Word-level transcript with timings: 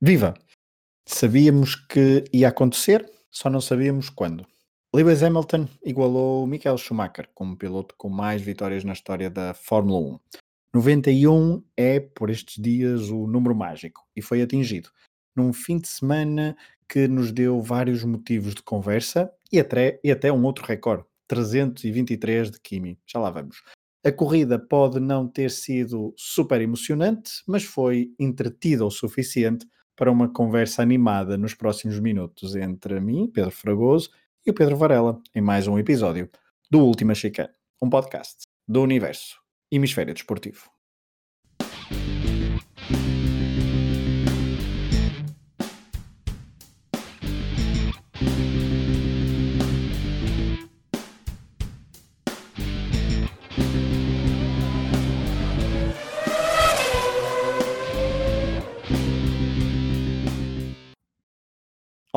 Viva! 0.00 0.34
Sabíamos 1.06 1.74
que 1.74 2.24
ia 2.32 2.48
acontecer, 2.48 3.10
só 3.30 3.50
não 3.50 3.60
sabíamos 3.60 4.08
quando. 4.08 4.46
Lewis 4.94 5.22
Hamilton 5.22 5.68
igualou 5.84 6.46
Michael 6.46 6.78
Schumacher 6.78 7.28
como 7.34 7.56
piloto 7.56 7.94
com 7.96 8.08
mais 8.08 8.40
vitórias 8.40 8.84
na 8.84 8.92
história 8.92 9.28
da 9.28 9.54
Fórmula 9.54 9.98
1. 10.00 10.20
91 10.74 11.64
é, 11.76 11.98
por 11.98 12.30
estes 12.30 12.62
dias, 12.62 13.10
o 13.10 13.26
número 13.26 13.54
mágico 13.54 14.06
e 14.14 14.22
foi 14.22 14.40
atingido 14.40 14.90
num 15.38 15.52
fim 15.52 15.78
de 15.78 15.88
semana 15.88 16.56
que 16.88 17.06
nos 17.06 17.30
deu 17.30 17.60
vários 17.60 18.02
motivos 18.02 18.54
de 18.54 18.62
conversa 18.62 19.30
e 19.52 19.60
até, 19.60 20.00
e 20.02 20.10
até 20.10 20.32
um 20.32 20.44
outro 20.44 20.64
recorde, 20.64 21.04
323 21.28 22.50
de 22.50 22.60
Kimi. 22.60 22.98
Já 23.06 23.20
lá 23.20 23.30
vamos. 23.30 23.62
A 24.04 24.10
corrida 24.10 24.58
pode 24.58 24.98
não 24.98 25.28
ter 25.28 25.50
sido 25.50 26.14
super 26.16 26.60
emocionante, 26.60 27.42
mas 27.46 27.62
foi 27.62 28.12
entretida 28.18 28.84
o 28.84 28.90
suficiente 28.90 29.66
para 29.98 30.12
uma 30.12 30.28
conversa 30.28 30.80
animada 30.80 31.36
nos 31.36 31.54
próximos 31.54 31.98
minutos 31.98 32.54
entre 32.54 33.00
mim, 33.00 33.26
Pedro 33.26 33.50
Fragoso, 33.50 34.10
e 34.46 34.50
o 34.50 34.54
Pedro 34.54 34.76
Varela, 34.76 35.20
em 35.34 35.40
mais 35.40 35.66
um 35.66 35.76
episódio 35.76 36.30
do 36.70 36.78
Última 36.78 37.16
Chicane, 37.16 37.50
um 37.82 37.90
podcast 37.90 38.44
do 38.66 38.80
Universo 38.80 39.40
Hemisfério 39.72 40.14
Desportivo. 40.14 40.77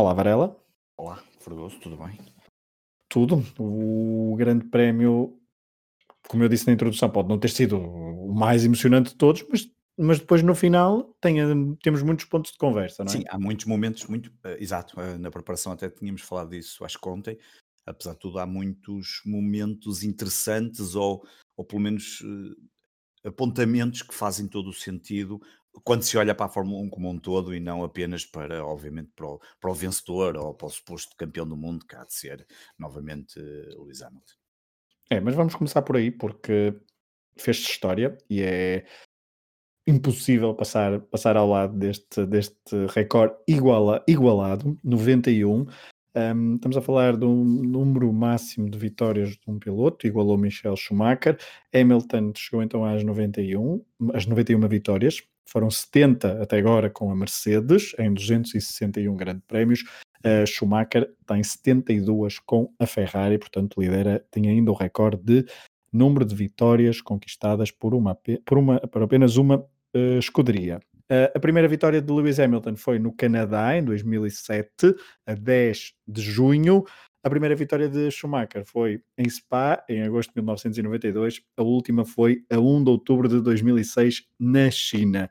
Olá, 0.02 0.16
Varela. 0.16 0.60
Olá, 0.98 1.24
Fregoso, 1.42 1.80
tudo 1.80 1.96
bem? 1.96 2.18
Tudo. 3.08 3.46
O 3.60 4.36
Grande 4.36 4.66
Prémio, 4.66 5.40
como 6.28 6.42
eu 6.44 6.50
disse 6.50 6.66
na 6.66 6.74
introdução, 6.74 7.08
pode 7.08 7.30
não 7.30 7.38
ter 7.38 7.52
sido 7.52 7.78
o 7.78 8.34
mais 8.34 8.66
emocionante 8.66 9.12
de 9.12 9.16
todos, 9.16 9.46
mas, 9.48 9.70
mas 9.96 10.18
depois 10.18 10.42
no 10.42 10.56
final 10.56 11.16
tem, 11.22 11.36
temos 11.84 12.02
muitos 12.02 12.26
pontos 12.26 12.52
de 12.52 12.58
conversa, 12.58 13.04
não 13.04 13.12
é? 13.12 13.16
Sim, 13.16 13.24
há 13.30 13.38
muitos 13.38 13.68
momentos, 13.68 14.08
muito, 14.08 14.32
uh, 14.44 14.58
exato, 14.58 15.00
uh, 15.00 15.20
na 15.20 15.30
preparação 15.30 15.72
até 15.72 15.88
tínhamos 15.88 16.24
falado 16.24 16.50
disso, 16.50 16.84
acho 16.84 17.00
que 17.00 17.08
ontem, 17.08 17.38
apesar 17.86 18.14
de 18.14 18.20
tudo, 18.22 18.40
há 18.40 18.48
muitos 18.48 19.22
momentos 19.24 20.02
interessantes 20.02 20.96
ou, 20.96 21.24
ou 21.56 21.64
pelo 21.64 21.80
menos 21.80 22.22
uh, 22.22 22.56
apontamentos 23.24 24.02
que 24.02 24.16
fazem 24.16 24.48
todo 24.48 24.72
o 24.72 24.74
sentido 24.74 25.40
quando 25.84 26.04
se 26.04 26.18
olha 26.18 26.36
para 26.36 26.48
a 26.48 26.50
Fórmula 26.50 26.82
1 26.84 26.90
como 26.90 27.10
um 27.10 27.18
todo 27.18 27.56
e 27.56 27.60
não 27.60 27.84
apenas 27.84 28.26
para, 28.26 28.66
obviamente, 28.66 29.12
para 29.16 29.28
o, 29.28 29.40
para 29.60 29.72
o 29.72 29.74
vencedor 29.74 30.38
ou 30.38 30.54
para 30.54 30.68
o 30.68 30.70
suposto 30.70 31.16
campeão 31.16 31.48
do 31.48 31.56
mundo, 31.56 31.86
que 31.86 31.96
há 31.96 32.04
de 32.04 32.14
ser 32.14 32.46
novamente 32.78 33.40
uh, 33.40 33.82
Lewis 33.84 34.02
Hamilton. 34.02 34.34
É, 35.10 35.20
mas 35.20 35.36
vamos 35.36 35.56
começar 35.56 35.82
por 35.82 35.98
aí, 35.98 36.12
porque 36.12 36.74
fez-se 37.38 37.64
história 37.64 38.18
e 38.30 38.42
é 38.42 38.86
impossível 39.88 40.54
passar, 40.54 41.00
passar 41.02 41.36
ao 41.36 41.50
lado 41.50 41.78
deste, 41.78 42.26
deste 42.26 42.86
recorde 42.94 43.36
iguala, 43.48 44.04
igualado, 44.08 44.78
91. 44.84 45.66
Um, 46.14 46.56
estamos 46.56 46.76
a 46.76 46.82
falar 46.82 47.16
um 47.24 47.44
número 47.44 48.12
máximo 48.12 48.70
de 48.70 48.78
vitórias 48.78 49.30
de 49.32 49.42
um 49.48 49.58
piloto, 49.58 50.06
igualou 50.06 50.38
Michel 50.38 50.76
Schumacher. 50.76 51.38
Hamilton 51.74 52.34
chegou 52.36 52.62
então 52.62 52.84
às 52.84 53.04
91, 53.04 53.84
às 54.14 54.26
91 54.26 54.68
vitórias, 54.68 55.22
foram 55.48 55.70
70 55.70 56.42
até 56.42 56.58
agora 56.58 56.90
com 56.90 57.12
a 57.12 57.16
Mercedes, 57.16 57.94
em 58.00 58.14
261 58.14 59.16
grandes 59.16 59.44
prémios. 59.48 59.84
Schumacher 60.46 61.12
tem 61.26 61.44
72 61.44 62.38
com 62.38 62.72
a 62.78 62.86
Ferrari, 62.86 63.40
portanto 63.40 63.82
lidera, 63.82 64.24
tem 64.30 64.50
ainda 64.50 64.70
o 64.70 64.76
recorde 64.76 65.24
de 65.24 65.46
número 65.92 66.26
de 66.26 66.34
vitórias 66.34 67.02
conquistadas 67.02 67.70
por, 67.70 67.94
uma, 67.94 68.18
por, 68.46 68.58
uma, 68.58 68.80
por 68.80 69.04
apenas 69.04 69.36
uma 69.36 69.58
uh, 69.58 70.20
escuderia. 70.20 70.80
Uh, 71.12 71.28
a 71.36 71.40
primeira 71.40 71.68
vitória 71.68 72.02
de 72.02 72.12
Lewis 72.12 72.40
Hamilton 72.40 72.76
foi 72.78 72.98
no 72.98 73.12
Canadá, 73.12 73.76
em 73.76 73.84
2007, 73.84 74.96
a 75.26 75.34
10 75.34 75.94
de 76.08 76.22
junho. 76.22 76.86
A 77.24 77.30
primeira 77.30 77.56
vitória 77.56 77.88
de 77.88 78.10
Schumacher 78.10 78.66
foi 78.66 79.04
em 79.16 79.30
Spa, 79.30 79.86
em 79.88 80.02
agosto 80.02 80.30
de 80.30 80.38
1992. 80.38 81.44
A 81.56 81.62
última 81.62 82.04
foi 82.04 82.44
a 82.50 82.60
1 82.60 82.84
de 82.84 82.90
outubro 82.90 83.30
de 83.30 83.40
2006, 83.42 84.28
na 84.40 84.72
China. 84.72 85.30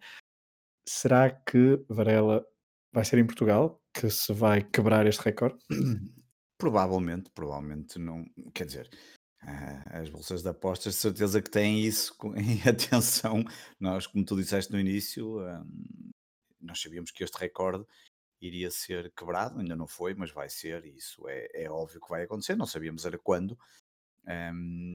Será 0.86 1.30
que 1.30 1.84
Varela 1.88 2.46
vai 2.92 3.04
ser 3.04 3.18
em 3.18 3.26
Portugal 3.26 3.82
que 3.92 4.08
se 4.08 4.32
vai 4.32 4.62
quebrar 4.62 5.04
este 5.06 5.20
recorde? 5.22 5.58
Provavelmente, 6.56 7.28
provavelmente 7.34 7.98
não. 7.98 8.24
Quer 8.54 8.66
dizer, 8.66 8.90
as 9.86 10.08
bolsas 10.08 10.42
de 10.42 10.48
apostas, 10.48 10.94
de 10.94 11.00
certeza 11.00 11.42
que 11.42 11.50
têm 11.50 11.80
isso 11.80 12.14
em 12.36 12.68
atenção. 12.68 13.42
Nós, 13.80 14.06
como 14.06 14.24
tu 14.24 14.36
disseste 14.36 14.72
no 14.72 14.78
início, 14.78 15.40
hum, 15.40 16.10
nós 16.60 16.80
sabíamos 16.80 17.10
que 17.10 17.24
este 17.24 17.36
recorde 17.36 17.84
iria 18.40 18.70
ser 18.70 19.12
quebrado, 19.12 19.60
ainda 19.60 19.76
não 19.76 19.86
foi, 19.86 20.14
mas 20.14 20.30
vai 20.30 20.48
ser, 20.48 20.84
e 20.84 20.96
isso 20.96 21.28
é, 21.28 21.48
é 21.54 21.70
óbvio 21.70 22.00
que 22.00 22.08
vai 22.08 22.22
acontecer, 22.22 22.56
não 22.56 22.66
sabíamos 22.66 23.04
era 23.04 23.18
quando. 23.18 23.58
Um, 24.26 24.92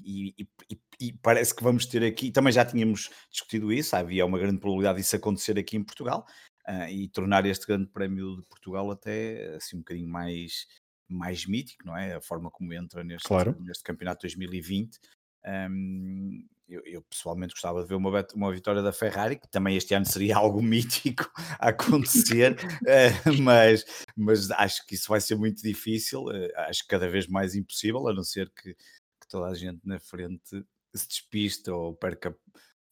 e, 0.00 0.34
e, 0.38 0.80
e, 1.00 1.12
parece 1.12 1.54
que 1.54 1.62
vamos 1.62 1.84
ter 1.86 2.04
aqui, 2.04 2.30
também 2.30 2.52
já 2.52 2.64
tínhamos 2.64 3.10
discutido 3.30 3.72
isso, 3.72 3.96
havia 3.96 4.24
uma 4.24 4.38
grande 4.38 4.60
probabilidade 4.60 4.98
disso 4.98 5.16
acontecer 5.16 5.58
aqui 5.58 5.76
em 5.76 5.82
Portugal 5.82 6.24
uh, 6.68 6.88
e 6.88 7.08
tornar 7.08 7.44
este 7.46 7.66
grande 7.66 7.88
prémio 7.88 8.36
de 8.36 8.42
Portugal 8.42 8.90
até 8.90 9.56
assim 9.56 9.76
um 9.76 9.80
bocadinho 9.80 10.08
mais, 10.08 10.66
mais 11.08 11.46
mítico, 11.46 11.84
não 11.84 11.96
é? 11.96 12.14
A 12.14 12.20
forma 12.20 12.48
como 12.50 12.72
entra 12.72 13.02
neste, 13.02 13.26
claro. 13.26 13.56
neste 13.60 13.82
campeonato 13.82 14.22
2020. 14.22 15.00
Um, 15.46 16.44
eu, 16.68 16.82
eu, 16.84 17.02
pessoalmente 17.02 17.54
gostava 17.54 17.82
de 17.82 17.88
ver 17.88 17.94
uma, 17.94 18.26
uma 18.34 18.52
vitória 18.52 18.82
da 18.82 18.92
Ferrari, 18.92 19.36
que 19.36 19.48
também 19.48 19.76
este 19.76 19.94
ano 19.94 20.04
seria 20.04 20.36
algo 20.36 20.62
mítico 20.62 21.30
a 21.58 21.70
acontecer, 21.70 22.56
uh, 22.82 23.32
mas, 23.42 23.84
mas 24.14 24.50
acho 24.50 24.86
que 24.86 24.94
isso 24.94 25.08
vai 25.08 25.20
ser 25.20 25.36
muito 25.36 25.62
difícil, 25.62 26.24
uh, 26.24 26.52
acho 26.68 26.82
que 26.82 26.88
cada 26.88 27.08
vez 27.08 27.26
mais 27.26 27.54
impossível, 27.54 28.06
a 28.06 28.12
não 28.12 28.22
ser 28.22 28.50
que, 28.50 28.74
que 28.74 29.28
toda 29.28 29.46
a 29.46 29.54
gente 29.54 29.80
na 29.84 29.98
frente 29.98 30.62
se 30.94 31.08
despista 31.08 31.74
ou 31.74 31.94
perca 31.94 32.36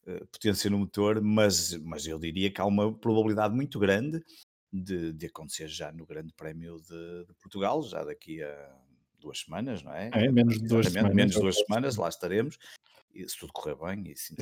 uh, 0.07 0.27
potência 0.29 0.71
no 0.71 0.79
motor, 0.79 1.21
mas, 1.21 1.75
mas 1.83 2.07
eu 2.07 2.19
diria 2.19 2.51
que 2.51 2.61
há 2.61 2.65
uma 2.65 2.97
probabilidade 2.97 3.55
muito 3.55 3.79
grande 3.79 4.25
de, 4.73 5.13
de 5.13 5.27
acontecer 5.27 5.69
já 5.69 5.93
no 5.93 6.07
Grande 6.07 6.33
Prémio 6.33 6.81
de, 6.81 7.27
de 7.27 7.35
Portugal, 7.35 7.83
já 7.83 8.05
daqui 8.05 8.43
a 8.43 8.86
duas 9.27 9.41
semanas, 9.41 9.83
não 9.83 9.93
é? 9.93 10.11
É, 10.13 10.31
menos 10.31 10.61
de 10.61 10.69
duas 10.69 10.87
semanas. 10.87 11.15
Menos 11.15 11.35
de 11.35 11.41
duas 11.41 11.57
semanas, 11.57 11.97
lá 11.97 12.09
estaremos 12.09 12.59
se 13.27 13.39
tudo 13.39 13.53
correr 13.53 13.77
bem 13.77 14.13
e 14.13 14.17
se 14.17 14.35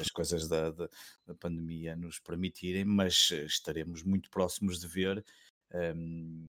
as 0.00 0.10
coisas 0.10 0.46
da, 0.46 0.70
da, 0.70 0.88
da, 1.26 1.34
pandemia 1.34 1.96
nos 1.96 2.20
permitirem, 2.20 2.84
mas 2.84 3.30
eh, 3.32 3.44
estaremos 3.44 4.04
muito 4.04 4.30
próximos 4.30 4.78
de 4.78 4.86
ver 4.86 5.24
um, 5.96 6.44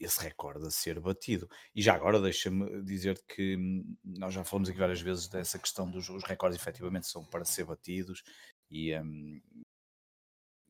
esse 0.00 0.20
recorde 0.20 0.66
a 0.66 0.70
ser 0.70 0.98
batido. 0.98 1.48
E 1.74 1.80
já 1.80 1.94
agora 1.94 2.20
deixa-me 2.20 2.82
dizer 2.82 3.22
que 3.28 3.56
hum, 3.56 3.96
nós 4.04 4.34
já 4.34 4.42
falamos 4.42 4.68
aqui 4.68 4.78
várias 4.78 5.00
vezes 5.00 5.28
dessa 5.28 5.58
questão 5.58 5.88
dos 5.88 6.08
os 6.08 6.24
recordes 6.24 6.60
efetivamente 6.60 7.06
são 7.06 7.24
para 7.24 7.44
ser 7.44 7.64
batidos 7.64 8.24
e, 8.68 8.92
um, 8.98 9.40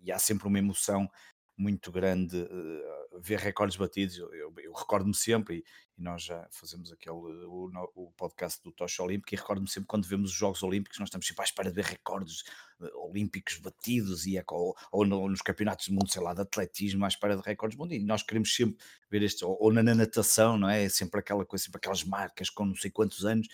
e 0.00 0.12
há 0.12 0.18
sempre 0.18 0.46
uma 0.46 0.58
emoção 0.58 1.10
muito 1.56 1.90
grande 1.90 2.36
uh, 2.36 3.20
ver 3.20 3.38
recordes 3.38 3.76
batidos. 3.76 4.18
Eu, 4.18 4.32
eu, 4.34 4.52
eu 4.58 4.72
recordo-me 4.72 5.14
sempre, 5.14 5.56
e, 5.56 5.64
e, 5.98 6.02
nós 6.02 6.22
já 6.22 6.46
fazemos 6.50 6.92
aquele 6.92 7.16
o, 7.16 7.70
o 7.94 8.12
podcast 8.12 8.62
do 8.62 8.70
Tocha 8.70 9.02
Olímpico, 9.02 9.34
e 9.34 9.36
recordo-me 9.36 9.68
sempre 9.68 9.86
quando 9.86 10.06
vemos 10.06 10.30
os 10.30 10.36
Jogos 10.36 10.62
Olímpicos, 10.62 10.98
nós 10.98 11.08
estamos 11.08 11.26
sempre 11.26 11.42
à 11.42 11.44
espera 11.44 11.70
de 11.70 11.74
ver 11.74 11.84
recordes 11.84 12.42
uh, 12.80 13.08
olímpicos 13.08 13.58
batidos, 13.58 14.26
e 14.26 14.36
é, 14.36 14.44
ou, 14.50 14.76
ou 14.92 15.06
no, 15.06 15.28
nos 15.28 15.40
campeonatos 15.40 15.88
do 15.88 15.94
mundo, 15.94 16.10
sei 16.10 16.22
lá, 16.22 16.34
de 16.34 16.42
atletismo, 16.42 17.04
à 17.04 17.08
espera 17.08 17.36
de 17.36 17.42
recordes 17.42 17.78
mundiais. 17.78 18.04
Nós 18.04 18.22
queremos 18.22 18.54
sempre 18.54 18.76
ver 19.10 19.22
este, 19.22 19.44
ou, 19.44 19.56
ou 19.60 19.72
na, 19.72 19.82
na, 19.82 19.94
natação, 19.94 20.58
não 20.58 20.68
é? 20.68 20.84
é? 20.84 20.88
Sempre 20.88 21.20
aquela 21.20 21.44
coisa, 21.46 21.64
sempre 21.64 21.78
aquelas 21.78 22.04
marcas 22.04 22.50
com 22.50 22.66
não 22.66 22.74
sei 22.74 22.90
quantos 22.90 23.24
anos. 23.24 23.48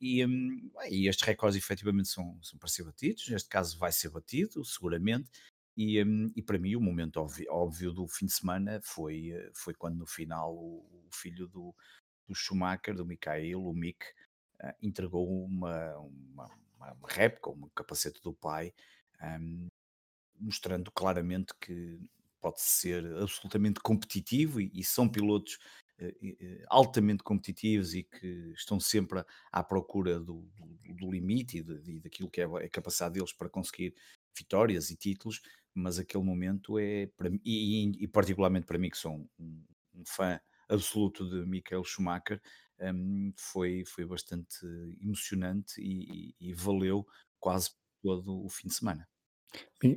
E, 0.00 0.24
um, 0.26 0.70
e 0.90 1.08
estes 1.08 1.26
recordes 1.26 1.56
efetivamente 1.56 2.08
são, 2.08 2.38
são 2.42 2.58
para 2.58 2.68
ser 2.68 2.82
batidos, 2.82 3.28
neste 3.28 3.48
caso 3.48 3.78
vai 3.78 3.92
ser 3.92 4.10
batido, 4.10 4.64
seguramente, 4.64 5.30
e, 5.76 6.02
hum, 6.02 6.30
e 6.36 6.42
para 6.42 6.58
mim 6.58 6.76
o 6.76 6.80
momento 6.80 7.18
óbvio, 7.18 7.46
óbvio, 7.50 7.92
do 7.92 8.06
fim 8.06 8.26
de 8.26 8.32
semana 8.32 8.80
foi, 8.82 9.30
eh, 9.30 9.50
foi 9.54 9.74
quando 9.74 9.96
no 9.96 10.06
final 10.06 10.54
o, 10.54 11.06
o 11.08 11.08
filho 11.12 11.48
do, 11.48 11.74
do 12.28 12.34
Schumacher, 12.34 12.94
do 12.94 13.04
Mikhail, 13.04 13.60
o 13.62 13.74
Mick, 13.74 14.04
uh, 14.62 14.72
entregou 14.80 15.44
uma, 15.44 15.96
uma, 15.98 16.50
uma, 16.76 16.96
réplica, 17.08 17.50
um 17.50 17.68
capacete 17.74 18.20
do 18.22 18.32
pai, 18.32 18.72
um, 19.22 19.68
mostrando 20.38 20.90
claramente 20.92 21.52
que 21.60 21.98
pode 22.40 22.60
ser 22.60 23.04
absolutamente 23.16 23.80
competitivo 23.80 24.60
e, 24.60 24.70
e 24.74 24.84
são 24.84 25.08
pilotos 25.08 25.58
uh, 26.00 26.64
altamente 26.68 27.24
competitivos 27.24 27.94
e 27.94 28.04
que 28.04 28.52
estão 28.54 28.78
sempre 28.78 29.24
à 29.50 29.64
procura 29.64 30.20
do, 30.20 30.42
do, 30.56 30.94
do 30.94 31.10
limite 31.10 31.58
e, 31.58 31.62
de, 31.62 32.00
daquilo 32.00 32.30
que 32.30 32.40
é 32.40 32.44
a 32.44 32.68
capacidade 32.68 33.14
deles 33.14 33.32
para 33.32 33.48
conseguir 33.48 33.94
vitórias 34.36 34.90
e 34.90 34.96
títulos, 34.96 35.40
mas 35.74 35.98
aquele 35.98 36.24
momento 36.24 36.78
é 36.78 37.06
para 37.16 37.30
mim, 37.30 37.40
e, 37.44 38.04
e, 38.04 38.08
particularmente 38.08 38.66
para 38.66 38.78
mim, 38.78 38.90
que 38.90 38.96
sou 38.98 39.28
um, 39.38 39.64
um 39.94 40.04
fã 40.06 40.40
absoluto 40.68 41.28
de 41.28 41.46
Michael 41.46 41.84
Schumacher, 41.84 42.40
um, 42.80 43.32
foi, 43.36 43.84
foi 43.86 44.04
bastante 44.04 44.66
emocionante 45.00 45.80
e, 45.80 46.34
e, 46.40 46.50
e 46.50 46.52
valeu 46.52 47.06
quase 47.38 47.70
todo 48.02 48.44
o 48.44 48.48
fim 48.48 48.68
de 48.68 48.74
semana. 48.74 49.08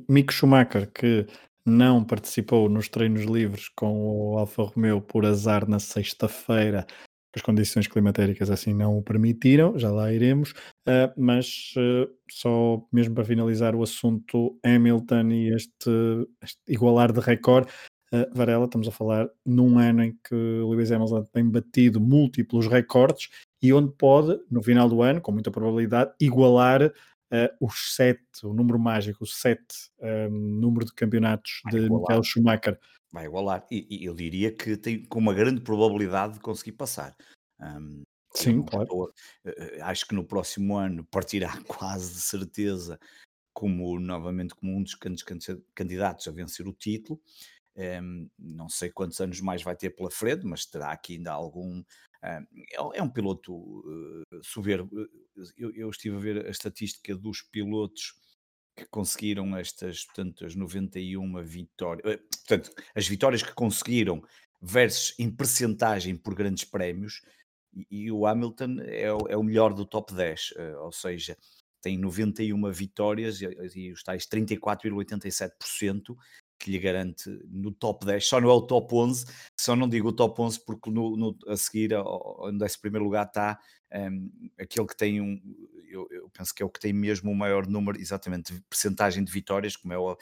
Mick 0.08 0.32
Schumacher, 0.32 0.90
que 0.90 1.26
não 1.64 2.04
participou 2.04 2.68
nos 2.68 2.88
treinos 2.88 3.24
livres 3.24 3.68
com 3.68 4.32
o 4.32 4.38
Alfa 4.38 4.62
Romeo 4.62 5.00
por 5.00 5.26
azar 5.26 5.68
na 5.68 5.78
sexta-feira, 5.78 6.86
as 7.34 7.42
condições 7.42 7.86
climatéricas 7.86 8.50
assim 8.50 8.72
não 8.72 8.98
o 8.98 9.02
permitiram, 9.02 9.78
já 9.78 9.90
lá 9.90 10.12
iremos, 10.12 10.54
uh, 10.88 11.12
mas 11.16 11.74
uh, 11.76 12.10
só 12.30 12.82
mesmo 12.92 13.14
para 13.14 13.24
finalizar 13.24 13.74
o 13.74 13.82
assunto 13.82 14.58
Hamilton 14.64 15.28
e 15.30 15.54
este, 15.54 15.90
este 16.42 16.60
igualar 16.66 17.12
de 17.12 17.20
recorde, 17.20 17.70
uh, 18.12 18.26
Varela, 18.34 18.64
estamos 18.64 18.88
a 18.88 18.92
falar 18.92 19.28
num 19.44 19.78
ano 19.78 20.02
em 20.02 20.18
que 20.26 20.34
Lewis 20.34 20.90
Hamilton 20.90 21.24
tem 21.32 21.48
batido 21.48 22.00
múltiplos 22.00 22.66
recordes 22.66 23.28
e 23.62 23.72
onde 23.72 23.92
pode, 23.92 24.40
no 24.50 24.62
final 24.62 24.88
do 24.88 25.02
ano, 25.02 25.20
com 25.20 25.32
muita 25.32 25.50
probabilidade, 25.50 26.12
igualar 26.20 26.92
os 27.60 27.94
sete, 27.94 28.22
o 28.42 28.54
número 28.54 28.78
mágico, 28.78 29.22
o 29.22 29.26
sete 29.26 29.90
um, 30.00 30.30
número 30.30 30.86
de 30.86 30.94
campeonatos 30.94 31.60
Vai 31.64 31.72
de 31.72 31.78
igualar. 31.80 32.00
Michael 32.00 32.22
Schumacher. 32.22 32.78
Vai 33.12 33.26
igualar. 33.26 33.66
E, 33.70 33.86
e, 33.90 34.04
eu 34.06 34.14
diria 34.14 34.50
que 34.50 34.78
tem 34.78 35.04
com 35.04 35.18
uma 35.18 35.34
grande 35.34 35.60
probabilidade 35.60 36.34
de 36.34 36.40
conseguir 36.40 36.72
passar. 36.72 37.14
Um, 37.60 38.02
Sim, 38.38 38.62
claro. 38.62 38.84
Estou, 38.84 39.04
uh, 39.08 39.82
acho 39.82 40.06
que 40.06 40.14
no 40.14 40.24
próximo 40.24 40.76
ano 40.76 41.04
partirá 41.04 41.52
quase 41.66 42.14
de 42.14 42.20
certeza 42.20 42.98
como 43.52 43.98
novamente 43.98 44.54
como 44.54 44.76
um 44.76 44.82
dos 44.82 44.96
candidatos 45.74 46.28
a 46.28 46.30
vencer 46.30 46.68
o 46.68 46.72
título. 46.72 47.20
Um, 47.76 48.28
não 48.38 48.68
sei 48.68 48.88
quantos 48.90 49.20
anos 49.20 49.40
mais 49.40 49.62
vai 49.62 49.74
ter 49.74 49.90
pela 49.90 50.10
frente, 50.10 50.44
mas 50.44 50.64
terá 50.64 50.92
aqui 50.92 51.16
ainda 51.16 51.32
algum, 51.32 51.82
é, 52.22 52.40
é 52.94 53.02
um 53.02 53.10
piloto 53.10 53.52
uh, 53.52 54.44
soberbo. 54.44 54.96
Eu, 55.56 55.74
eu, 55.74 55.90
estive 55.90 56.16
a 56.16 56.20
ver 56.20 56.46
a 56.46 56.50
estatística 56.50 57.14
dos 57.16 57.42
pilotos 57.42 58.14
que 58.76 58.84
conseguiram 58.86 59.56
estas, 59.56 60.04
portanto, 60.04 60.44
as 60.44 60.54
91 60.54 61.42
vitórias, 61.42 62.14
uh, 62.14 62.18
portanto, 62.18 62.70
as 62.94 63.08
vitórias 63.08 63.42
que 63.42 63.54
conseguiram 63.54 64.22
versus 64.60 65.14
em 65.18 65.30
percentagem 65.30 66.16
por 66.16 66.34
grandes 66.34 66.64
prémios, 66.64 67.22
e, 67.90 68.10
o 68.10 68.26
Hamilton 68.26 68.76
é 68.80 69.12
o, 69.12 69.18
é 69.28 69.36
o, 69.36 69.42
melhor 69.42 69.74
do 69.74 69.84
top 69.84 70.14
10, 70.14 70.52
uh, 70.52 70.84
ou 70.84 70.92
seja, 70.92 71.36
tem 71.80 71.98
91 71.98 72.70
vitórias 72.72 73.40
e, 73.40 73.46
e 73.74 73.92
os 73.92 74.02
tais 74.02 74.26
34,87%, 74.26 76.16
que 76.58 76.70
lhe 76.72 76.78
garante 76.78 77.30
no 77.48 77.70
top 77.70 78.04
10, 78.04 78.26
só 78.26 78.40
não 78.40 78.50
é 78.50 78.52
o 78.52 78.62
top 78.62 78.94
11, 78.94 79.26
só 79.58 79.76
não 79.76 79.88
digo 79.88 80.08
o 80.08 80.12
top 80.12 80.42
11 80.42 80.64
porque 80.64 80.90
no, 80.90 81.16
no 81.16 81.36
a 81.46 81.56
seguir, 81.56 81.94
ao, 81.94 82.50
no 82.52 82.66
primeiro 82.80 83.04
lugar 83.04 83.26
está 83.26 83.58
um, 83.94 84.30
aquele 84.58 84.86
que 84.86 84.96
tem 84.96 85.20
um, 85.20 85.40
eu, 85.90 86.06
eu, 86.10 86.30
penso 86.30 86.54
que 86.54 86.62
é 86.62 86.66
o 86.66 86.68
que 86.68 86.78
tem 86.78 86.92
mesmo 86.92 87.30
o 87.30 87.34
maior 87.34 87.66
número, 87.66 87.98
exatamente, 87.98 88.52
de 88.52 88.60
percentagem 88.62 89.24
de 89.24 89.32
vitórias, 89.32 89.76
como 89.76 89.92
é 89.92 89.98
o 89.98 90.12
uh, 90.12 90.18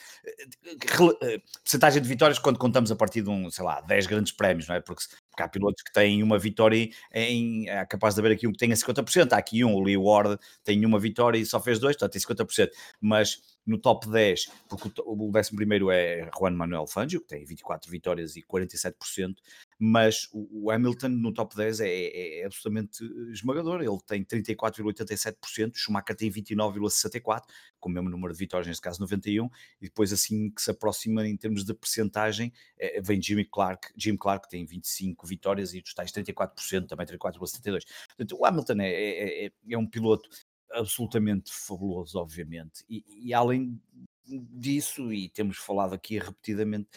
percentagem 1.62 2.00
de 2.00 2.08
vitórias 2.08 2.38
quando 2.38 2.58
contamos 2.58 2.90
a 2.90 2.96
partir 2.96 3.22
de 3.22 3.30
um, 3.30 3.50
sei 3.50 3.64
lá, 3.64 3.80
10 3.80 4.06
grandes 4.06 4.32
prémios, 4.32 4.68
não 4.68 4.76
é? 4.76 4.80
Porque, 4.80 5.02
porque 5.30 5.42
há 5.42 5.48
pilotos 5.48 5.82
que 5.82 5.92
têm 5.92 6.22
uma 6.22 6.38
vitória 6.38 6.88
em, 7.12 7.68
é 7.68 7.84
capaz 7.86 8.14
de 8.14 8.20
haver 8.20 8.32
aqui 8.32 8.46
um 8.46 8.52
que 8.52 8.58
tenha 8.58 8.74
50%, 8.74 9.32
há 9.32 9.36
aqui 9.36 9.64
um, 9.64 9.74
o 9.74 9.82
Lee 9.82 9.96
Ward 9.96 10.38
tem 10.62 10.84
uma 10.84 10.98
vitória 10.98 11.38
e 11.38 11.44
só 11.44 11.60
fez 11.60 11.78
dois, 11.78 11.96
portanto 11.96 12.12
tem 12.12 12.22
50%, 12.22 12.70
mas 13.00 13.40
no 13.66 13.78
top 13.78 14.08
10, 14.08 14.46
porque 14.68 14.88
o, 15.04 15.12
o 15.12 15.32
11 15.36 15.50
é 15.92 16.30
Juan 16.38 16.52
Manuel 16.52 16.86
Fangio, 16.86 17.20
que 17.20 17.26
tem 17.26 17.44
24 17.44 17.90
vitórias 17.90 18.36
e 18.36 18.42
47%, 18.42 19.34
mas 19.78 20.28
o, 20.32 20.70
Hamilton 20.70 21.08
no 21.08 21.34
top 21.34 21.56
10 21.56 21.80
é, 21.80 21.88
é, 21.88 22.40
é 22.40 22.44
absolutamente 22.46 23.04
esmagador. 23.32 23.82
Ele 23.82 23.98
tem 24.06 24.24
34,87%, 24.24 25.72
Schumacher 25.74 26.14
tem 26.14 26.30
29,64%, 26.30 27.42
com 27.80 27.88
o 27.88 27.92
mesmo 27.92 28.08
número 28.08 28.32
de 28.32 28.38
vitórias, 28.38 28.68
neste 28.68 28.82
caso 28.82 29.04
91%, 29.04 29.50
e 29.80 29.86
depois 29.86 30.12
assim 30.12 30.50
que 30.50 30.62
se 30.62 30.70
aproxima 30.70 31.26
em 31.26 31.36
termos 31.36 31.64
de 31.64 31.74
percentagem, 31.74 32.52
é, 32.78 33.00
vem 33.00 33.20
Jimmy 33.20 33.44
Clark, 33.44 33.88
Jim 33.96 34.16
Clark 34.16 34.48
tem 34.48 34.64
25 34.64 35.26
vitórias 35.26 35.74
e 35.74 35.80
dos 35.80 35.92
tais 35.92 36.12
34%, 36.12 36.86
também 36.86 37.06
34,72%. 37.06 37.82
Portanto, 38.08 38.38
o 38.38 38.46
Hamilton 38.46 38.80
é, 38.80 38.90
é, 38.90 39.46
é, 39.46 39.52
é 39.70 39.78
um 39.78 39.86
piloto 39.86 40.28
absolutamente 40.72 41.52
fabuloso, 41.52 42.18
obviamente, 42.18 42.84
e, 42.88 43.04
e 43.28 43.34
além 43.34 43.80
disso, 44.26 45.12
e 45.12 45.28
temos 45.28 45.56
falado 45.56 45.94
aqui 45.94 46.18
repetidamente 46.18 46.88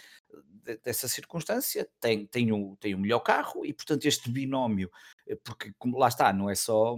dessa 0.84 1.08
circunstância, 1.08 1.88
tem, 2.00 2.26
tem, 2.26 2.52
o, 2.52 2.76
tem 2.78 2.94
o 2.94 3.00
melhor 3.00 3.20
carro 3.20 3.66
e, 3.66 3.74
portanto, 3.74 4.06
este 4.06 4.30
binómio, 4.30 4.92
eh, 5.28 5.36
porque 5.44 5.72
lá 5.94 6.08
está, 6.08 6.34
não 6.34 6.50
é 6.50 6.56
só 6.56 6.96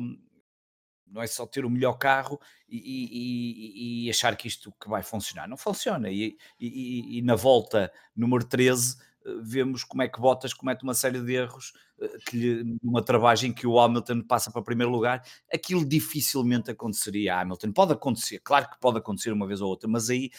não 1.11 1.21
é 1.21 1.27
só 1.27 1.45
ter 1.45 1.65
o 1.65 1.69
melhor 1.69 1.93
carro 1.97 2.39
e, 2.69 2.77
e, 2.77 4.05
e 4.05 4.09
achar 4.09 4.35
que 4.37 4.47
isto 4.47 4.73
que 4.79 4.87
vai 4.87 5.03
funcionar, 5.03 5.45
não 5.45 5.57
funciona. 5.57 6.09
E, 6.09 6.37
e, 6.57 7.21
na 7.21 7.35
volta 7.35 7.91
número 8.15 8.45
13 8.45 8.95
eh, 8.97 9.03
vemos 9.41 9.83
como 9.83 10.01
é 10.01 10.07
que 10.07 10.19
Bottas 10.19 10.53
comete 10.53 10.83
uma 10.83 10.93
série 10.93 11.21
de 11.21 11.33
erros 11.33 11.73
eh, 11.99 12.17
que 12.25 12.37
lhe, 12.37 12.77
numa 12.81 13.03
travagem 13.03 13.53
que 13.53 13.67
o 13.67 13.79
Hamilton 13.79 14.21
passa 14.21 14.51
para 14.51 14.61
primeiro 14.61 14.91
lugar, 14.91 15.23
aquilo 15.53 15.85
dificilmente 15.85 16.71
aconteceria 16.71 17.35
a 17.35 17.41
Hamilton. 17.41 17.71
Pode 17.71 17.93
acontecer, 17.93 18.39
claro 18.39 18.69
que 18.69 18.79
pode 18.79 18.97
acontecer 18.97 19.31
uma 19.31 19.47
vez 19.47 19.61
ou 19.61 19.69
outra, 19.69 19.89
mas 19.89 20.09
aí 20.09 20.31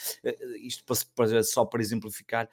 isto 0.62 0.84
para, 1.14 1.42
só 1.42 1.64
para 1.64 1.80
exemplificar 1.80 2.48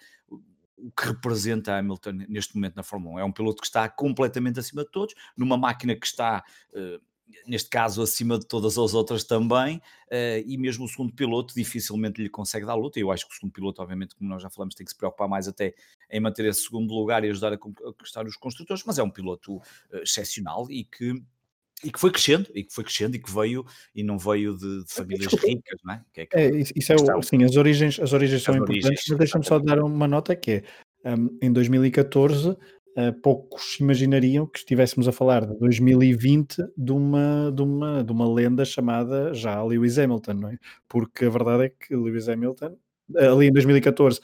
o 0.77 0.91
que 0.91 1.07
representa 1.07 1.77
Hamilton 1.77 2.11
neste 2.29 2.55
momento 2.55 2.75
na 2.75 2.83
Fórmula 2.83 3.15
1. 3.15 3.19
É 3.19 3.23
um 3.25 3.31
piloto 3.31 3.61
que 3.61 3.67
está 3.67 3.89
completamente 3.89 4.59
acima 4.59 4.83
de 4.83 4.91
todos, 4.91 5.13
numa 5.35 5.57
máquina 5.57 5.95
que 5.95 6.05
está, 6.05 6.43
neste 7.45 7.69
caso, 7.69 8.01
acima 8.01 8.37
de 8.37 8.45
todas 8.45 8.77
as 8.77 8.93
outras 8.93 9.23
também, 9.23 9.77
uh, 9.77 10.43
e 10.45 10.57
mesmo 10.57 10.85
o 10.85 10.87
segundo 10.87 11.13
piloto 11.13 11.53
dificilmente 11.53 12.21
lhe 12.21 12.29
consegue 12.29 12.65
dar 12.65 12.75
luta. 12.75 12.99
Eu 12.99 13.11
acho 13.11 13.27
que 13.27 13.33
o 13.33 13.35
segundo 13.35 13.51
piloto, 13.51 13.81
obviamente, 13.81 14.15
como 14.15 14.29
nós 14.29 14.41
já 14.41 14.49
falamos, 14.49 14.75
tem 14.75 14.85
que 14.85 14.91
se 14.91 14.97
preocupar 14.97 15.27
mais 15.27 15.47
até 15.47 15.73
em 16.11 16.19
manter 16.19 16.45
esse 16.45 16.63
segundo 16.63 16.93
lugar 16.93 17.23
e 17.23 17.29
ajudar 17.29 17.53
a 17.53 17.57
conquistar 17.57 18.25
os 18.25 18.35
construtores, 18.35 18.83
mas 18.85 18.97
é 18.97 19.03
um 19.03 19.09
piloto 19.09 19.57
uh, 19.57 19.63
excepcional 20.03 20.67
e 20.69 20.83
que 20.83 21.21
e 21.83 21.91
que 21.91 21.99
foi 21.99 22.11
crescendo, 22.11 22.49
e 22.53 22.63
que 22.63 22.73
foi 22.73 22.83
crescendo, 22.83 23.15
e 23.15 23.19
que 23.19 23.31
veio, 23.31 23.65
e 23.95 24.03
não 24.03 24.17
veio 24.17 24.57
de, 24.57 24.83
de 24.83 24.93
famílias 24.93 25.29
Desculpa. 25.29 25.47
ricas, 25.47 25.79
não 25.83 25.93
é? 25.93 26.01
Que 26.13 26.21
é, 26.21 26.25
que 26.25 26.37
é, 26.37 26.49
isso 26.75 26.91
é 26.91 26.95
o, 26.95 27.21
sim, 27.21 27.43
as 27.43 27.55
origens, 27.55 27.99
as 27.99 28.11
origens 28.11 28.41
as 28.41 28.43
são 28.43 28.55
origens, 28.55 28.77
importantes, 28.79 29.05
mas 29.07 29.17
deixa-me 29.17 29.45
só 29.45 29.59
dar 29.59 29.79
uma 29.79 30.07
nota 30.07 30.35
que 30.35 30.63
é, 31.03 31.15
um, 31.15 31.37
em 31.41 31.51
2014, 31.51 32.49
uh, 32.49 32.57
poucos 33.21 33.79
imaginariam 33.79 34.45
que 34.45 34.59
estivéssemos 34.59 35.07
a 35.07 35.11
falar 35.11 35.45
de 35.45 35.57
2020 35.57 36.57
de 36.75 36.91
uma, 36.91 37.51
de 37.53 37.61
uma, 37.61 38.03
de 38.03 38.11
uma 38.11 38.31
lenda 38.31 38.65
chamada 38.65 39.33
já 39.33 39.63
Lewis 39.63 39.97
Hamilton, 39.97 40.33
não 40.33 40.49
é? 40.49 40.57
Porque 40.87 41.25
a 41.25 41.29
verdade 41.29 41.65
é 41.65 41.69
que 41.69 41.95
Lewis 41.95 42.27
Hamilton, 42.27 42.77
ali 43.15 43.47
em 43.47 43.51
2014, 43.51 44.19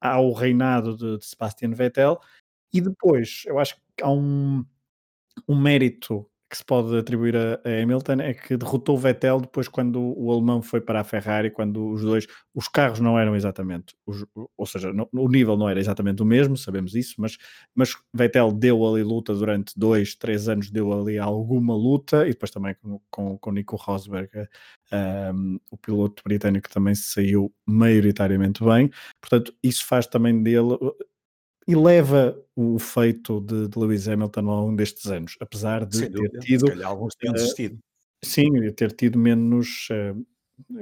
há 0.00 0.20
o 0.20 0.32
reinado 0.32 0.96
de, 0.96 1.18
de 1.18 1.24
Sebastian 1.26 1.72
Vettel, 1.72 2.20
e 2.72 2.80
depois, 2.80 3.42
eu 3.46 3.58
acho 3.58 3.76
que 3.96 4.04
há 4.04 4.10
um, 4.10 4.64
um 5.48 5.60
mérito 5.60 6.28
que 6.50 6.56
se 6.56 6.64
pode 6.64 6.98
atribuir 6.98 7.36
a, 7.36 7.60
a, 7.64 7.82
Hamilton 7.82 8.20
é 8.20 8.34
que 8.34 8.56
derrotou 8.56 8.98
Vettel 8.98 9.40
depois 9.40 9.68
quando 9.68 10.12
o 10.18 10.32
alemão 10.32 10.60
foi 10.60 10.80
para 10.80 11.00
a 11.00 11.04
Ferrari, 11.04 11.48
quando 11.48 11.92
os 11.92 12.02
dois, 12.02 12.26
os 12.52 12.66
carros 12.66 12.98
não 12.98 13.16
eram 13.16 13.36
exatamente, 13.36 13.94
os, 14.04 14.26
ou 14.56 14.66
seja, 14.66 14.92
no, 14.92 15.08
o 15.12 15.28
nível 15.28 15.56
não 15.56 15.68
era 15.68 15.78
exatamente 15.78 16.20
o 16.22 16.26
mesmo, 16.26 16.56
sabemos 16.56 16.96
isso, 16.96 17.14
mas, 17.18 17.38
mas 17.72 17.96
Vettel 18.12 18.50
deu 18.50 18.84
ali 18.84 19.04
luta 19.04 19.32
durante 19.32 19.78
dois, 19.78 20.16
três 20.16 20.48
anos, 20.48 20.72
deu 20.72 20.92
ali 20.92 21.18
alguma 21.18 21.74
luta, 21.74 22.26
e 22.26 22.30
depois 22.30 22.50
também 22.50 22.74
com, 22.82 23.00
com, 23.08 23.38
com 23.38 23.52
Nico 23.52 23.76
Rosberg, 23.76 24.30
um, 24.92 25.60
o 25.70 25.76
piloto 25.76 26.20
britânico 26.24 26.68
também 26.68 26.96
saiu 26.96 27.54
maioritariamente 27.64 28.64
bem, 28.64 28.90
portanto 29.20 29.54
isso 29.62 29.86
faz 29.86 30.04
também 30.04 30.42
dele 30.42 30.76
eleva 31.66 32.36
o 32.56 32.78
feito 32.78 33.40
de, 33.40 33.68
de 33.68 33.78
Lewis 33.78 34.08
Hamilton 34.08 34.50
ao 34.50 34.66
longo 34.66 34.76
destes 34.76 35.06
anos, 35.06 35.36
apesar 35.40 35.86
de 35.86 35.96
Sem 35.96 36.10
ter 36.10 36.16
dúvida. 36.16 36.38
tido. 36.40 36.84
alguns 36.84 37.14
tenham 37.14 37.34
desistido. 37.34 37.74
Uh, 37.74 38.26
sim, 38.26 38.72
ter 38.72 38.92
tido 38.92 39.18
menos. 39.18 39.88
Uh, 39.90 40.26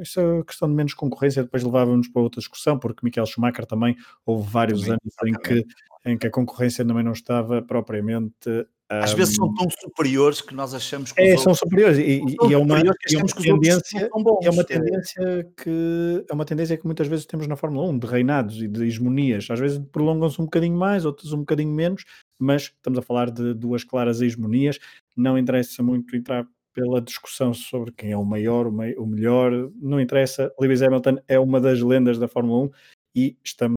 isso 0.00 0.20
é 0.20 0.42
questão 0.44 0.68
de 0.68 0.75
menos 0.75 0.94
concorrência, 0.94 1.42
depois 1.42 1.62
levava-nos 1.62 2.08
para 2.08 2.23
outra 2.23 2.40
discussão, 2.40 2.78
porque 2.78 3.04
Michael 3.04 3.26
Schumacher 3.26 3.64
também 3.64 3.97
houve 4.26 4.50
vários 4.50 4.80
também, 4.82 4.99
anos 5.02 5.14
em 5.25 5.40
que, 5.40 5.66
em 6.04 6.18
que 6.18 6.26
a 6.26 6.30
concorrência 6.30 6.85
também 6.85 7.04
não 7.04 7.12
estava 7.12 7.62
propriamente 7.62 8.66
às 8.90 9.12
vezes 9.12 9.37
são 9.37 9.52
tão 9.54 9.66
superiores 9.71 10.40
que 10.40 10.54
nós 10.54 10.73
achamos 10.73 11.12
que 11.12 11.21
é, 11.21 11.37
são 11.37 11.54
superiores 11.54 11.99
e, 11.99 12.23
e, 12.49 12.52
é 12.52 12.57
uma, 12.57 12.78
e 12.78 13.14
é 13.14 13.18
uma 13.18 13.26
tendência 13.28 14.11
bons, 14.14 14.47
é 14.47 14.50
uma 14.50 14.64
tendência 14.64 15.52
que 15.57 16.25
é 16.28 16.35
uma 16.35 16.45
tendência 16.45 16.76
que 16.76 16.87
muitas 16.87 17.07
vezes 17.07 17.26
temos 17.26 17.47
na 17.47 17.57
Fórmula 17.57 17.88
1 17.90 17.99
de 17.99 18.07
reinados 18.07 18.62
e 18.62 18.68
de 18.68 18.85
hegemonias. 18.85 19.47
Às 19.50 19.61
vezes 19.61 19.78
prolongam-se 19.92 20.40
um 20.40 20.45
bocadinho 20.45 20.76
mais 20.76 21.04
outros 21.04 21.33
um 21.33 21.40
bocadinho 21.40 21.71
menos 21.71 22.04
mas 22.38 22.62
estamos 22.62 22.99
a 22.99 23.02
falar 23.02 23.30
de 23.30 23.52
duas 23.52 23.83
claras 23.83 24.21
hegemonias. 24.21 24.78
Não 25.16 25.37
interessa 25.37 25.83
muito 25.83 26.14
entrar 26.14 26.47
pela 26.73 27.00
discussão 27.00 27.52
sobre 27.52 27.90
quem 27.92 28.12
é 28.12 28.16
o 28.16 28.25
maior, 28.25 28.66
o, 28.66 28.73
maior, 28.73 28.99
o 28.99 29.07
melhor, 29.07 29.71
não 29.75 30.00
interessa. 30.00 30.52
Lewis 30.61 30.80
Hamilton 30.80 31.18
é 31.26 31.38
uma 31.38 31.61
das 31.61 31.80
lendas 31.80 32.18
da 32.18 32.28
Fórmula 32.28 32.66
1 32.66 32.71
e 33.16 33.37
estamos 33.42 33.76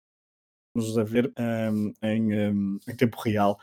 a 0.98 1.02
ver 1.02 1.32
um, 1.72 1.92
em, 2.02 2.50
um, 2.50 2.78
em, 2.86 2.94
tempo 2.94 3.18
real 3.22 3.58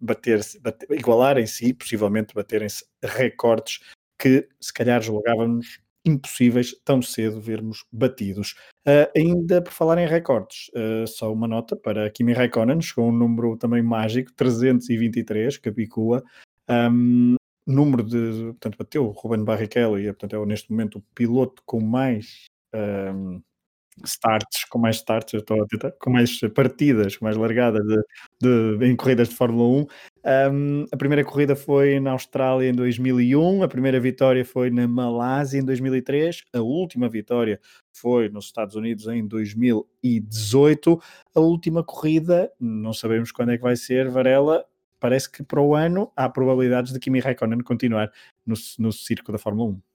bater, 0.00 0.40
bater, 0.60 0.90
igualar 0.92 1.38
em 1.38 1.46
si, 1.46 1.74
possivelmente 1.74 2.34
baterem-se 2.34 2.84
recordes 3.02 3.80
que 4.18 4.48
se 4.60 4.72
calhar 4.72 5.02
julgávamos 5.02 5.80
impossíveis 6.04 6.74
tão 6.84 7.00
cedo 7.00 7.40
vermos 7.40 7.84
batidos. 7.92 8.54
Uh, 8.86 9.06
ainda 9.16 9.62
por 9.62 9.72
falar 9.72 9.98
em 9.98 10.06
recordes, 10.06 10.68
uh, 10.74 11.06
só 11.06 11.32
uma 11.32 11.46
nota 11.46 11.76
para 11.76 12.10
Kimi 12.10 12.32
Raikkonen, 12.32 12.80
chegou 12.80 13.08
um 13.08 13.12
número 13.12 13.56
também 13.56 13.82
mágico, 13.82 14.32
323, 14.32 15.58
Capicua, 15.58 16.22
um, 16.68 17.36
número 17.66 18.02
de, 18.02 18.44
portanto, 18.46 18.76
bateu 18.78 19.06
o 19.06 19.10
Ruben 19.10 19.44
Barrichello 19.44 19.98
e 19.98 20.04
portanto 20.06 20.36
é 20.36 20.46
neste 20.46 20.70
momento 20.70 20.98
o 20.98 21.04
piloto 21.14 21.62
com 21.64 21.80
mais 21.80 22.46
um, 22.74 23.40
starts, 24.04 24.64
com 24.64 24.78
mais 24.78 24.96
starts, 24.96 25.34
estou 25.34 25.62
a 25.62 25.66
tentar, 25.66 25.92
com 25.92 26.10
mais 26.10 26.38
partidas, 26.54 27.16
com 27.16 27.24
mais 27.24 27.36
largadas 27.36 27.84
de, 28.40 28.78
de, 28.78 28.86
em 28.86 28.96
corridas 28.96 29.28
de 29.28 29.34
Fórmula 29.34 29.68
1. 29.68 29.86
Um, 30.52 30.86
a 30.90 30.96
primeira 30.96 31.24
corrida 31.24 31.54
foi 31.54 32.00
na 32.00 32.12
Austrália 32.12 32.68
em 32.68 32.72
2001, 32.74 33.62
a 33.62 33.68
primeira 33.68 34.00
vitória 34.00 34.44
foi 34.44 34.70
na 34.70 34.86
Malásia 34.86 35.58
em 35.58 35.64
2003, 35.64 36.44
a 36.54 36.60
última 36.60 37.08
vitória 37.08 37.60
foi 37.92 38.28
nos 38.28 38.46
Estados 38.46 38.74
Unidos 38.74 39.06
em 39.06 39.26
2018. 39.26 41.00
A 41.34 41.40
última 41.40 41.84
corrida, 41.84 42.50
não 42.58 42.92
sabemos 42.92 43.30
quando 43.30 43.52
é 43.52 43.56
que 43.56 43.62
vai 43.62 43.76
ser, 43.76 44.08
Varela. 44.08 44.64
Parece 44.98 45.30
que 45.30 45.42
para 45.42 45.60
o 45.60 45.74
ano 45.74 46.12
há 46.16 46.28
probabilidades 46.28 46.92
de 46.92 47.00
Kimi 47.00 47.18
Raikkonen 47.18 47.60
continuar 47.60 48.10
no, 48.46 48.54
no 48.78 48.92
circo 48.92 49.32
da 49.32 49.38
Fórmula 49.38 49.72
1. 49.72 49.91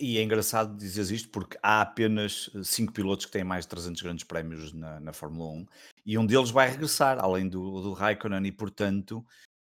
E 0.00 0.18
é 0.18 0.22
engraçado 0.22 0.76
dizer 0.76 1.02
isto 1.14 1.30
porque 1.30 1.56
há 1.62 1.80
apenas 1.80 2.50
5 2.62 2.92
pilotos 2.92 3.24
que 3.26 3.32
têm 3.32 3.44
mais 3.44 3.64
de 3.64 3.70
300 3.70 4.02
grandes 4.02 4.24
prémios 4.24 4.72
na, 4.72 5.00
na 5.00 5.12
Fórmula 5.12 5.50
1 5.50 5.66
e 6.04 6.18
um 6.18 6.26
deles 6.26 6.50
vai 6.50 6.68
regressar, 6.68 7.18
além 7.18 7.48
do, 7.48 7.80
do 7.80 7.92
Raikkonen, 7.92 8.46
e 8.46 8.52
portanto, 8.52 9.24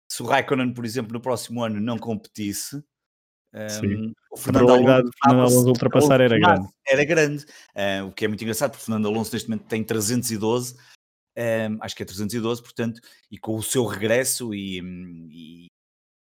se 0.09 0.21
o 0.21 0.25
Raikkonen, 0.25 0.73
por 0.73 0.85
exemplo, 0.85 1.11
no 1.13 1.19
próximo 1.19 1.63
ano 1.63 1.81
não 1.81 1.97
competisse, 1.97 2.83
um, 3.53 4.11
o 4.31 4.37
Fernando 4.37 4.69
Alonso, 4.69 5.11
Fernando 5.23 5.39
Alonso 5.39 5.67
ultrapassar 5.67 6.19
era 6.19 6.37
grande. 6.37 6.67
Era 6.85 7.05
grande, 7.05 7.45
uh, 7.45 8.05
o 8.07 8.11
que 8.11 8.25
é 8.25 8.27
muito 8.27 8.41
engraçado 8.41 8.71
porque 8.71 8.83
o 8.83 8.85
Fernando 8.85 9.07
Alonso 9.07 9.33
neste 9.33 9.49
momento 9.49 9.67
tem 9.67 9.83
312, 9.83 10.75
um, 11.37 11.77
acho 11.81 11.95
que 11.95 12.03
é 12.03 12.05
312, 12.05 12.61
portanto, 12.61 13.01
e 13.31 13.37
com 13.37 13.55
o 13.55 13.63
seu 13.63 13.85
regresso 13.85 14.53
e, 14.53 14.79
e, 15.31 15.67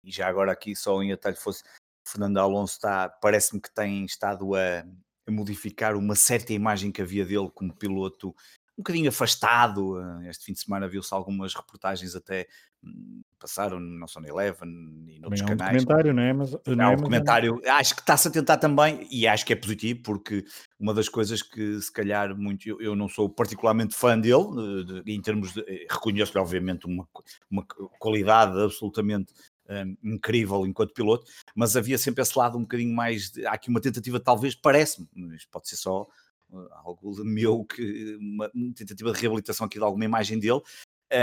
e 0.04 0.12
já 0.12 0.28
agora 0.28 0.52
aqui 0.52 0.76
só 0.76 1.02
em 1.02 1.14
atalho 1.14 1.38
fosse 1.38 1.64
Fernando 2.06 2.38
Alonso 2.38 2.74
está, 2.74 3.10
parece-me 3.10 3.62
que 3.62 3.74
tem 3.74 4.06
estado 4.06 4.56
a, 4.56 4.86
a, 5.28 5.32
modificar 5.32 5.96
uma 5.96 6.16
certa 6.16 6.54
imagem 6.54 6.92
que 6.92 7.02
havia 7.02 7.26
dele 7.26 7.50
como 7.54 7.74
piloto 7.74 8.36
um 8.78 8.82
bocadinho 8.82 9.10
afastado. 9.10 10.00
Eh, 10.00 10.30
este 10.30 10.46
fim 10.46 10.54
de 10.54 10.60
semana 10.60 10.88
viu-se 10.88 11.14
algumas 11.14 11.54
reportagens 11.54 12.16
até 12.16 12.48
hum, 12.84 13.22
passaram 13.40 13.80
não 13.80 14.08
só 14.08 14.20
na 14.20 14.28
Eleven 14.28 15.06
e 15.08 15.20
noutros 15.20 15.42
também 15.42 15.58
canais. 15.58 15.84
Um 15.84 15.86
documentário, 15.86 16.14
não 16.14 16.24
é? 16.24 16.34
Mas, 16.34 16.52
não, 16.66 16.86
é, 16.86 16.90
um 16.90 16.96
documentário. 16.96 17.62
Acho 17.68 17.96
que 17.96 18.02
está-se 18.02 18.28
a 18.28 18.32
tentar 18.32 18.58
também, 18.58 19.08
e 19.12 19.28
acho 19.28 19.46
que 19.46 19.54
é 19.54 19.56
positivo, 19.56 20.02
porque 20.04 20.44
uma 20.80 20.94
das 20.94 21.08
coisas 21.08 21.42
que 21.42 21.80
se 21.80 21.92
calhar 21.92 22.36
muito 22.36 22.68
eu, 22.68 22.82
eu 22.82 22.96
não 22.96 23.08
sou 23.08 23.30
particularmente 23.30 23.96
fã 23.96 24.20
dele, 24.20 24.84
de, 24.86 25.04
de, 25.04 25.12
em 25.14 25.22
termos 25.22 25.54
de 25.54 25.62
eh, 25.62 25.86
reconheço-lhe, 25.90 26.40
obviamente, 26.40 26.88
uma, 26.88 27.08
uma 27.50 27.64
qualidade 28.00 28.60
absolutamente 28.60 29.34
um, 29.70 29.98
incrível 30.04 30.66
enquanto 30.66 30.94
piloto, 30.94 31.26
mas 31.56 31.76
havia 31.76 31.98
sempre 31.98 32.22
esse 32.22 32.38
lado 32.38 32.58
um 32.58 32.62
bocadinho 32.62 32.94
mais. 32.96 33.32
De, 33.32 33.46
há 33.46 33.54
aqui 33.54 33.70
uma 33.70 33.82
tentativa, 33.82 34.20
talvez, 34.20 34.56
parece-me, 34.56 35.08
isto 35.36 35.50
pode 35.50 35.68
ser 35.68 35.78
só 35.78 36.08
uh, 36.50 36.68
algo 36.84 37.24
meu, 37.24 37.64
que 37.66 38.16
uma, 38.18 38.50
uma, 38.54 38.74
tentativa 38.74 39.12
de 39.12 39.20
reabilitação 39.20 39.66
aqui 39.66 39.78
de 39.78 39.84
alguma 39.84 40.06
imagem 40.06 40.40
dele. 40.40 40.62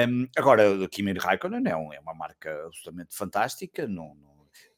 Um, 0.09 0.29
agora, 0.37 0.71
o 0.71 0.89
Kimi 0.89 1.13
Raikkonen 1.13 1.67
é, 1.67 1.77
um, 1.77 1.93
é, 1.93 2.01
uma 2.01 2.15
marca 2.15 2.67
absolutamente 2.67 3.15
fantástica, 3.15 3.89
não, 3.89 4.15
não 4.15 4.30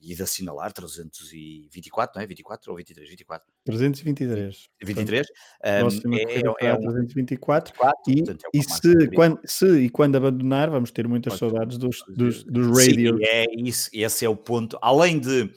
e 0.03 0.15
de 0.15 0.23
assinalar 0.23 0.73
324, 0.73 2.17
não 2.17 2.23
é? 2.23 2.27
24 2.27 2.71
ou 2.73 2.77
23? 2.77 3.09
24. 3.09 3.53
323. 3.65 4.69
23. 4.83 5.27
Um, 5.27 6.15
é, 6.15 6.23
é, 6.23 6.69
é 6.69 6.75
um... 6.75 6.81
324. 6.81 7.73
24, 7.73 8.03
e, 8.09 8.17
portanto, 8.17 8.45
é 8.45 8.59
e 8.59 8.63
se, 8.63 9.11
quando, 9.15 9.41
se 9.45 9.67
e 9.67 9.89
quando 9.89 10.17
abandonar, 10.17 10.69
vamos 10.71 10.91
ter 10.91 11.07
muitas 11.07 11.39
Pode 11.39 11.53
saudades 11.53 11.79
dos, 11.79 12.03
dos, 12.09 12.43
dos 12.43 12.67
radios. 12.77 13.17
Sim, 13.17 13.25
é 13.25 13.47
isso, 13.57 13.91
esse 13.93 14.25
é 14.25 14.29
o 14.29 14.37
ponto. 14.37 14.77
Além 14.83 15.21
de 15.21 15.51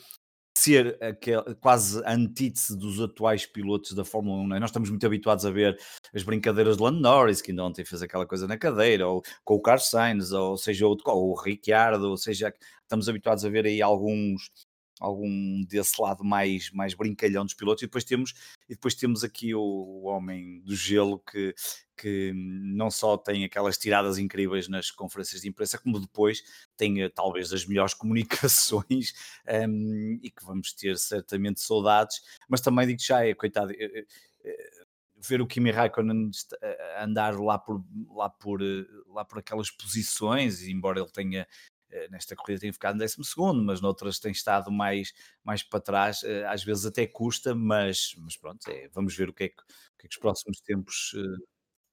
ser 0.57 0.97
aquele, 1.03 1.55
quase 1.55 2.03
a 2.05 2.13
antítese 2.13 2.77
dos 2.77 2.99
atuais 2.99 3.45
pilotos 3.45 3.93
da 3.93 4.05
Fórmula 4.05 4.41
1. 4.43 4.55
É? 4.55 4.59
Nós 4.59 4.69
estamos 4.69 4.89
muito 4.89 5.05
habituados 5.05 5.45
a 5.45 5.51
ver 5.51 5.77
as 6.13 6.23
brincadeiras 6.23 6.77
de 6.77 6.83
Lando 6.83 6.99
Norris, 6.99 7.41
que 7.41 7.51
ainda 7.51 7.63
ontem 7.63 7.83
fez 7.83 8.01
aquela 8.01 8.25
coisa 8.25 8.47
na 8.47 8.57
cadeira, 8.57 9.07
ou 9.07 9.21
com 9.43 9.55
o 9.55 9.61
Carlos 9.61 9.89
Sainz, 9.89 10.31
ou 10.31 10.57
seja, 10.57 10.87
outro, 10.87 11.11
ou 11.11 11.31
o 11.31 11.35
Ricciardo, 11.35 12.09
ou 12.09 12.17
seja, 12.17 12.53
estamos 12.81 13.09
habituados 13.09 13.43
a 13.45 13.49
ver 13.49 13.65
aí 13.65 13.81
alguns 13.81 14.49
algum 14.99 15.61
desse 15.65 16.01
lado 16.01 16.23
mais, 16.23 16.71
mais 16.71 16.93
brincalhão 16.93 17.43
dos 17.43 17.53
pilotos 17.53 17.83
e 17.83 17.85
depois 17.85 18.05
temos 18.05 18.33
e 18.69 18.75
depois 18.75 18.95
temos 18.95 19.25
aqui 19.25 19.53
o, 19.53 19.59
o 19.61 20.05
homem 20.05 20.61
do 20.61 20.73
gelo 20.73 21.19
que, 21.19 21.53
que 21.95 22.31
não 22.35 22.91
só 22.91 23.17
tem 23.17 23.43
aquelas 23.45 23.77
tiradas 23.77 24.17
incríveis 24.17 24.67
nas 24.67 24.91
conferências 24.91 25.41
de 25.41 25.47
imprensa, 25.47 25.77
como 25.77 25.99
depois 25.99 26.43
tem 26.77 27.01
eh, 27.03 27.09
talvez 27.09 27.53
as 27.53 27.65
melhores 27.65 27.93
comunicações 27.95 29.13
um, 29.67 30.19
e 30.21 30.29
que 30.29 30.43
vamos 30.45 30.73
ter 30.73 30.97
certamente 30.97 31.61
saudades, 31.61 32.21
mas 32.49 32.61
também 32.61 32.87
digo 32.87 33.01
já, 33.01 33.25
é 33.25 33.33
coitado, 33.33 33.71
é, 33.71 34.05
ver 35.17 35.41
o 35.41 35.47
Kimi 35.47 35.71
Raikkonen 35.71 36.29
andar 36.99 37.39
lá 37.39 37.57
por, 37.57 37.83
lá 38.13 38.29
por, 38.29 38.61
lá 39.07 39.25
por 39.25 39.39
aquelas 39.39 39.71
posições, 39.71 40.61
embora 40.63 40.99
ele 40.99 41.09
tenha 41.09 41.47
eh, 41.95 42.07
nesta 42.09 42.35
corrida 42.35 42.61
tem 42.61 42.73
ficado 42.73 42.95
em 42.95 42.99
12 42.99 43.23
segundo, 43.23 43.63
mas 43.63 43.79
noutras 43.79 44.19
tem 44.19 44.31
estado 44.31 44.71
mais, 44.71 45.13
mais 45.43 45.63
para 45.63 45.79
trás, 45.79 46.23
eh, 46.23 46.45
às 46.45 46.63
vezes 46.63 46.85
até 46.85 47.07
custa, 47.07 47.55
mas, 47.55 48.13
mas 48.17 48.35
pronto, 48.35 48.67
é, 48.69 48.89
vamos 48.89 49.15
ver 49.15 49.29
o 49.29 49.33
que, 49.33 49.45
é 49.45 49.49
que, 49.49 49.61
o 49.61 49.97
que, 49.99 50.05
é 50.05 50.09
que 50.09 50.15
os 50.15 50.19
próximos 50.19 50.59
tempos 50.61 51.15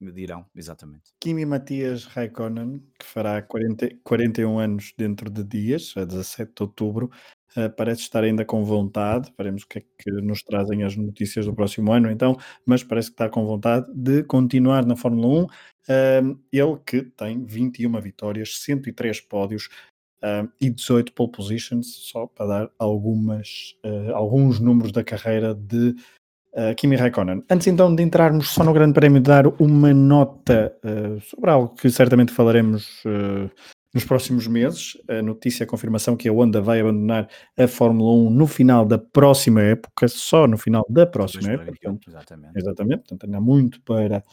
dirão, 0.01 0.45
exatamente. 0.55 1.11
Kimi 1.19 1.45
Matias 1.45 2.05
Raikkonen, 2.05 2.79
que 2.99 3.05
fará 3.05 3.41
40, 3.41 3.89
41 4.03 4.59
anos 4.59 4.93
dentro 4.97 5.29
de 5.29 5.43
dias, 5.43 5.93
a 5.95 6.05
17 6.05 6.51
de 6.55 6.63
outubro, 6.63 7.09
uh, 7.55 7.69
parece 7.75 8.01
estar 8.01 8.23
ainda 8.23 8.43
com 8.43 8.63
vontade, 8.63 9.33
veremos 9.37 9.63
o 9.63 9.67
que 9.67 9.79
é 9.79 9.81
que 9.81 10.11
nos 10.21 10.43
trazem 10.43 10.83
as 10.83 10.95
notícias 10.95 11.45
do 11.45 11.53
próximo 11.53 11.91
ano 11.91 12.11
então, 12.11 12.37
mas 12.65 12.83
parece 12.83 13.09
que 13.09 13.13
está 13.13 13.29
com 13.29 13.45
vontade 13.45 13.91
de 13.93 14.23
continuar 14.23 14.85
na 14.85 14.95
Fórmula 14.95 15.27
1, 15.27 15.43
uh, 15.43 16.39
ele 16.51 16.77
que 16.85 17.03
tem 17.03 17.45
21 17.45 18.01
vitórias, 18.01 18.61
103 18.61 19.21
pódios, 19.21 19.69
uh, 20.23 20.49
e 20.59 20.69
18 20.69 21.13
pole 21.13 21.31
positions, 21.31 21.95
só 22.09 22.25
para 22.27 22.45
dar 22.45 22.71
algumas, 22.79 23.75
uh, 23.85 24.13
alguns 24.15 24.59
números 24.59 24.91
da 24.91 25.03
carreira 25.03 25.53
de 25.53 25.95
uh, 26.53 26.75
Kimi 26.75 26.95
Raikkonen. 26.95 27.43
Antes 27.49 27.67
então 27.67 27.93
de 27.95 28.03
entrarmos 28.03 28.49
só 28.49 28.63
no 28.63 28.73
Grande 28.73 28.93
Prémio, 28.93 29.21
dar 29.21 29.47
uma 29.61 29.93
nota 29.93 30.75
sobre 31.21 31.49
algo 31.49 31.75
que 31.75 31.89
certamente 31.89 32.31
falaremos 32.31 33.03
nos 33.93 34.03
próximos 34.03 34.47
meses, 34.47 34.97
a 35.07 35.21
notícia, 35.21 35.63
a 35.63 35.67
confirmação 35.67 36.17
que 36.17 36.27
a 36.27 36.33
Honda 36.33 36.59
vai 36.59 36.79
abandonar 36.79 37.29
a 37.55 37.67
Fórmula 37.67 38.11
1 38.27 38.29
no 38.31 38.47
final 38.47 38.85
da 38.85 38.97
próxima 38.97 39.61
época, 39.61 40.07
só 40.07 40.47
no 40.47 40.57
final 40.57 40.83
da 40.89 41.05
próxima 41.05 41.51
época. 41.51 41.71
Portanto, 41.73 42.09
exatamente. 42.09 42.57
Exatamente, 42.57 42.97
portanto 42.99 43.23
ainda 43.25 43.37
há 43.37 43.41
muito 43.41 43.81
para, 43.83 44.23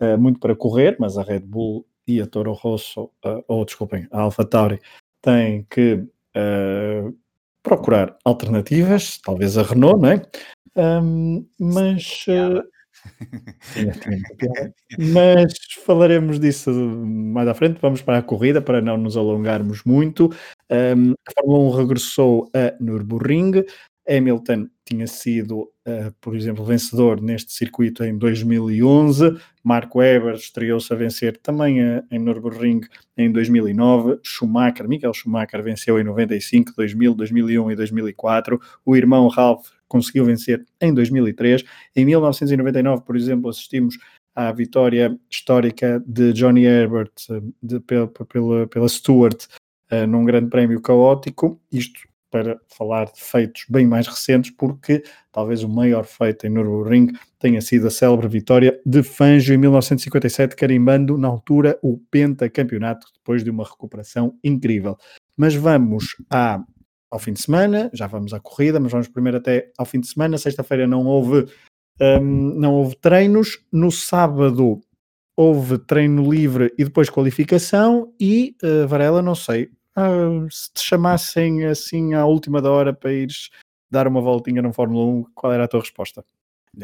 uh, 0.00 0.16
muito 0.16 0.38
para 0.38 0.54
correr, 0.54 0.96
mas 1.00 1.18
a 1.18 1.22
Red 1.22 1.40
Bull 1.40 1.84
e 2.06 2.20
a 2.20 2.26
Toro 2.26 2.52
Rosso, 2.52 3.10
uh, 3.24 3.44
ou 3.48 3.64
desculpem, 3.64 4.06
a 4.12 4.20
Alfa 4.20 4.44
Tauri 4.44 4.78
tem 5.20 5.66
que 5.68 5.94
uh, 5.94 7.14
procurar 7.60 8.16
alternativas, 8.24 9.18
talvez 9.18 9.58
a 9.58 9.62
Renault, 9.62 10.00
não 10.00 10.10
é? 10.10 10.22
Um, 10.78 11.44
mas. 11.58 12.24
Uh, 12.28 12.62
mas 14.98 15.52
falaremos 15.84 16.38
disso 16.38 16.70
mais 16.70 17.48
à 17.48 17.54
frente. 17.54 17.80
Vamos 17.80 18.00
para 18.00 18.18
a 18.18 18.22
corrida 18.22 18.62
para 18.62 18.80
não 18.80 18.96
nos 18.96 19.16
alongarmos 19.16 19.82
muito. 19.84 20.26
Um, 20.70 21.12
a 21.26 21.32
Fórmula 21.32 21.74
1 21.74 21.76
regressou 21.76 22.48
a 22.54 22.74
Nürburgring. 22.80 23.64
Hamilton 24.08 24.68
tinha 24.86 25.06
sido, 25.06 25.70
uh, 25.86 26.10
por 26.18 26.34
exemplo, 26.34 26.64
vencedor 26.64 27.20
neste 27.20 27.52
circuito 27.52 28.02
em 28.02 28.16
2011. 28.16 29.36
Marco 29.62 29.98
Webber 29.98 30.34
estreou-se 30.34 30.90
a 30.92 30.96
vencer 30.96 31.36
também 31.36 31.82
a, 31.82 32.02
em 32.10 32.18
Nürburgring 32.18 32.80
em 33.16 33.30
2009. 33.30 34.18
Schumacher, 34.22 34.88
Michael 34.88 35.12
Schumacher 35.12 35.62
venceu 35.62 36.00
em 36.00 36.04
95, 36.04 36.72
2000, 36.74 37.14
2001 37.14 37.70
e 37.70 37.76
2004. 37.76 38.58
O 38.86 38.96
irmão 38.96 39.28
Ralph 39.28 39.68
conseguiu 39.88 40.24
vencer 40.24 40.64
em 40.80 40.92
2003. 40.92 41.64
Em 41.96 42.04
1999, 42.04 43.02
por 43.04 43.16
exemplo, 43.16 43.48
assistimos 43.48 43.98
à 44.34 44.52
vitória 44.52 45.18
histórica 45.30 46.02
de 46.06 46.32
Johnny 46.32 46.64
Herbert 46.64 47.10
de, 47.62 47.80
pela, 47.80 48.06
pela, 48.68 48.88
Stewart 48.88 49.46
uh, 49.90 50.06
num 50.06 50.24
grande 50.24 50.48
prémio 50.48 50.80
caótico. 50.80 51.60
Isto 51.72 52.08
para 52.30 52.60
falar 52.68 53.06
de 53.06 53.20
feitos 53.20 53.64
bem 53.68 53.86
mais 53.86 54.06
recentes, 54.06 54.50
porque 54.50 55.02
talvez 55.32 55.62
o 55.62 55.68
maior 55.68 56.04
feito 56.04 56.46
em 56.46 56.50
Nürburgring 56.50 57.12
tenha 57.38 57.60
sido 57.60 57.86
a 57.86 57.90
célebre 57.90 58.28
vitória 58.28 58.78
de 58.84 59.02
Fangio 59.02 59.54
em 59.54 59.58
1957, 59.58 60.54
carimbando 60.54 61.16
na 61.16 61.28
altura 61.28 61.78
o 61.82 61.98
pentacampeonato 62.10 63.06
depois 63.14 63.42
de 63.42 63.50
uma 63.50 63.64
recuperação 63.64 64.36
incrível. 64.44 64.96
Mas 65.36 65.54
vamos 65.54 66.16
à, 66.30 66.62
ao 67.10 67.18
fim 67.18 67.32
de 67.32 67.40
semana, 67.40 67.90
já 67.92 68.06
vamos 68.06 68.34
à 68.34 68.40
corrida, 68.40 68.78
mas 68.78 68.92
vamos 68.92 69.08
primeiro 69.08 69.38
até 69.38 69.70
ao 69.78 69.86
fim 69.86 70.00
de 70.00 70.08
semana. 70.08 70.38
Sexta-feira 70.38 70.86
não 70.86 71.06
houve, 71.06 71.46
um, 72.00 72.20
não 72.20 72.74
houve 72.74 72.96
treinos. 72.96 73.64
No 73.72 73.90
sábado 73.90 74.80
houve 75.36 75.78
treino 75.78 76.30
livre 76.30 76.74
e 76.76 76.84
depois 76.84 77.08
qualificação. 77.08 78.12
E 78.20 78.56
uh, 78.62 78.86
Varela, 78.86 79.22
não 79.22 79.34
sei, 79.34 79.70
ah, 79.96 80.46
se 80.50 80.72
te 80.72 80.80
chamassem 80.80 81.64
assim 81.64 82.14
à 82.14 82.24
última 82.24 82.62
da 82.62 82.70
hora 82.70 82.92
para 82.92 83.12
ires 83.12 83.50
dar 83.90 84.06
uma 84.06 84.20
voltinha 84.20 84.62
no 84.62 84.72
Fórmula 84.72 85.04
1, 85.04 85.24
qual 85.34 85.52
era 85.52 85.64
a 85.64 85.68
tua 85.68 85.80
resposta? 85.80 86.24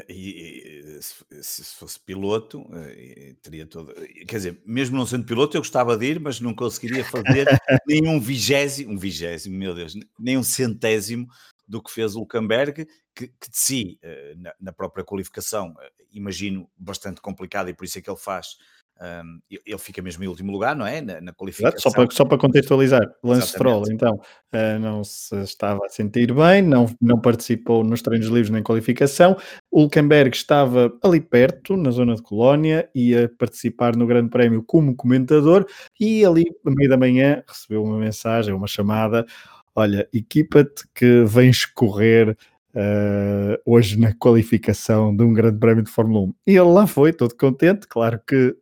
E, 0.09 0.99
se, 1.01 1.65
fosse 1.77 2.01
piloto, 2.01 2.67
eh, 2.75 3.35
teria 3.41 3.65
todo. 3.67 3.95
Quer 4.27 4.37
dizer, 4.37 4.63
mesmo 4.67 4.97
não 4.97 5.07
sendo 5.07 5.25
piloto, 5.25 5.57
eu 5.57 5.61
gostava 5.61 5.97
de 5.97 6.07
ir, 6.07 6.21
mas 6.21 6.41
não 6.41 6.55
conseguiria 6.55 7.05
fazer 7.05 7.47
nem 7.87 8.09
um 8.09 8.19
vigésimo, 8.19 8.93
um 8.93 8.99
vigésimo, 8.99 9.57
meu 9.57 9.75
Deus, 9.75 9.95
nem 10.19 10.37
um 10.37 10.43
centésimo 10.43 11.29
do 11.67 11.83
que 11.83 11.93
fez 11.93 12.17
o 12.17 12.21
Hulkenberg, 12.21 12.87
que, 13.15 13.29
que 13.29 13.51
de 13.51 13.57
si, 13.57 13.99
eh, 14.03 14.35
na, 14.37 14.53
na, 14.61 14.73
própria 14.73 15.05
qualificação, 15.05 15.75
eh, 15.81 15.93
imagino 16.13 16.69
bastante 16.77 17.21
complicado 17.21 17.69
e 17.69 17.75
por 17.75 17.85
isso 17.85 17.99
é 17.99 18.03
que 18.03 18.11
ele 18.11 18.19
faz 18.19 18.57
um, 19.01 19.41
ele 19.51 19.79
fica 19.79 20.01
mesmo 20.01 20.23
em 20.23 20.29
último 20.29 20.53
lugar, 20.53 20.77
não 20.77 20.87
é? 20.87 21.01
Na, 21.01 21.21
na 21.21 21.33
qualificação. 21.33 21.79
Só 21.79 21.91
para, 21.91 22.11
só 22.11 22.25
para 22.25 22.39
contextualizar, 22.39 23.03
Lance 23.23 23.49
Stroll, 23.49 23.85
então, 23.91 24.15
uh, 24.15 24.79
não 24.81 25.03
se 25.03 25.37
estava 25.43 25.85
a 25.85 25.89
sentir 25.89 26.33
bem, 26.33 26.63
não, 26.63 26.87
não 27.01 27.21
participou 27.21 27.83
nos 27.83 28.03
treinos 28.03 28.29
livres 28.29 28.51
nem 28.51 28.63
qualificação. 28.63 29.37
Hulkenberg 29.73 30.37
estava 30.37 30.93
ali 31.03 31.21
perto, 31.21 31.77
na 31.77 31.91
zona 31.91 32.15
de 32.15 32.23
Colónia, 32.23 32.89
ia 32.95 33.31
participar 33.37 33.97
no 33.97 34.07
Grande 34.07 34.31
Prémio 34.31 34.63
como 34.63 34.95
comentador 34.95 35.67
e 35.99 36.25
ali, 36.25 36.45
no 36.65 36.73
meio 36.73 36.89
da 36.89 36.97
manhã, 36.97 37.43
recebeu 37.47 37.83
uma 37.83 37.99
mensagem, 37.99 38.55
uma 38.55 38.69
chamada. 38.69 39.27
Olha, 39.75 40.09
equipa-te 40.13 40.85
que 40.95 41.25
vens 41.25 41.67
correr 41.67 42.39
uh, 42.75 43.61
hoje 43.65 43.99
na 43.99 44.13
qualificação 44.15 45.15
de 45.15 45.23
um 45.23 45.33
grande 45.33 45.59
prémio 45.59 45.85
de 45.85 45.91
Fórmula 45.91 46.27
1. 46.27 46.35
E 46.47 46.51
ele 46.53 46.61
lá 46.61 46.87
foi, 46.87 47.13
todo 47.13 47.35
contente, 47.37 47.87
claro 47.87 48.21
que 48.27 48.57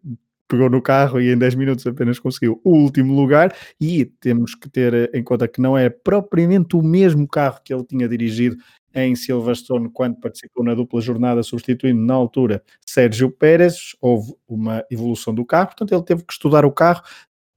pegou 0.48 0.68
no 0.68 0.82
carro 0.82 1.18
e 1.18 1.32
em 1.32 1.38
10 1.38 1.54
minutos 1.54 1.86
apenas 1.86 2.18
conseguiu 2.18 2.60
o 2.62 2.70
último 2.72 3.14
lugar. 3.14 3.54
E 3.80 4.04
temos 4.04 4.54
que 4.54 4.68
ter 4.68 5.10
em 5.14 5.24
conta 5.24 5.48
que 5.48 5.60
não 5.60 5.76
é 5.76 5.88
propriamente 5.88 6.76
o 6.76 6.82
mesmo 6.82 7.26
carro 7.26 7.60
que 7.64 7.72
ele 7.72 7.84
tinha 7.84 8.06
dirigido 8.06 8.56
em 8.94 9.16
Silverstone 9.16 9.88
quando 9.90 10.20
participou 10.20 10.62
na 10.62 10.74
dupla 10.74 11.00
jornada, 11.00 11.42
substituindo 11.42 12.00
na 12.02 12.12
altura 12.12 12.62
Sérgio 12.86 13.30
Pérez. 13.30 13.96
Houve 14.00 14.34
uma 14.46 14.84
evolução 14.90 15.34
do 15.34 15.44
carro, 15.46 15.68
portanto, 15.68 15.92
ele 15.92 16.02
teve 16.02 16.22
que 16.22 16.32
estudar 16.32 16.66
o 16.66 16.70
carro 16.70 17.02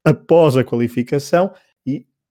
após 0.06 0.56
a 0.56 0.64
qualificação 0.64 1.52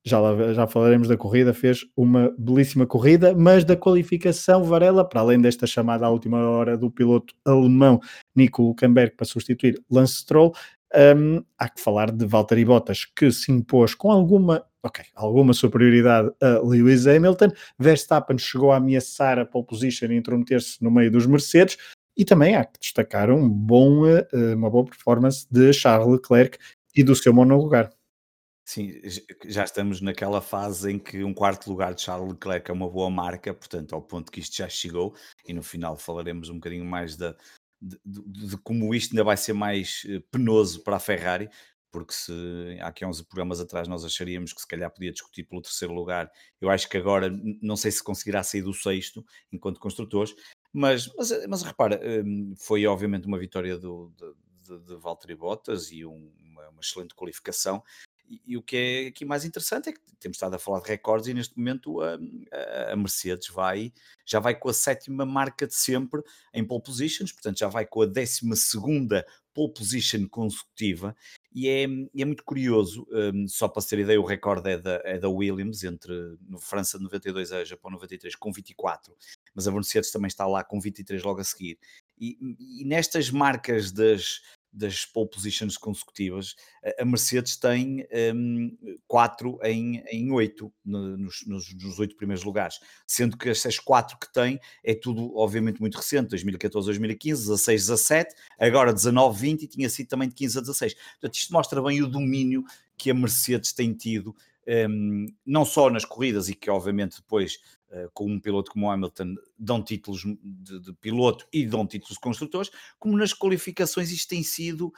já, 0.04 0.20
lá, 0.20 0.52
já 0.52 0.66
falaremos 0.66 1.08
da 1.08 1.16
corrida, 1.16 1.54
fez 1.54 1.84
uma 1.96 2.34
belíssima 2.38 2.86
corrida, 2.86 3.34
mas 3.34 3.64
da 3.64 3.76
qualificação 3.76 4.62
Varela, 4.62 5.04
para 5.08 5.20
além 5.20 5.40
desta 5.40 5.66
chamada 5.66 6.04
à 6.04 6.10
última 6.10 6.38
hora 6.48 6.76
do 6.76 6.90
piloto 6.90 7.34
alemão 7.44 8.00
Nico 8.36 8.62
Hulkenberg 8.62 9.16
para 9.16 9.24
substituir 9.24 9.82
Lance 9.90 10.16
Stroll, 10.16 10.52
um, 11.16 11.42
há 11.58 11.68
que 11.68 11.80
falar 11.80 12.10
de 12.12 12.24
Valtteri 12.24 12.64
Bottas, 12.64 13.04
que 13.04 13.32
se 13.32 13.50
impôs 13.50 13.94
com 13.94 14.12
alguma, 14.12 14.64
ok, 14.82 15.04
alguma 15.14 15.52
superioridade 15.52 16.30
a 16.40 16.60
Lewis 16.60 17.06
Hamilton. 17.06 17.48
Verstappen 17.78 18.38
chegou 18.38 18.70
a 18.72 18.76
ameaçar 18.76 19.38
a 19.38 19.46
pole 19.46 19.66
position 19.66 20.12
e 20.12 20.16
intrometer-se 20.16 20.82
no 20.82 20.90
meio 20.90 21.10
dos 21.10 21.26
Mercedes. 21.26 21.76
E 22.16 22.24
também 22.24 22.54
há 22.54 22.64
que 22.64 22.78
destacar 22.78 23.28
um 23.28 23.48
bom, 23.48 24.06
eh, 24.06 24.54
uma 24.54 24.70
boa 24.70 24.84
performance 24.84 25.46
de 25.50 25.72
Charles 25.72 26.06
Leclerc 26.06 26.58
e 26.94 27.02
do 27.02 27.16
seu 27.16 27.34
monolugar. 27.34 27.90
Sim, 28.64 28.92
já 29.44 29.64
estamos 29.64 30.00
naquela 30.00 30.40
fase 30.40 30.90
em 30.90 30.98
que 30.98 31.22
um 31.22 31.34
quarto 31.34 31.68
lugar 31.68 31.94
de 31.94 32.00
Charles 32.00 32.32
Leclerc 32.32 32.70
é 32.70 32.74
uma 32.74 32.88
boa 32.88 33.10
marca, 33.10 33.52
portanto, 33.52 33.94
ao 33.94 34.00
ponto 34.00 34.32
que 34.32 34.40
isto 34.40 34.56
já 34.56 34.68
chegou, 34.68 35.14
e 35.46 35.52
no 35.52 35.62
final 35.62 35.98
falaremos 35.98 36.48
um 36.48 36.54
bocadinho 36.54 36.84
mais 36.84 37.14
da, 37.14 37.36
de, 37.80 37.98
de, 38.04 38.46
de 38.48 38.56
como 38.58 38.94
isto 38.94 39.12
ainda 39.12 39.22
vai 39.22 39.36
ser 39.36 39.52
mais 39.52 40.02
eh, 40.08 40.22
penoso 40.30 40.82
para 40.82 40.96
a 40.96 41.00
Ferrari, 41.00 41.50
porque 41.92 42.14
se 42.14 42.32
há 42.80 42.88
aqui 42.88 43.04
11 43.04 43.24
programas 43.24 43.60
atrás 43.60 43.86
nós 43.86 44.04
acharíamos 44.04 44.52
que 44.52 44.60
se 44.60 44.66
calhar 44.66 44.90
podia 44.90 45.12
discutir 45.12 45.44
pelo 45.44 45.62
terceiro 45.62 45.94
lugar, 45.94 46.30
eu 46.60 46.70
acho 46.70 46.88
que 46.88 46.96
agora 46.96 47.30
não 47.62 47.76
sei 47.76 47.90
se 47.90 48.02
conseguirá 48.02 48.42
sair 48.42 48.62
do 48.62 48.72
sexto 48.72 49.24
enquanto 49.52 49.78
construtores, 49.78 50.34
mas, 50.72 51.12
mas, 51.16 51.46
mas 51.46 51.62
repara, 51.62 52.00
hum, 52.24 52.54
foi 52.56 52.86
obviamente 52.86 53.28
uma 53.28 53.38
vitória 53.38 53.78
do, 53.78 54.12
de, 54.16 54.76
de, 54.78 54.84
de 54.86 54.96
Valtteri 54.96 55.36
Bottas 55.36 55.92
e 55.92 56.04
um, 56.04 56.32
uma, 56.40 56.80
excelente 56.80 57.14
qualificação, 57.14 57.82
e, 58.46 58.56
o 58.56 58.62
que 58.62 58.76
é 58.76 59.06
aqui 59.08 59.24
mais 59.24 59.44
interessante 59.44 59.88
é 59.88 59.92
que 59.92 60.00
temos 60.18 60.36
estado 60.36 60.54
a 60.54 60.58
falar 60.58 60.80
de 60.80 60.88
recordes 60.88 61.28
e 61.28 61.34
neste 61.34 61.56
momento 61.56 62.00
a, 62.00 62.18
a, 62.92 62.96
Mercedes 62.96 63.48
vai, 63.48 63.92
já 64.24 64.40
vai 64.40 64.54
com 64.54 64.68
a 64.68 64.72
sétima 64.72 65.26
marca 65.26 65.66
de 65.66 65.74
sempre 65.74 66.22
em 66.52 66.64
pole 66.64 66.82
positions, 66.82 67.32
portanto 67.32 67.58
já 67.58 67.68
vai 67.68 67.86
com 67.86 68.02
a 68.02 68.06
décima 68.06 68.56
segunda 68.56 69.26
pole 69.52 69.72
position 69.72 70.26
consecutiva 70.28 71.14
e 71.54 71.68
é, 71.68 71.84
é 71.84 72.24
muito 72.24 72.42
curioso, 72.42 73.06
um, 73.12 73.46
só 73.46 73.68
para 73.68 73.82
ter 73.82 74.00
ideia, 74.00 74.20
o 74.20 74.24
recorde 74.24 74.70
é 74.70 74.78
da, 74.78 75.00
é 75.04 75.18
da 75.18 75.28
Williams 75.28 75.84
entre 75.84 76.12
no 76.48 76.58
França 76.58 76.98
92 76.98 77.52
a 77.52 77.64
Japão 77.64 77.92
93 77.92 78.34
com 78.34 78.50
24, 78.50 79.14
mas 79.54 79.68
a 79.68 79.70
Mercedes 79.70 80.10
também 80.10 80.26
está 80.26 80.46
lá 80.46 80.64
com 80.64 80.80
23 80.80 81.22
logo 81.22 81.40
a 81.40 81.44
seguir. 81.44 81.78
E, 82.18 82.36
e 82.58 82.84
nestas 82.84 83.30
marcas 83.30 83.92
das, 83.92 84.40
das 84.74 85.06
pole 85.06 85.30
positions 85.30 85.76
consecutivas, 85.76 86.56
a 86.98 87.04
Mercedes 87.04 87.56
tem 87.56 88.06
um, 88.34 88.76
quatro 89.06 89.58
em, 89.62 90.02
em 90.10 90.32
oito, 90.32 90.72
nos, 90.84 91.46
nos, 91.46 91.74
nos, 91.74 91.98
oito 92.00 92.16
primeiros 92.16 92.44
lugares, 92.44 92.80
sendo 93.06 93.36
que 93.36 93.48
essas 93.48 93.78
quatro 93.78 94.18
que 94.18 94.30
tem 94.32 94.58
é 94.82 94.94
tudo, 94.94 95.36
obviamente, 95.36 95.80
muito 95.80 95.96
recente, 95.96 96.30
2014, 96.30 96.86
2015, 96.86 97.42
16, 97.42 97.80
17, 97.86 98.34
agora 98.58 98.92
19, 98.92 99.40
20 99.40 99.62
e 99.62 99.68
tinha 99.68 99.88
sido 99.88 100.08
também 100.08 100.28
de 100.28 100.34
15 100.34 100.58
a 100.58 100.60
16. 100.60 100.94
Portanto, 100.94 101.34
isto 101.34 101.52
mostra 101.52 101.80
bem 101.80 102.02
o 102.02 102.08
domínio 102.08 102.64
que 102.96 103.10
a 103.10 103.14
Mercedes 103.14 103.72
tem 103.72 103.92
tido, 103.94 104.34
um, 104.88 105.26
não 105.44 105.64
só 105.64 105.90
nas 105.90 106.04
corridas 106.04 106.48
e 106.48 106.54
que, 106.54 106.70
obviamente, 106.70 107.16
depois 107.16 107.58
eh, 107.94 108.08
com 108.12 108.26
um 108.26 108.40
piloto 108.40 108.72
como 108.72 108.90
Hamilton, 108.90 109.36
dão 109.56 109.80
títulos 109.80 110.22
de, 110.42 110.80
de, 110.80 110.92
piloto 110.94 111.46
e 111.52 111.64
dão 111.64 111.86
títulos 111.86 112.14
de 112.14 112.20
construtores, 112.20 112.68
como 112.98 113.16
nas 113.16 113.32
qualificações 113.32 114.10
isto 114.10 114.30
tem 114.30 114.42
sido, 114.42 114.92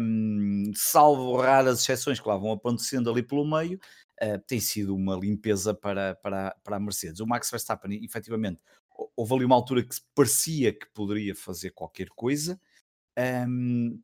um, 0.00 0.72
salvo 0.74 1.36
raras 1.36 1.82
exceções 1.82 2.18
que 2.18 2.26
lá 2.26 2.38
vão 2.38 2.52
acontecendo 2.52 3.10
ali 3.10 3.22
pelo 3.22 3.44
meio, 3.44 3.78
uh, 4.22 4.38
tem 4.46 4.60
sido 4.60 4.96
uma 4.96 5.14
limpeza 5.14 5.74
para, 5.74 6.14
para, 6.14 6.56
para 6.64 6.76
a 6.76 6.80
Mercedes. 6.80 7.20
O 7.20 7.26
Max 7.26 7.50
Verstappen, 7.50 8.02
efetivamente, 8.02 8.60
houve 9.14 9.34
ali 9.34 9.44
uma 9.44 9.56
altura 9.56 9.82
que 9.82 9.94
parecia 10.14 10.72
que 10.72 10.86
poderia 10.94 11.34
fazer 11.34 11.72
qualquer 11.72 12.08
coisa, 12.16 12.58
um, 13.46 14.00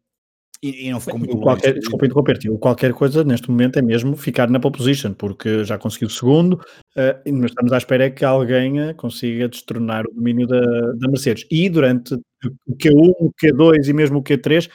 e, 0.64 0.86
e 0.86 0.90
não 0.90 0.98
ficou 0.98 1.18
muito 1.18 1.36
qualquer, 1.38 1.68
longe. 1.68 1.80
Desculpa 1.80 2.06
interromper-te, 2.06 2.48
qualquer 2.58 2.92
coisa 2.94 3.22
neste 3.22 3.50
momento 3.50 3.78
é 3.78 3.82
mesmo 3.82 4.16
ficar 4.16 4.48
na 4.48 4.58
pole 4.58 4.74
position, 4.74 5.12
porque 5.12 5.62
já 5.62 5.76
conseguiu 5.76 6.08
o 6.08 6.10
segundo, 6.10 6.54
uh, 6.54 7.32
mas 7.32 7.50
estamos 7.50 7.70
à 7.70 7.76
espera 7.76 8.10
que 8.10 8.24
alguém 8.24 8.80
eh, 8.80 8.94
consiga 8.94 9.46
destronar 9.46 10.06
o 10.06 10.14
domínio 10.14 10.46
da, 10.46 10.60
da 10.60 11.08
Mercedes. 11.08 11.46
E 11.50 11.68
durante 11.68 12.14
o 12.14 12.76
Q1, 12.76 13.12
o 13.20 13.32
Q2 13.32 13.88
e 13.88 13.92
mesmo 13.92 14.18
o 14.18 14.22
Q3, 14.22 14.70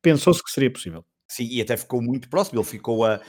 pensou-se 0.00 0.42
que 0.42 0.50
seria 0.50 0.70
possível. 0.70 1.04
Sim, 1.28 1.48
e 1.50 1.60
até 1.60 1.76
ficou 1.76 2.00
muito 2.00 2.28
próximo, 2.28 2.60
ele 2.60 2.68
ficou 2.68 3.04
a 3.04 3.20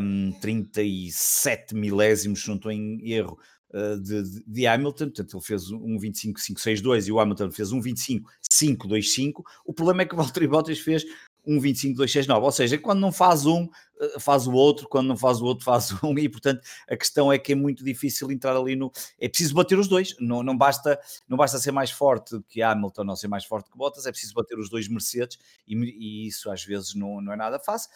um, 0.00 0.32
37 0.40 1.76
milésimos, 1.76 2.42
se 2.42 2.48
não 2.48 2.56
estou 2.56 2.72
em 2.72 3.08
erro, 3.08 3.38
uh, 3.72 4.00
de, 4.00 4.22
de, 4.22 4.44
de, 4.46 4.66
Hamilton, 4.66 5.06
portanto 5.06 5.36
ele 5.36 5.44
fez 5.44 5.70
um 5.70 5.96
25.562 5.96 7.06
e 7.06 7.12
o 7.12 7.20
Hamilton 7.20 7.52
fez 7.52 7.70
um 7.70 7.80
25.525. 7.80 9.42
O 9.64 9.72
problema 9.72 10.02
é 10.02 10.06
que 10.06 10.14
o 10.14 10.16
Valtteri 10.16 10.48
Bottas 10.48 10.80
fez 10.80 11.04
um 11.46 11.58
25269, 11.58 12.44
ou 12.44 12.52
seja, 12.52 12.78
quando 12.78 13.00
não 13.00 13.12
faz 13.12 13.46
um, 13.46 13.68
eh, 14.00 14.20
faz 14.20 14.46
o 14.46 14.52
outro, 14.52 14.88
quando 14.88 15.08
não 15.08 15.16
faz 15.16 15.40
o 15.40 15.44
outro, 15.44 15.64
faz 15.66 15.92
um, 16.02 16.18
e 16.18 16.28
portanto 16.28 16.60
a 16.88 16.96
questão 16.96 17.32
é 17.32 17.38
que 17.38 17.52
é 17.52 17.54
muito 17.54 17.84
difícil 17.84 18.30
entrar 18.30 18.56
ali 18.56 18.76
no. 18.76 18.90
É 19.18 19.28
preciso 19.28 19.54
bater 19.54 19.78
os 19.78 19.88
dois, 19.88 20.14
não, 20.20 20.42
não, 20.42 20.56
basta, 20.56 20.98
não 21.28 21.36
basta 21.36 21.58
ser 21.58 21.72
mais 21.72 21.90
forte 21.90 22.40
que 22.48 22.62
Hamilton 22.62 23.06
ou 23.08 23.16
ser 23.16 23.28
mais 23.28 23.44
forte 23.44 23.70
que 23.70 23.76
Bottas, 23.76 24.06
é 24.06 24.10
preciso 24.10 24.34
bater 24.34 24.58
os 24.58 24.68
dois 24.70 24.88
Mercedes, 24.88 25.38
e, 25.66 25.74
e 25.74 26.26
isso 26.28 26.50
às 26.50 26.64
vezes 26.64 26.94
não, 26.94 27.20
não 27.20 27.32
é 27.32 27.36
nada 27.36 27.58
fácil. 27.58 27.90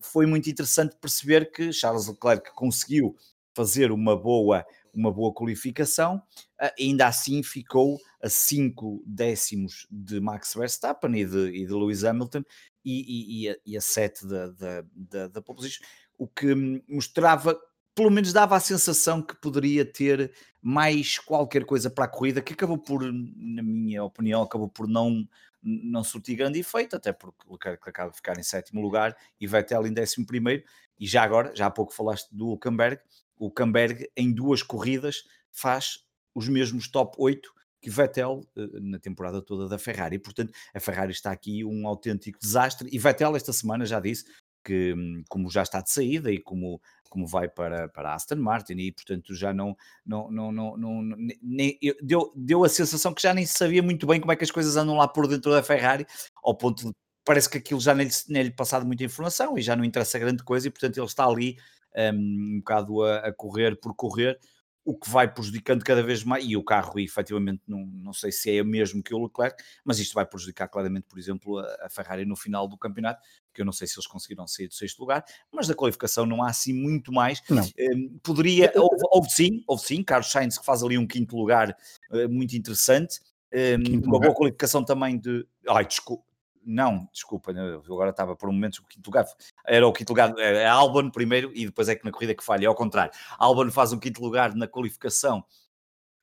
Foi 0.00 0.26
muito 0.26 0.50
interessante 0.50 0.96
perceber 1.00 1.52
que 1.52 1.72
Charles 1.72 2.08
Leclerc 2.08 2.52
conseguiu 2.54 3.14
fazer 3.54 3.92
uma 3.92 4.16
boa, 4.16 4.66
uma 4.92 5.10
boa 5.10 5.32
qualificação, 5.32 6.22
eh, 6.60 6.74
ainda 6.78 7.06
assim 7.06 7.42
ficou 7.42 7.98
a 8.26 8.30
5 8.30 9.02
décimos 9.06 9.86
de 9.90 10.20
Max 10.20 10.54
Verstappen 10.54 11.14
e 11.16 11.24
de, 11.24 11.48
e 11.48 11.66
de 11.66 11.72
Lewis 11.72 12.04
Hamilton, 12.04 12.42
e, 12.84 13.00
e, 13.00 13.42
e, 13.42 13.48
a, 13.48 13.56
e 13.64 13.76
a 13.76 13.80
7 13.80 14.26
da, 14.26 14.46
da, 14.48 14.84
da, 14.94 15.28
da 15.28 15.42
pole 15.42 15.56
position, 15.56 15.84
o 16.18 16.26
que 16.26 16.54
mostrava 16.88 17.58
pelo 17.94 18.10
menos 18.10 18.30
dava 18.30 18.54
a 18.54 18.60
sensação 18.60 19.22
que 19.22 19.34
poderia 19.36 19.82
ter 19.82 20.30
mais 20.60 21.18
qualquer 21.18 21.64
coisa 21.64 21.88
para 21.88 22.04
a 22.04 22.08
corrida, 22.08 22.42
que 22.42 22.52
acabou 22.52 22.76
por, 22.76 23.00
na 23.10 23.62
minha 23.62 24.04
opinião, 24.04 24.42
acabou 24.42 24.68
por 24.68 24.86
não, 24.86 25.26
não 25.62 26.04
surtir 26.04 26.36
grande 26.36 26.58
efeito, 26.58 26.94
até 26.94 27.10
porque 27.10 27.50
Leclerc 27.50 27.88
acaba 27.88 28.10
de 28.10 28.16
ficar 28.16 28.38
em 28.38 28.42
sétimo 28.42 28.82
lugar 28.82 29.16
e 29.40 29.46
Vettel 29.46 29.86
em 29.86 29.94
décimo 29.94 30.26
primeiro, 30.26 30.62
e 31.00 31.06
já 31.06 31.22
agora, 31.22 31.56
já 31.56 31.66
há 31.66 31.70
pouco 31.70 31.94
falaste 31.94 32.28
do 32.30 32.48
Hulkenberg, 32.48 33.00
o 33.38 33.46
Hulkenberg 33.46 34.10
em 34.14 34.30
duas 34.30 34.62
corridas 34.62 35.24
faz 35.50 36.04
os 36.34 36.48
mesmos 36.48 36.88
top 36.88 37.16
8 37.18 37.55
que 37.86 37.90
Vettel 37.90 38.44
eh, 38.56 38.80
na 38.80 38.98
temporada 38.98 39.40
toda 39.40 39.68
da 39.68 39.78
Ferrari. 39.78 40.18
Portanto, 40.18 40.52
a 40.74 40.80
Ferrari 40.80 41.12
está 41.12 41.30
aqui 41.30 41.64
um 41.64 41.86
autêntico 41.86 42.36
desastre. 42.40 42.88
E 42.90 42.98
Vettel, 42.98 43.36
esta 43.36 43.52
semana, 43.52 43.86
já 43.86 44.00
disse 44.00 44.24
que, 44.64 44.92
hum, 44.92 45.22
como 45.28 45.48
já 45.48 45.62
está 45.62 45.80
de 45.80 45.88
saída 45.88 46.32
e 46.32 46.40
como, 46.40 46.80
como 47.08 47.28
vai 47.28 47.48
para, 47.48 47.88
para 47.88 48.12
Aston 48.12 48.34
Martin, 48.36 48.72
e 48.72 48.90
portanto 48.90 49.36
já 49.36 49.54
não. 49.54 49.76
não, 50.04 50.28
não, 50.32 50.50
não, 50.50 50.76
não 50.76 51.16
nem, 51.40 51.78
deu, 52.02 52.32
deu 52.34 52.64
a 52.64 52.68
sensação 52.68 53.14
que 53.14 53.22
já 53.22 53.32
nem 53.32 53.46
sabia 53.46 53.84
muito 53.84 54.04
bem 54.04 54.20
como 54.20 54.32
é 54.32 54.36
que 54.36 54.42
as 54.42 54.50
coisas 54.50 54.76
andam 54.76 54.96
lá 54.96 55.06
por 55.06 55.28
dentro 55.28 55.52
da 55.52 55.62
Ferrari, 55.62 56.04
ao 56.42 56.56
ponto 56.56 56.88
de 56.88 56.92
parece 57.24 57.48
que 57.48 57.58
aquilo 57.58 57.80
já 57.80 57.94
nem, 57.94 58.08
lhe 58.28 58.50
passado 58.50 58.84
muita 58.84 59.04
informação 59.04 59.56
e 59.56 59.62
já 59.62 59.76
não 59.76 59.84
interessa 59.84 60.18
grande 60.18 60.42
coisa, 60.42 60.66
e 60.66 60.70
portanto 60.72 60.96
ele 60.96 61.06
está 61.06 61.24
ali 61.24 61.56
um, 61.96 62.54
um 62.54 62.58
bocado 62.58 63.04
a, 63.04 63.18
a 63.18 63.32
correr 63.32 63.78
por 63.80 63.94
correr 63.94 64.38
o 64.86 64.96
que 64.96 65.10
vai 65.10 65.26
prejudicando 65.26 65.84
cada 65.84 66.00
vez 66.00 66.22
mais, 66.22 66.44
e 66.46 66.56
o 66.56 66.62
carro 66.62 67.00
efetivamente 67.00 67.60
não, 67.66 67.84
não 67.84 68.12
sei 68.12 68.30
se 68.30 68.56
é 68.56 68.62
o 68.62 68.64
mesmo 68.64 69.02
que 69.02 69.12
o 69.12 69.24
Leclerc, 69.24 69.60
mas 69.84 69.98
isto 69.98 70.14
vai 70.14 70.24
prejudicar 70.24 70.68
claramente, 70.68 71.06
por 71.08 71.18
exemplo, 71.18 71.58
a, 71.58 71.86
a, 71.86 71.90
Ferrari 71.90 72.24
no 72.24 72.36
final 72.36 72.68
do 72.68 72.78
campeonato, 72.78 73.20
que 73.52 73.60
eu 73.60 73.64
não 73.64 73.72
sei 73.72 73.88
se 73.88 73.94
eles 73.96 74.06
conseguiram 74.06 74.46
sair 74.46 74.68
do 74.68 74.74
sexto 74.74 75.00
lugar, 75.00 75.24
mas 75.52 75.66
da 75.66 75.74
qualificação 75.74 76.24
não 76.24 76.40
há 76.40 76.50
assim 76.50 76.72
muito 76.72 77.12
mais. 77.12 77.42
Um, 77.50 78.18
poderia, 78.22 78.72
houve, 78.76 79.02
houve, 79.10 79.30
sim, 79.30 79.64
houve 79.66 79.82
sim, 79.82 80.04
Carlos 80.04 80.30
Sainz 80.30 80.56
que 80.56 80.64
faz 80.64 80.84
ali 80.84 80.96
um 80.96 81.06
quinto 81.06 81.36
lugar 81.36 81.76
uh, 82.12 82.28
muito 82.28 82.56
interessante, 82.56 83.18
um, 83.52 84.06
uma 84.06 84.20
boa 84.20 84.34
qualificação 84.34 84.84
também 84.84 85.18
de. 85.18 85.44
Ai, 85.68 85.84
desculpa, 85.84 86.24
não, 86.66 87.08
desculpa, 87.12 87.52
né, 87.52 87.60
agora 87.74 88.10
estava 88.10 88.34
por 88.34 88.48
um 88.48 88.52
momento 88.52 88.78
o 88.78 88.86
quinto 88.86 89.06
lugar, 89.06 89.24
era 89.64 89.86
o 89.86 89.92
quinto 89.92 90.10
lugar, 90.10 90.34
é 90.38 90.66
Albon 90.66 91.10
primeiro 91.10 91.52
e 91.54 91.66
depois 91.66 91.88
é 91.88 91.94
que 91.94 92.04
na 92.04 92.10
corrida 92.10 92.34
que 92.34 92.44
falha, 92.44 92.64
é 92.64 92.68
ao 92.68 92.74
contrário. 92.74 93.12
Albon 93.38 93.70
faz 93.70 93.92
um 93.92 93.98
quinto 93.98 94.20
lugar 94.20 94.54
na 94.54 94.66
qualificação, 94.66 95.44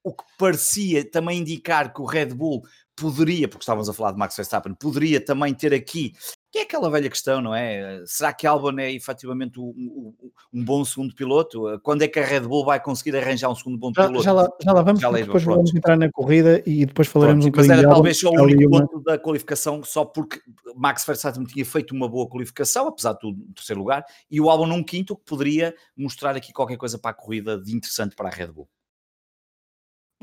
o 0.04 0.14
que 0.14 0.24
parecia 0.38 1.10
também 1.10 1.40
indicar 1.40 1.94
que 1.94 2.02
o 2.02 2.06
Red 2.06 2.34
Bull 2.34 2.62
poderia, 2.96 3.48
porque 3.48 3.64
estávamos 3.64 3.88
a 3.88 3.94
falar 3.94 4.12
de 4.12 4.18
Max 4.18 4.36
Verstappen, 4.36 4.76
poderia 4.76 5.24
também 5.24 5.54
ter 5.54 5.74
aqui 5.74 6.14
é 6.16 6.43
aquela 6.64 6.90
velha 6.90 7.10
questão, 7.10 7.42
não 7.42 7.54
é? 7.54 8.04
Será 8.06 8.34
que 8.34 8.48
Albon 8.48 8.80
é 8.80 8.92
efetivamente 8.92 9.60
um, 9.60 9.66
um, 9.66 10.14
um, 10.54 10.64
bom 10.64 10.84
segundo 10.84 11.14
piloto? 11.14 11.80
Quando 11.82 12.02
é 12.02 12.08
que 12.08 12.20
a 12.20 12.26
Red 12.26 12.42
Bull 12.42 12.66
vai 12.66 12.80
conseguir 12.80 13.16
arranjar 13.16 13.50
um 13.50 13.56
segundo 13.56 13.78
bom 13.78 13.92
piloto? 13.92 14.16
Já, 14.16 14.24
já, 14.24 14.32
lá, 14.32 14.50
já 14.62 14.72
lá 14.72 14.82
vamos, 14.82 15.02
já 15.02 15.12
depois 15.12 15.44
pronto. 15.44 15.58
vamos 15.58 15.76
entrar 15.76 15.98
na 15.98 16.12
corrida 16.12 16.62
e 16.66 16.86
depois 16.86 17.08
falaremos 17.08 17.46
pronto, 17.46 17.54
um 17.54 17.58
bocadinho. 17.58 17.76
Mas 17.76 17.84
era 17.84 17.94
talvez 17.94 18.20
só 18.20 18.30
o 18.30 18.44
único 18.44 18.70
ponto 18.70 19.00
da 19.02 19.18
qualificação, 19.18 19.84
só 19.84 20.04
porque 20.06 20.42
Max 20.76 21.06
Verstappen 21.06 21.44
tinha 21.44 21.66
feito 21.66 21.94
uma 21.94 22.08
boa 22.08 22.28
qualificação, 22.28 22.88
apesar 22.88 23.14
de 23.14 23.20
tudo, 23.20 23.38
no 23.38 23.54
terceiro 23.54 23.80
lugar, 23.80 24.04
e 24.30 24.42
o 24.42 24.50
Albon 24.50 24.68
num 24.68 24.84
quinto, 24.84 25.16
que 25.16 25.26
poderia 25.26 25.76
mostrar 25.96 26.36
aqui 26.36 26.52
qualquer 26.52 26.78
coisa 26.78 26.98
para 26.98 27.12
a 27.12 27.14
corrida 27.14 27.60
de 27.60 27.76
interessante 27.76 28.16
para 28.16 28.30
a 28.30 28.32
Red 28.32 28.48
Bull. 28.48 28.68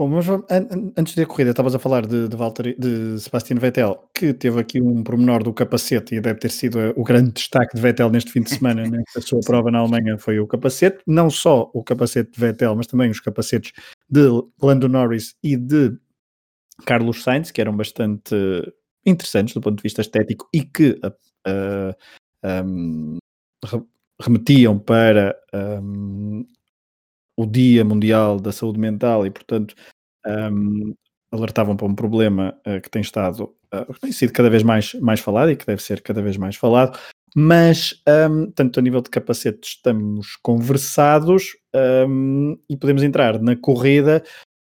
Bom, 0.01 0.09
mas 0.09 0.25
antes 0.97 1.15
da 1.15 1.27
corrida, 1.27 1.51
estavas 1.51 1.75
a 1.75 1.79
falar 1.79 2.07
de, 2.07 2.27
de, 2.27 2.35
Valtteri, 2.35 2.75
de 2.79 3.21
Sebastian 3.21 3.59
Vettel, 3.59 4.09
que 4.15 4.33
teve 4.33 4.59
aqui 4.59 4.81
um 4.81 5.05
pormenor 5.05 5.43
do 5.43 5.53
capacete 5.53 6.15
e 6.15 6.23
deve 6.23 6.39
ter 6.39 6.51
sido 6.51 6.79
o 6.97 7.05
grande 7.05 7.33
destaque 7.33 7.77
de 7.77 7.83
Vettel 7.83 8.09
neste 8.09 8.33
fim 8.33 8.41
de 8.41 8.49
semana, 8.49 8.83
né? 8.89 9.03
a 9.15 9.21
sua 9.21 9.41
prova 9.45 9.71
na 9.71 9.81
Alemanha 9.81 10.17
foi 10.17 10.41
o 10.41 10.47
capacete, 10.47 11.03
não 11.07 11.29
só 11.29 11.71
o 11.75 11.85
capacete 11.85 12.31
de 12.31 12.41
Vettel, 12.41 12.75
mas 12.75 12.87
também 12.87 13.11
os 13.11 13.21
capacetes 13.21 13.73
de 14.09 14.23
Lando 14.63 14.89
Norris 14.89 15.35
e 15.43 15.55
de 15.55 15.95
Carlos 16.87 17.23
Sainz, 17.23 17.51
que 17.51 17.61
eram 17.61 17.77
bastante 17.77 18.35
interessantes 19.05 19.53
do 19.53 19.61
ponto 19.61 19.77
de 19.77 19.83
vista 19.83 20.01
estético 20.01 20.49
e 20.51 20.63
que 20.63 20.99
uh, 21.47 21.95
um, 22.65 23.19
remetiam 24.19 24.79
para 24.79 25.37
um, 25.53 26.47
o 27.41 27.47
Dia 27.47 27.83
Mundial 27.83 28.39
da 28.39 28.53
Saúde 28.53 28.79
Mental 28.79 29.25
e, 29.25 29.31
portanto, 29.31 29.75
um, 30.27 30.95
alertavam 31.33 31.75
para 31.75 31.87
um 31.87 31.95
problema 31.95 32.55
uh, 32.67 32.79
que 32.83 32.91
tem 32.91 33.01
estado, 33.01 33.45
uh, 33.73 33.99
tem 33.99 34.13
sido 34.13 34.31
cada 34.31 34.51
vez 34.51 34.63
mais, 34.63 34.93
mais 34.95 35.21
falado 35.21 35.51
e 35.51 35.57
que 35.57 35.65
deve 35.65 35.83
ser 35.83 36.03
cada 36.03 36.21
vez 36.21 36.37
mais 36.37 36.57
falado, 36.57 36.99
mas 37.35 37.95
um, 38.31 38.51
tanto 38.51 38.79
a 38.79 38.83
nível 38.83 39.01
de 39.01 39.09
capacete 39.09 39.69
estamos 39.69 40.37
conversados 40.43 41.57
um, 42.07 42.59
e 42.69 42.77
podemos 42.77 43.03
entrar 43.03 43.41
na 43.41 43.57
corrida 43.57 44.23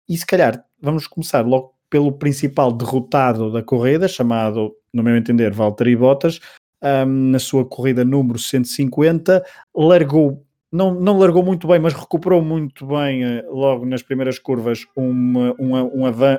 e 0.09 0.17
se 0.17 0.27
calhar 0.27 0.65
vamos 0.81 1.07
começar 1.07 1.47
logo 1.47 1.75
pelo 1.89 2.11
principal 2.11 2.73
derrotado 2.73 3.53
da 3.53 3.63
corrida, 3.63 4.09
chamado, 4.09 4.75
no 4.93 5.01
meu 5.01 5.17
entender, 5.17 5.53
Valtteri 5.53 5.95
Bottas, 5.95 6.41
um, 6.83 7.31
na 7.31 7.39
sua 7.39 7.65
corrida 7.65 8.05
número 8.05 8.37
150, 8.37 9.45
largou 9.77 10.45
não, 10.75 10.93
não 10.93 11.19
largou 11.19 11.45
muito 11.45 11.69
bem, 11.69 11.79
mas 11.79 11.95
recuperou 11.95 12.43
muito 12.43 12.85
bem 12.85 13.25
uh, 13.25 13.55
logo 13.55 13.87
nas 13.87 14.03
primeiras 14.03 14.41
curvas 14.41 14.85
uma, 14.97 15.55
um, 15.57 15.77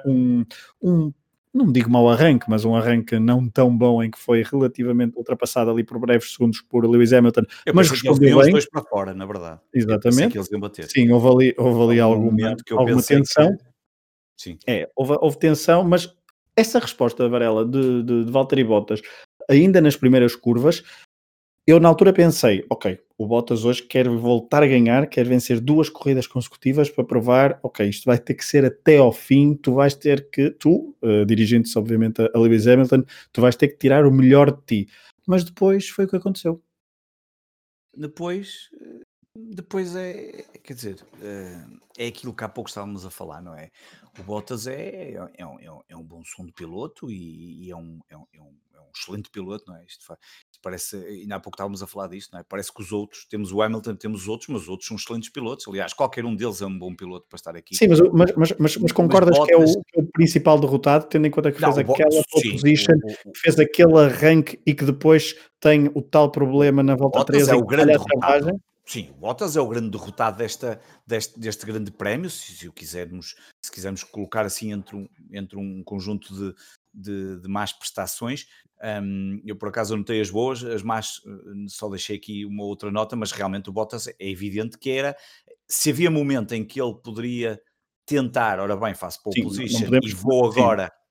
um, 0.06 0.46
um, 0.84 1.14
não 1.54 1.72
digo 1.72 1.90
mau 1.90 2.10
arranque, 2.10 2.50
mas 2.50 2.66
um 2.66 2.76
arranque 2.76 3.18
não 3.18 3.48
tão 3.48 3.76
bom 3.76 4.04
em 4.04 4.12
que 4.12 4.20
foi 4.20 4.44
relativamente 4.44 5.16
ultrapassado 5.16 5.72
ali 5.72 5.86
por 5.86 5.98
breves 6.00 6.34
segundos 6.34 6.60
por 6.60 6.86
Lewis 6.86 7.14
Hamilton, 7.14 7.44
Eu 7.66 7.74
mas 7.74 7.90
respondeu 7.90 8.38
bem. 8.38 8.46
os 8.46 8.52
dois 8.52 8.70
para 8.70 8.84
fora, 8.84 9.14
na 9.14 9.26
verdade. 9.26 9.62
Exatamente. 9.74 10.38
Sim, 10.90 11.10
houve 11.12 11.28
ali, 11.30 11.56
houve 11.58 11.92
ali 11.94 12.00
alguma, 12.02 12.56
alguma 12.72 13.02
tensão. 13.02 13.56
Que... 13.56 13.64
Sim. 14.36 14.58
É, 14.68 14.90
houve, 14.98 15.16
houve, 15.22 15.40
tensão, 15.40 15.82
mas 15.86 16.14
essa 16.58 16.78
resposta, 16.78 17.30
Varela, 17.30 17.66
de, 17.66 18.04
de, 18.04 18.26
de 18.26 18.32
Valtteri 18.32 18.66
Bottas, 18.66 19.02
ainda 19.50 19.80
nas 19.80 19.96
primeiras 19.96 20.36
curvas, 20.36 20.84
eu 21.68 21.80
na 21.80 21.90
altura 21.90 22.14
pensei, 22.14 22.66
ok, 22.70 23.00
o 23.18 23.26
Bottas 23.26 23.66
hoje 23.66 23.82
quer 23.84 24.08
voltar 24.08 24.62
a 24.62 24.68
ganhar, 24.68 25.08
quer 25.08 25.26
vencer 25.26 25.60
duas 25.60 25.90
corridas 25.90 26.28
consecutivas 26.28 26.90
para 26.90 27.04
provar, 27.04 27.60
ok, 27.64 27.88
isto 27.88 28.06
vai 28.06 28.20
ter 28.20 28.36
que 28.36 28.46
ser 28.46 28.66
até 28.66 28.98
ao 28.98 29.12
fim, 29.12 29.56
tu 29.56 29.74
vais 29.74 29.96
ter 29.96 30.30
que, 30.30 30.52
tu, 30.52 30.96
uh, 31.02 31.26
dirigindo-se 31.26 31.78
obviamente 31.78 32.22
a 32.22 32.38
Lewis 32.38 32.68
Hamilton, 32.68 33.04
tu 33.32 33.42
vais 33.42 33.56
ter 33.56 33.70
que 33.70 33.78
tirar 33.78 34.06
o 34.06 34.12
melhor 34.12 34.52
de 34.52 34.62
ti. 34.86 34.92
Mas 35.26 35.44
depois 35.44 35.90
foi 35.90 36.06
o 36.06 36.08
que 36.08 36.16
aconteceu. 36.16 36.62
Depois, 37.98 38.70
depois 39.36 39.96
é, 39.96 40.44
quer 40.62 40.74
dizer, 40.74 41.06
eh, 41.22 41.66
é 41.98 42.08
aquilo 42.08 42.34
que 42.34 42.44
há 42.44 42.50
pouco 42.50 42.70
estávamos 42.70 43.06
a 43.06 43.10
falar, 43.10 43.42
não 43.42 43.56
é? 43.56 43.72
O 44.20 44.24
Bottas 44.24 44.68
é, 44.68 45.14
é, 45.14 45.30
é, 45.38 45.46
um, 45.46 45.82
é 45.90 45.96
um 45.96 46.04
bom 46.04 46.24
segundo 46.24 46.54
piloto 46.54 47.10
e, 47.10 47.66
e 47.66 47.72
é, 47.72 47.76
um, 47.76 48.00
é, 48.10 48.18
um, 48.18 48.26
é, 48.34 48.42
um, 48.42 48.56
excelente 48.98 49.30
piloto, 49.30 49.66
não 49.68 49.76
é? 49.76 49.84
Isto, 49.86 50.06
faz, 50.06 50.20
parece, 50.62 50.96
ainda 50.98 51.36
há 51.36 51.40
pouco 51.40 51.56
estávamos 51.56 51.84
a 51.84 51.88
falar 51.88 52.08
disto, 52.08 52.32
não 52.34 52.40
é? 52.40 52.44
Parece 52.44 52.74
que 52.74 52.82
os 52.82 52.92
outros, 52.92 53.26
temos 53.30 53.52
o 53.52 53.62
Hamilton, 53.62 53.96
temos 53.96 54.24
os 54.24 54.28
outros, 54.28 54.50
mas 54.50 54.64
os 54.64 54.70
outros 54.70 54.88
são 54.88 54.98
excelentes 54.98 55.30
pilotos. 55.30 55.68
Aliás, 55.68 55.94
qualquer 55.94 56.26
um 56.26 56.36
deles 56.36 56.62
é 56.62 56.66
um 56.66 56.78
bom 56.78 56.96
piloto 56.96 57.28
para 57.30 57.38
estar 57.38 57.56
aqui. 57.56 57.76
Sim, 57.76 57.88
mas, 57.88 58.00
mas, 58.00 58.34
mas, 58.36 58.54
mas, 58.58 58.78
mas 58.78 58.92
concordas 58.92 59.38
Bottas, 59.38 59.48
que, 59.48 59.54
é 59.54 59.58
o, 59.58 59.84
que 59.84 60.00
é 60.00 60.04
o, 60.04 60.08
principal 60.08 60.60
derrotado, 60.60 61.06
tendo 61.06 61.28
em 61.28 61.32
conta 61.32 61.52
que 61.52 61.62
não, 61.62 61.74
fez 61.74 61.88
aquela 61.88 62.24
pole 62.32 62.52
position, 62.52 62.96
o, 63.04 63.30
o, 63.30 63.34
fez 63.36 63.60
aquele 63.60 63.98
arranque 64.00 64.60
e 64.66 64.74
que 64.74 64.86
depois 64.86 65.36
tem 65.60 65.92
o 65.94 66.02
tal 66.02 66.32
problema 66.32 66.82
na 66.82 66.96
volta 66.96 67.20
Bottas 67.20 67.36
13 67.36 67.52
é 67.52 67.56
o 67.56 67.66
grande 67.66 67.92
derrotado. 67.92 68.60
Sim, 68.86 69.10
o 69.12 69.20
Bottas 69.20 69.58
é 69.58 69.62
o 69.62 69.68
grande 69.68 69.90
derrotado 69.90 70.38
desta, 70.38 70.80
deste, 71.08 71.40
deste 71.40 71.66
grande 71.66 71.92
prémio, 71.92 72.30
se, 72.30 72.54
se, 72.54 72.68
o 72.68 72.72
quisermos, 72.72 73.36
se 73.64 73.72
quisermos 73.72 74.04
colocar 74.04 74.46
assim 74.46 74.72
entre 74.72 74.96
um, 74.96 75.10
entre 75.32 75.58
um 75.58 75.84
conjunto 75.84 76.34
de, 76.34 76.56
de, 76.96 77.40
de 77.40 77.48
más 77.48 77.74
prestações. 77.74 78.48
Um, 79.02 79.42
eu 79.46 79.56
por 79.56 79.70
acaso 79.70 79.94
anotei 79.94 80.22
as 80.22 80.30
boas, 80.30 80.64
as 80.64 80.84
más 80.84 81.22
eh, 81.26 81.66
só 81.68 81.90
deixei 81.90 82.18
aqui 82.18 82.46
uma 82.46 82.64
outra 82.64 82.92
nota, 82.92 83.16
mas 83.16 83.32
realmente 83.32 83.70
o 83.70 83.74
Bottas 83.74 84.08
é 84.08 84.16
evidente 84.20 84.78
que 84.78 84.92
era, 84.92 85.16
se 85.68 85.92
havia 85.92 86.12
momento 86.12 86.54
em 86.54 86.64
que 86.64 86.82
ele 86.82 86.94
poderia 87.02 87.60
tentar, 88.06 88.60
ora 88.60 88.76
bem, 88.76 88.94
faço 88.94 89.24
pole 89.24 89.36
sim, 89.36 89.44
position 89.44 89.90
e 90.04 90.12
vou 90.14 90.46
agora... 90.52 90.86
Sim 90.88 91.05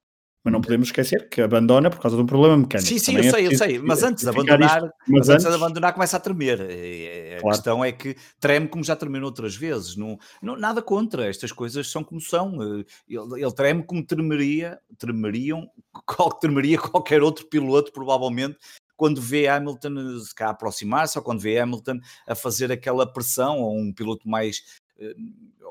mas 0.45 0.53
não 0.53 0.61
podemos 0.61 0.89
esquecer 0.89 1.27
que 1.31 1.41
abandona 1.41 1.89
por 1.89 1.99
causa 1.99 2.19
de 2.19 2.23
um 2.23 2.27
problema 2.27 2.59
mecânico. 2.59 2.87
Sim, 2.87 2.99
sim, 2.99 3.13
Também 3.13 3.25
eu 3.25 3.29
é 3.29 3.33
sei, 3.33 3.47
eu 3.47 3.57
sei, 3.57 3.79
mas 3.79 4.03
antes 4.03 4.25
de 4.25 4.29
abandonar, 4.29 4.85
isto, 4.85 4.93
mas 5.09 5.29
antes, 5.31 5.47
de 5.47 5.55
abandonar 5.55 5.95
começa 5.95 6.19
a 6.19 6.21
tremer. 6.21 6.61
A 6.61 7.41
claro. 7.41 7.57
questão 7.57 7.83
é 7.83 7.91
que 7.91 8.15
treme 8.39 8.69
como 8.69 8.85
já 8.85 8.95
tremeu 8.95 9.25
outras 9.25 9.57
vezes. 9.57 9.97
Não, 9.97 10.19
não, 10.43 10.55
nada 10.55 10.83
contra, 10.83 11.27
estas 11.27 11.51
coisas 11.51 11.91
são 11.91 12.05
como 12.05 12.21
são. 12.21 12.63
Ele, 12.63 12.85
ele 13.09 13.53
treme 13.53 13.83
como 13.83 14.05
tremeria, 14.05 14.79
tremeriam, 14.99 15.67
qual, 16.05 16.31
tremeria 16.31 16.77
qualquer 16.79 17.23
outro 17.23 17.47
piloto, 17.47 17.91
provavelmente, 17.91 18.59
quando 18.97 19.21
vê 19.21 19.49
Hamilton 19.49 20.19
se 20.21 20.35
cá 20.35 20.51
aproximar-se, 20.51 21.19
ou 21.19 21.25
quando 21.25 21.41
vê 21.41 21.59
Hamilton 21.59 21.99
a 22.29 22.35
fazer 22.35 22.71
aquela 22.71 23.11
pressão, 23.11 23.61
ou 23.61 23.79
um 23.79 23.93
piloto 23.93 24.29
mais 24.29 24.59
eh, 24.59 24.84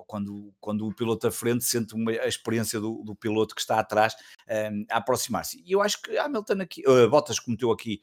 quando, 0.05 0.53
quando 0.59 0.87
o 0.87 0.93
piloto 0.93 1.27
à 1.27 1.31
frente 1.31 1.63
sente 1.63 1.93
uma, 1.93 2.11
a 2.11 2.27
experiência 2.27 2.79
do, 2.79 3.03
do, 3.03 3.15
piloto 3.15 3.55
que 3.55 3.61
está 3.61 3.79
atrás 3.79 4.13
um, 4.13 4.53
ehm, 4.53 4.85
a 4.89 4.97
aproximar-se. 4.97 5.63
E 5.65 5.71
eu 5.71 5.81
acho 5.81 6.01
que 6.01 6.17
Hamilton 6.17 6.61
aqui, 6.61 6.83
uh, 6.87 7.09
Bottas 7.09 7.39
cometeu 7.39 7.71
aqui 7.71 8.01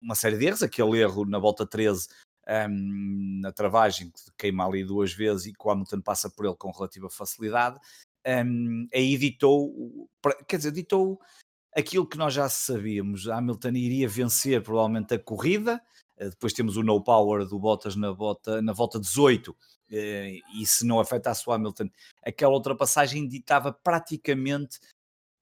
uma 0.00 0.14
série 0.14 0.36
de 0.36 0.46
erros, 0.46 0.62
aquele 0.62 0.98
erro 0.98 1.24
na 1.24 1.38
volta 1.38 1.64
13 1.64 2.08
um, 2.48 3.40
na 3.40 3.52
travagem, 3.52 4.10
que 4.10 4.20
queima 4.36 4.66
ali 4.66 4.84
duas 4.84 5.12
vezes 5.12 5.46
e 5.46 5.52
que 5.52 5.64
o 5.64 5.70
Hamilton 5.70 6.00
passa 6.00 6.28
por 6.28 6.44
ele 6.44 6.56
com 6.56 6.70
relativa 6.70 7.08
facilidade, 7.08 7.78
um, 8.26 8.86
aí 8.92 9.16
ditou, 9.16 10.08
quer 10.46 10.56
dizer, 10.56 10.72
ditou 10.72 11.20
aquilo 11.74 12.06
que 12.06 12.18
nós 12.18 12.34
já 12.34 12.48
sabíamos. 12.48 13.28
Hamilton 13.28 13.70
iria 13.70 14.08
vencer 14.08 14.62
provavelmente 14.62 15.14
a 15.14 15.18
corrida, 15.18 15.80
eh, 16.16 16.30
depois 16.30 16.52
temos 16.52 16.76
o 16.76 16.82
no 16.82 17.02
power 17.02 17.46
do 17.46 17.58
Bottas 17.58 17.96
na, 17.96 18.12
volta, 18.12 18.60
na 18.62 18.72
volta 18.72 19.00
18, 19.00 19.50
eh, 19.50 19.54
e 19.92 20.66
se 20.66 20.86
não 20.86 20.98
afetasse 20.98 21.48
o 21.48 21.52
Hamilton, 21.52 21.88
aquela 22.24 22.54
ultrapassagem 22.54 23.28
ditava 23.28 23.72
praticamente 23.72 24.78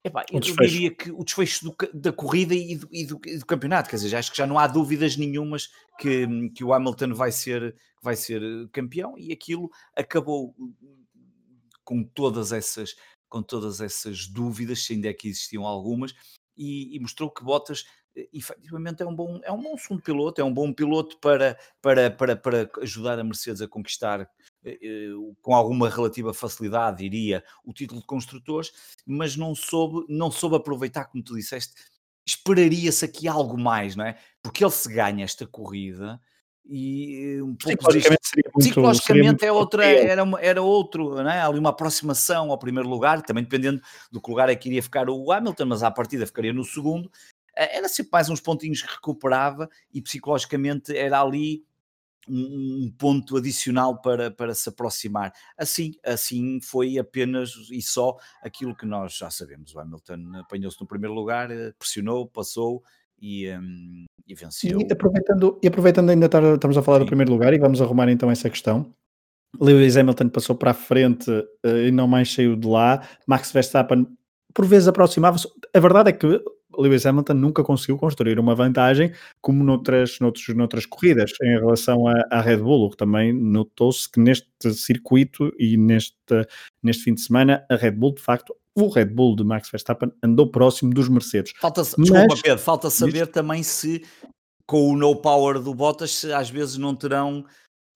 Epá, 0.03 0.25
eu 0.31 0.39
diria 0.39 0.89
que 0.89 1.11
o 1.11 1.23
desfecho 1.23 1.65
do, 1.65 1.75
da 1.93 2.11
corrida 2.11 2.55
e 2.55 2.75
do, 2.75 2.89
e, 2.91 3.05
do, 3.05 3.21
e 3.23 3.37
do, 3.37 3.45
campeonato, 3.45 3.87
quer 3.87 3.97
dizer, 3.97 4.15
acho 4.15 4.31
que 4.31 4.37
já 4.37 4.47
não 4.47 4.57
há 4.57 4.65
dúvidas 4.65 5.15
nenhumas 5.15 5.69
que, 5.99 6.49
que 6.55 6.63
o 6.63 6.73
Hamilton 6.73 7.13
vai 7.13 7.31
ser, 7.31 7.75
vai 8.01 8.15
ser 8.15 8.41
eh, 8.41 8.67
campeão 8.71 9.15
e 9.15 9.31
aquilo 9.31 9.69
acabou 9.95 10.55
com 11.83 12.03
todas 12.03 12.51
essas, 12.51 12.95
com 13.29 13.43
todas 13.43 13.79
essas 13.79 14.25
dúvidas, 14.25 14.83
se 14.83 14.93
ainda 14.93 15.07
é 15.07 15.13
que 15.13 15.27
existiam 15.27 15.67
algumas, 15.67 16.15
e, 16.57 16.95
e 16.95 16.99
mostrou 16.99 17.29
que 17.29 17.43
Bottas 17.43 17.85
efetivamente 18.33 19.01
é 19.01 19.05
um 19.05 19.15
bom, 19.15 19.39
é 19.43 19.51
um 19.51 19.61
bom 19.61 19.77
segundo 19.77 20.01
piloto, 20.01 20.41
é 20.41 20.43
um 20.43 20.53
bom 20.53 20.71
piloto 20.73 21.17
para, 21.19 21.57
para, 21.81 22.11
para, 22.11 22.35
para 22.35 22.69
ajudar 22.81 23.19
a 23.19 23.23
Mercedes 23.23 23.61
a 23.61 23.67
conquistar 23.67 24.21
eh, 24.63 24.79
eh, 24.81 25.09
com 25.41 25.55
alguma 25.55 25.89
relativa 25.89 26.33
facilidade, 26.33 26.97
diria, 26.97 27.43
o 27.63 27.73
título 27.73 28.01
de 28.01 28.07
construtores, 28.07 28.71
mas 29.05 29.35
não 29.35 29.55
soube, 29.55 30.05
não 30.09 30.29
soube 30.29 30.55
aproveitar, 30.55 31.05
como 31.05 31.23
tu 31.23 31.35
disseste, 31.35 31.73
esperaria-se 32.25 33.05
aqui 33.05 33.27
algo 33.27 33.57
mais, 33.57 33.95
não 33.95 34.05
é? 34.05 34.17
Porque 34.41 34.63
ele 34.63 34.71
se 34.71 34.93
ganha 34.93 35.23
esta 35.23 35.47
corrida 35.47 36.19
e 36.65 37.41
um 37.41 37.55
pouco 37.55 37.77
psicologicamente, 37.77 38.27
seria 38.27 38.51
muito, 38.53 38.65
psicologicamente 38.65 39.39
seria 39.39 39.49
é 39.49 39.51
outra, 39.51 39.85
era, 39.85 40.23
uma, 40.23 40.39
era 40.39 40.61
outro, 40.61 41.15
não 41.15 41.29
é? 41.29 41.41
ali 41.41 41.59
uma 41.59 41.71
aproximação 41.71 42.51
ao 42.51 42.57
primeiro 42.57 42.87
lugar, 42.87 43.21
também 43.21 43.43
dependendo 43.43 43.81
do 44.11 44.21
que 44.21 44.29
lugar 44.29 44.47
é 44.49 44.55
que 44.55 44.69
iria 44.69 44.83
ficar 44.83 45.09
o 45.09 45.31
Hamilton, 45.31 45.65
mas 45.65 45.83
à 45.83 45.89
partida 45.89 46.25
ficaria 46.25 46.53
no 46.53 46.63
segundo, 46.63 47.09
eh, 47.09 47.40
era 47.55 47.87
sempre 47.87 48.11
mais 48.11 48.29
uns 48.29 48.39
pontinhos 48.39 48.81
que 48.81 48.91
recuperava 48.91 49.69
e 49.93 50.01
psicologicamente 50.01 50.95
era 50.95 51.21
ali 51.21 51.63
um, 52.27 52.85
um, 52.85 52.93
ponto 52.97 53.37
adicional 53.37 53.99
para, 54.01 54.31
para 54.31 54.53
se 54.53 54.69
aproximar. 54.69 55.33
Assim, 55.57 55.93
assim 56.05 56.59
foi 56.61 56.97
apenas 56.97 57.51
e 57.71 57.81
só 57.81 58.15
aquilo 58.41 58.75
que 58.75 58.85
nós 58.85 59.13
já 59.13 59.29
sabemos. 59.29 59.73
O 59.73 59.79
Hamilton 59.79 60.39
apanhou-se 60.39 60.79
no 60.79 60.87
primeiro 60.87 61.13
lugar, 61.13 61.51
eh, 61.51 61.73
pressionou, 61.77 62.27
passou 62.27 62.83
e, 63.19 63.49
um, 63.51 64.05
e 64.27 64.35
venceu. 64.35 64.79
E 64.79 64.91
aproveitando, 64.91 65.59
e 65.61 65.67
aproveitando 65.67 66.09
ainda 66.09 66.25
estar, 66.27 66.43
estamos 66.43 66.77
a 66.77 66.83
falar 66.83 66.99
Sim. 66.99 67.05
do 67.05 67.07
primeiro 67.07 67.31
lugar 67.31 67.53
e 67.53 67.59
vamos 67.59 67.81
arrumar 67.81 68.09
então 68.09 68.29
essa 68.29 68.49
questão. 68.49 68.93
Lewis 69.59 69.97
Hamilton 69.97 70.29
passou 70.29 70.55
para 70.55 70.71
a 70.71 70.73
frente 70.73 71.29
uh, 71.29 71.77
e 71.85 71.91
não 71.91 72.07
mais 72.07 72.33
saiu 72.33 72.55
de 72.55 72.67
lá. 72.67 73.05
Max 73.27 73.51
Verstappen 73.51 74.07
por 74.53 74.65
vezes 74.65 74.87
aproximava-se. 74.87 75.47
A 75.73 75.79
verdade 75.79 76.09
é 76.09 76.13
que 76.13 76.41
Lewis 76.77 77.05
Hamilton 77.05 77.33
nunca 77.33 77.63
conseguiu 77.63 77.97
construir 77.97 78.39
uma 78.39 78.55
vantagem 78.55 79.11
como 79.41 79.63
noutras, 79.63 80.19
noutros, 80.19 80.47
noutras 80.55 80.85
corridas 80.85 81.31
em 81.41 81.59
relação 81.59 82.07
à, 82.07 82.41
Red 82.41 82.57
Bull, 82.57 82.85
o 82.85 82.89
que 82.89 82.97
também 82.97 83.33
notou-se 83.33 84.09
que 84.09 84.19
neste 84.19 84.47
circuito 84.73 85.53
e 85.57 85.77
neste, 85.77 86.15
neste 86.83 87.03
fim 87.03 87.13
de 87.13 87.21
semana 87.21 87.65
a 87.69 87.75
Red 87.75 87.91
Bull, 87.91 88.13
de 88.15 88.21
facto, 88.21 88.55
o 88.75 88.87
Red 88.87 89.05
Bull 89.05 89.35
de 89.35 89.43
Max 89.43 89.69
Verstappen 89.69 90.11
andou 90.23 90.49
próximo 90.49 90.93
dos 90.93 91.09
Mercedes. 91.09 91.53
Falta, 91.59 91.81
Mas, 91.81 92.09
desculpa 92.09 92.35
Pedro, 92.41 92.59
falta 92.59 92.89
saber 92.89 93.27
também 93.27 93.63
se 93.63 94.03
com 94.65 94.89
o 94.89 94.95
no 94.95 95.15
power 95.15 95.59
do 95.59 95.73
Bottas 95.73 96.11
se 96.11 96.31
às 96.31 96.49
vezes 96.49 96.77
não 96.77 96.95
terão 96.95 97.45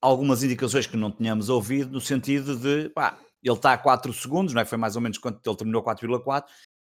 algumas 0.02 0.44
indicações 0.44 0.86
que 0.86 0.98
não 0.98 1.10
tínhamos 1.10 1.50
ouvido 1.50 1.92
no 1.92 2.02
sentido 2.02 2.56
de 2.58 2.90
pá, 2.90 3.18
ele 3.42 3.56
está 3.56 3.74
a 3.74 3.78
4 3.78 4.12
segundos, 4.12 4.54
não 4.54 4.62
é? 4.62 4.66
Foi 4.66 4.78
mais 4.78 4.96
ou 4.96 5.02
menos 5.02 5.18
quando 5.18 5.40
ele 5.46 5.56
terminou 5.56 5.84
4,4 5.84 6.44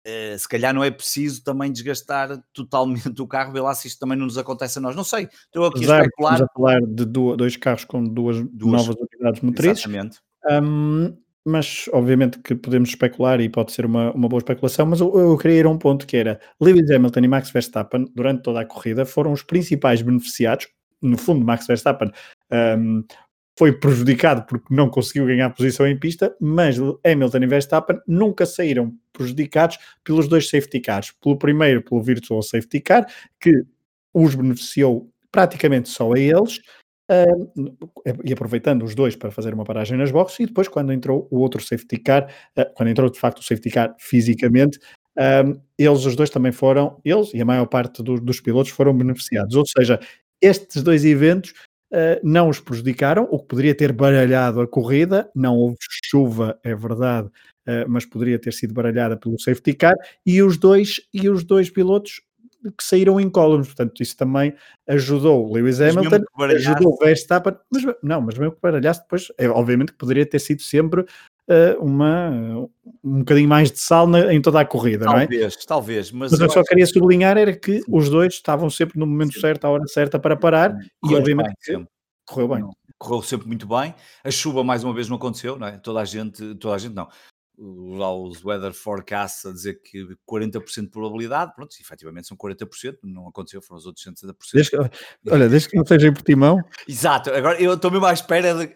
Uh, 0.09 0.39
se 0.39 0.49
calhar 0.49 0.73
não 0.73 0.83
é 0.83 0.91
preciso 0.91 1.45
também 1.45 1.71
desgastar 1.71 2.43
totalmente 2.55 3.11
o 3.21 3.27
carro, 3.27 3.53
vê 3.53 3.61
lá 3.61 3.75
se 3.75 3.89
isto 3.89 3.99
também 3.99 4.17
não 4.17 4.25
nos 4.25 4.39
acontece 4.39 4.79
a 4.79 4.81
nós. 4.81 4.97
Não 4.97 5.05
sei, 5.05 5.29
estou 5.45 5.67
aqui 5.67 5.81
a 5.81 6.01
especular. 6.01 6.35
Estamos 6.35 6.51
a 6.51 6.55
falar 6.55 6.81
de 6.81 7.05
dois 7.05 7.57
carros 7.57 7.85
com 7.85 8.03
duas, 8.03 8.41
duas 8.51 8.87
novas 8.87 8.97
unidades 8.97 9.43
motrizes. 9.43 9.85
Exatamente. 9.85 10.19
Um, 10.51 11.15
mas 11.45 11.89
obviamente 11.93 12.39
que 12.39 12.55
podemos 12.55 12.91
especular 12.91 13.41
e 13.41 13.49
pode 13.49 13.73
ser 13.73 13.85
uma, 13.85 14.13
uma 14.13 14.29
boa 14.29 14.39
especulação, 14.39 14.87
mas 14.87 15.01
eu, 15.01 15.13
eu 15.19 15.37
queria 15.37 15.61
ir 15.61 15.67
a 15.67 15.71
um 15.71 15.79
ponto 15.79 16.07
que 16.07 16.17
era 16.17 16.41
Lewis 16.61 16.91
Hamilton 16.91 17.21
e 17.21 17.29
Max 17.29 17.51
Verstappen 17.51 18.07
durante 18.15 18.43
toda 18.43 18.61
a 18.61 18.67
corrida 18.67 19.05
foram 19.07 19.33
os 19.33 19.43
principais 19.43 20.03
beneficiados, 20.03 20.69
no 21.01 21.17
fundo 21.17 21.45
Max 21.45 21.67
Verstappen 21.67 22.11
um, 22.79 23.03
foi 23.59 23.73
prejudicado 23.73 24.47
porque 24.47 24.73
não 24.73 24.89
conseguiu 24.89 25.27
ganhar 25.27 25.51
posição 25.51 25.85
em 25.85 25.99
pista, 25.99 26.33
mas 26.41 26.77
Hamilton 27.05 27.39
e 27.39 27.47
Verstappen 27.49 27.99
nunca 28.07 28.47
saíram 28.47 28.95
prejudicados 29.13 29.79
pelos 30.05 30.29
dois 30.29 30.49
safety 30.49 30.79
cars. 30.79 31.13
Pelo 31.21 31.37
primeiro, 31.37 31.83
pelo 31.83 32.01
virtual 32.01 32.41
safety 32.41 32.81
car, 32.81 33.05
que 33.41 33.53
os 34.15 34.37
beneficiou 34.37 35.11
praticamente 35.33 35.89
só 35.89 36.13
a 36.13 36.19
eles, 36.19 36.59
uh, 37.11 37.77
e 38.25 38.33
aproveitando 38.33 38.85
os 38.85 38.95
dois 38.95 39.17
para 39.17 39.33
fazer 39.33 39.53
uma 39.53 39.65
paragem 39.65 39.99
nas 39.99 40.13
boxes, 40.13 40.39
e 40.39 40.47
depois 40.47 40.69
quando 40.69 40.93
entrou 40.93 41.27
o 41.29 41.39
outro 41.39 41.61
safety 41.61 41.99
car, 41.99 42.33
uh, 42.57 42.73
quando 42.77 42.91
entrou 42.91 43.11
de 43.11 43.19
facto 43.19 43.41
o 43.41 43.43
safety 43.43 43.71
car 43.71 43.93
fisicamente, 43.99 44.79
eles 45.77 46.05
os 46.05 46.15
dois 46.15 46.31
também 46.31 46.53
foram, 46.53 47.01
eles 47.05 47.35
e 47.35 47.43
a 47.43 47.45
maior 47.45 47.67
parte 47.67 48.05
do, 48.05 48.21
dos 48.21 48.41
pilotos 48.41 48.71
foram 48.71 48.97
beneficiados. 48.97 49.57
Ou 49.57 49.65
seja, 49.67 49.99
estes 50.41 50.81
dois 50.81 51.05
eventos 51.05 51.53
Uh, 51.91 52.21
não 52.23 52.49
os 52.51 52.61
prejudicaram, 52.61 53.27
o 53.31 53.39
que 53.39 53.47
poderia 53.47 53.75
ter 53.75 53.93
baralhado 53.93 54.61
a 54.61 54.69
corrida. 54.69 55.31
Não 55.35 55.57
houve 55.57 55.77
chuva, 56.05 56.59
é 56.63 56.75
verdade, 56.75 57.29
uh, 57.29 57.89
mas 57.89 58.05
poderia 58.05 58.39
ter 58.39 58.53
sido 58.53 58.75
baralhada 58.75 59.17
pelo 59.17 59.39
safety 59.39 59.75
car. 59.75 59.95
E 60.25 60.43
os 60.43 60.59
dois, 60.59 61.01
e 61.13 61.29
os 61.29 61.45
dois 61.45 61.71
pilotos 61.71 62.21
que 62.77 62.85
saíram 62.85 63.21
incólumes, 63.21 63.69
portanto, 63.69 64.03
isso 64.03 64.17
também 64.17 64.55
ajudou 64.89 65.53
Lewis 65.53 65.81
Hamilton, 65.81 66.25
ajudou 66.41 66.99
Verstappen, 66.99 67.55
mas, 67.71 67.85
não, 68.03 68.21
mas 68.21 68.37
mesmo 68.37 68.53
que 68.53 68.61
baralhasse 68.61 69.01
depois, 69.03 69.29
é, 69.39 69.49
obviamente 69.49 69.93
que 69.93 69.99
poderia 69.99 70.27
ter 70.27 70.41
sido 70.41 70.61
sempre 70.63 71.05
uma, 71.81 72.31
um 73.03 73.19
bocadinho 73.21 73.49
mais 73.49 73.71
de 73.71 73.79
sal 73.79 74.07
na, 74.07 74.33
em 74.33 74.41
toda 74.41 74.61
a 74.61 74.65
corrida, 74.65 75.05
talvez, 75.07 75.29
não 75.29 75.37
é? 75.37 75.39
Talvez, 75.39 75.67
talvez. 75.67 76.13
Mas, 76.13 76.33
mas 76.33 76.41
eu, 76.41 76.47
eu 76.47 76.53
só 76.53 76.63
queria 76.63 76.87
sublinhar 76.87 77.39
era 77.39 77.57
que 77.57 77.83
os 77.89 78.11
dois 78.11 78.35
estavam 78.35 78.69
sempre 78.69 78.99
no 78.99 79.07
momento 79.07 79.35
Sim. 79.35 79.41
certo, 79.41 79.65
à 79.65 79.71
hora 79.71 79.87
certa 79.87 80.19
para 80.19 80.37
parar 80.37 80.77
e 81.05 81.15
obviamente 81.15 81.55
bem, 81.67 81.89
correu 82.27 82.49
bem. 82.49 82.65
correu 82.99 83.23
sempre 83.23 83.47
muito 83.47 83.67
bem. 83.67 83.95
A 84.23 84.31
chuva 84.31 84.63
mais 84.63 84.85
uma 84.85 84.93
vez 84.93 85.09
não 85.09 85.17
aconteceu, 85.17 85.59
não 85.59 85.67
é? 85.67 85.79
Toda 85.79 86.01
a 86.01 86.05
gente, 86.05 86.55
toda 86.57 86.75
a 86.75 86.79
gente 86.79 86.95
não 86.95 87.09
lá 87.61 88.15
os 88.15 88.45
weather 88.45 88.73
forecasts 88.73 89.45
a 89.45 89.53
dizer 89.53 89.83
que 89.83 90.07
40% 90.27 90.83
de 90.83 90.89
probabilidade, 90.89 91.53
pronto, 91.55 91.75
efetivamente 91.81 92.29
são 92.29 92.37
40%, 92.37 92.99
não 93.03 93.29
aconteceu, 93.29 93.61
foram 93.61 93.79
os 93.79 93.87
outros 93.87 94.05
60%. 94.05 94.35
Desde 94.55 94.71
que, 94.71 94.77
olha, 95.31 95.49
desde 95.49 95.69
que 95.69 95.77
não 95.77 95.85
seja 95.85 96.07
em 96.07 96.13
Portimão. 96.13 96.63
Exato, 96.87 97.31
agora 97.31 97.61
eu 97.61 97.75
estou 97.75 97.91
mesmo 97.91 98.07
à 98.07 98.13
espera 98.13 98.55
de. 98.55 98.73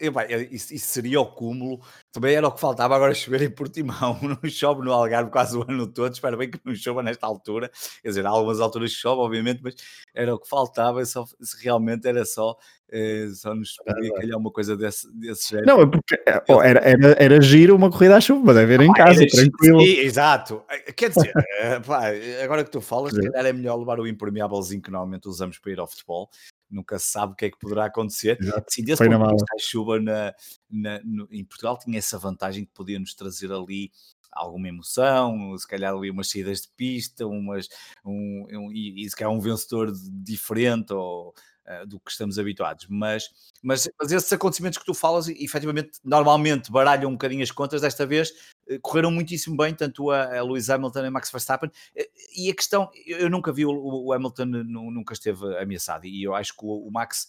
Isso, 0.50 0.74
isso, 0.74 0.86
seria 0.86 1.20
o 1.20 1.26
cúmulo, 1.26 1.80
também 2.10 2.34
era 2.34 2.46
o 2.46 2.52
que 2.52 2.60
faltava 2.60 2.96
agora 2.96 3.14
chover 3.14 3.42
em 3.42 3.50
Portimão, 3.50 4.18
não 4.42 4.50
chove 4.50 4.82
no 4.82 4.92
Algarve 4.92 5.30
quase 5.30 5.56
o 5.56 5.62
ano 5.62 5.86
todo, 5.86 6.12
espero 6.12 6.36
bem 6.36 6.50
que 6.50 6.60
não 6.64 6.74
chova 6.74 7.02
nesta 7.02 7.26
altura, 7.26 7.70
quer 8.02 8.08
dizer, 8.08 8.26
há 8.26 8.30
algumas 8.30 8.60
alturas 8.60 8.92
que 8.92 8.98
chove, 8.98 9.20
obviamente, 9.20 9.60
mas 9.62 9.74
era 10.14 10.34
o 10.34 10.38
que 10.38 10.48
faltava, 10.48 11.04
só, 11.04 11.24
realmente 11.62 12.06
era 12.06 12.24
só 12.24 12.56
é, 12.94 13.26
só 13.34 13.54
nos 13.54 13.74
podia 13.76 14.12
calhar 14.12 14.38
uma 14.38 14.50
coisa 14.50 14.76
desse, 14.76 15.10
desse 15.16 15.48
jeito. 15.48 15.64
Não, 15.64 15.80
é 15.80 15.86
porque 15.86 16.14
é, 16.28 16.42
era, 16.62 16.80
era, 16.80 17.16
era 17.18 17.40
giro 17.40 17.74
uma 17.74 17.90
corrida 17.90 18.18
à 18.18 18.20
chuva, 18.20 18.52
deve 18.52 18.76
ver 18.76 18.84
em 18.84 18.92
casa, 18.92 19.26
tranquilo. 19.26 19.80
Sim, 19.80 20.00
exato. 20.00 20.62
Eh, 20.68 20.92
quer 20.92 21.08
dizer, 21.08 21.32
pá, 21.86 22.08
agora 22.44 22.62
que 22.62 22.70
tu 22.70 22.82
falas, 22.82 23.14
se 23.14 23.22
calhar 23.22 23.46
é 23.46 23.52
melhor 23.54 23.76
levar 23.76 23.98
o 23.98 24.06
impermeávelzinho 24.06 24.82
que 24.82 24.90
normalmente 24.90 25.26
usamos 25.26 25.58
para 25.58 25.72
ir 25.72 25.80
ao 25.80 25.86
futebol. 25.86 26.28
Nunca 26.70 26.98
se 26.98 27.10
sabe 27.10 27.32
o 27.32 27.36
que 27.36 27.46
é 27.46 27.50
que 27.50 27.58
poderá 27.58 27.86
acontecer. 27.86 28.36
Exato. 28.38 28.66
Sim, 28.68 28.84
desse 28.84 29.02
ponto 29.02 29.24
de 29.24 29.32
vista, 29.32 29.54
a 29.54 29.58
chuva 29.58 29.98
na, 29.98 30.34
na, 30.70 31.00
no, 31.02 31.26
em 31.30 31.44
Portugal 31.44 31.78
tinha 31.78 31.98
essa 31.98 32.18
vantagem 32.18 32.66
que 32.66 32.72
podia 32.74 32.98
nos 32.98 33.14
trazer 33.14 33.50
ali 33.50 33.90
alguma 34.32 34.68
emoção, 34.68 35.56
se 35.58 35.66
calhar 35.68 35.94
ali 35.94 36.10
umas 36.10 36.30
saídas 36.30 36.62
de 36.62 36.68
pista, 36.76 37.26
umas, 37.26 37.68
um, 38.04 38.46
um, 38.50 38.72
e, 38.72 39.04
e 39.04 39.10
se 39.10 39.14
calhar 39.14 39.32
um 39.32 39.40
vencedor 39.40 39.92
diferente 40.24 40.92
ou 40.92 41.34
uh, 41.66 41.86
do 41.86 41.98
que 42.00 42.10
estamos 42.10 42.38
habituados. 42.38 42.86
Mas, 42.88 43.28
mas, 43.62 43.88
mas 43.98 44.12
esses 44.12 44.32
acontecimentos 44.32 44.78
que 44.78 44.84
tu 44.84 44.94
falas, 44.94 45.28
efetivamente, 45.28 45.98
normalmente 46.04 46.70
baralham 46.70 47.10
um 47.10 47.12
bocadinho 47.12 47.42
as 47.42 47.50
contas, 47.50 47.82
desta 47.82 48.06
vez 48.06 48.30
uh, 48.70 48.80
correram 48.80 49.10
muitíssimo 49.10 49.56
bem, 49.56 49.74
tanto 49.74 50.10
a, 50.10 50.38
a 50.38 50.42
Lewis 50.42 50.70
Hamilton 50.70 51.00
e 51.00 51.06
a 51.06 51.10
Max 51.10 51.30
Verstappen. 51.30 51.70
Uh, 51.70 52.02
e 52.36 52.50
a 52.50 52.54
questão, 52.54 52.90
eu 53.06 53.30
nunca 53.30 53.52
vi 53.52 53.64
o, 53.64 53.72
o 53.72 54.12
Hamilton, 54.12 54.46
nunca 54.46 55.14
esteve 55.14 55.56
ameaçado, 55.58 56.06
e 56.06 56.22
eu 56.22 56.34
acho 56.34 56.56
que 56.56 56.64
o, 56.64 56.88
o 56.88 56.90
Max 56.90 57.28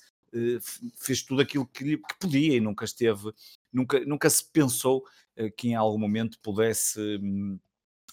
fez 0.97 1.21
tudo 1.21 1.43
aquilo 1.43 1.67
que, 1.67 1.95
que, 1.95 2.19
podia 2.19 2.55
e 2.55 2.59
nunca 2.59 2.85
esteve, 2.85 3.31
nunca, 3.71 3.99
nunca 3.99 4.27
se 4.27 4.43
pensou 4.43 5.03
que 5.57 5.69
em 5.69 5.75
algum 5.75 5.97
momento 5.97 6.39
pudesse, 6.41 6.99
hum, 7.21 7.59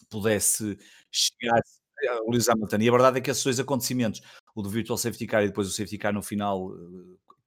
pudesse 0.09 0.78
chegar 1.11 1.61
a 2.09 2.20
Lewis 2.28 2.48
Hamilton. 2.48 2.78
E 2.78 2.88
a 2.88 2.92
verdade 2.92 3.18
é 3.18 3.20
que 3.20 3.30
esses 3.30 3.44
dois 3.44 3.61
acontecimentos 3.61 4.20
o 4.54 4.62
do 4.62 4.70
Virtual 4.70 4.98
Safety 4.98 5.26
Car 5.26 5.42
e 5.42 5.48
depois 5.48 5.68
o 5.68 5.70
Safety 5.70 5.98
Car 5.98 6.12
no 6.12 6.22
final, 6.22 6.70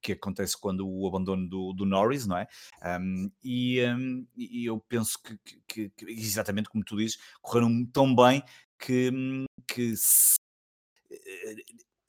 que 0.01 0.13
acontece 0.13 0.59
quando 0.59 0.87
o 0.87 1.07
abandono 1.07 1.47
do, 1.47 1.73
do 1.73 1.85
Norris, 1.85 2.27
não 2.27 2.37
é? 2.37 2.47
Um, 2.99 3.31
e, 3.43 3.83
um, 3.85 4.27
e, 4.35 4.65
eu 4.65 4.79
penso 4.87 5.17
que, 5.21 5.37
que, 5.67 5.89
que, 5.89 6.05
exatamente 6.09 6.69
como 6.69 6.83
tu 6.83 6.97
dizes, 6.97 7.17
correram 7.41 7.85
tão 7.85 8.13
bem 8.15 8.43
que, 8.77 9.11
que 9.67 9.95
se, 9.95 10.35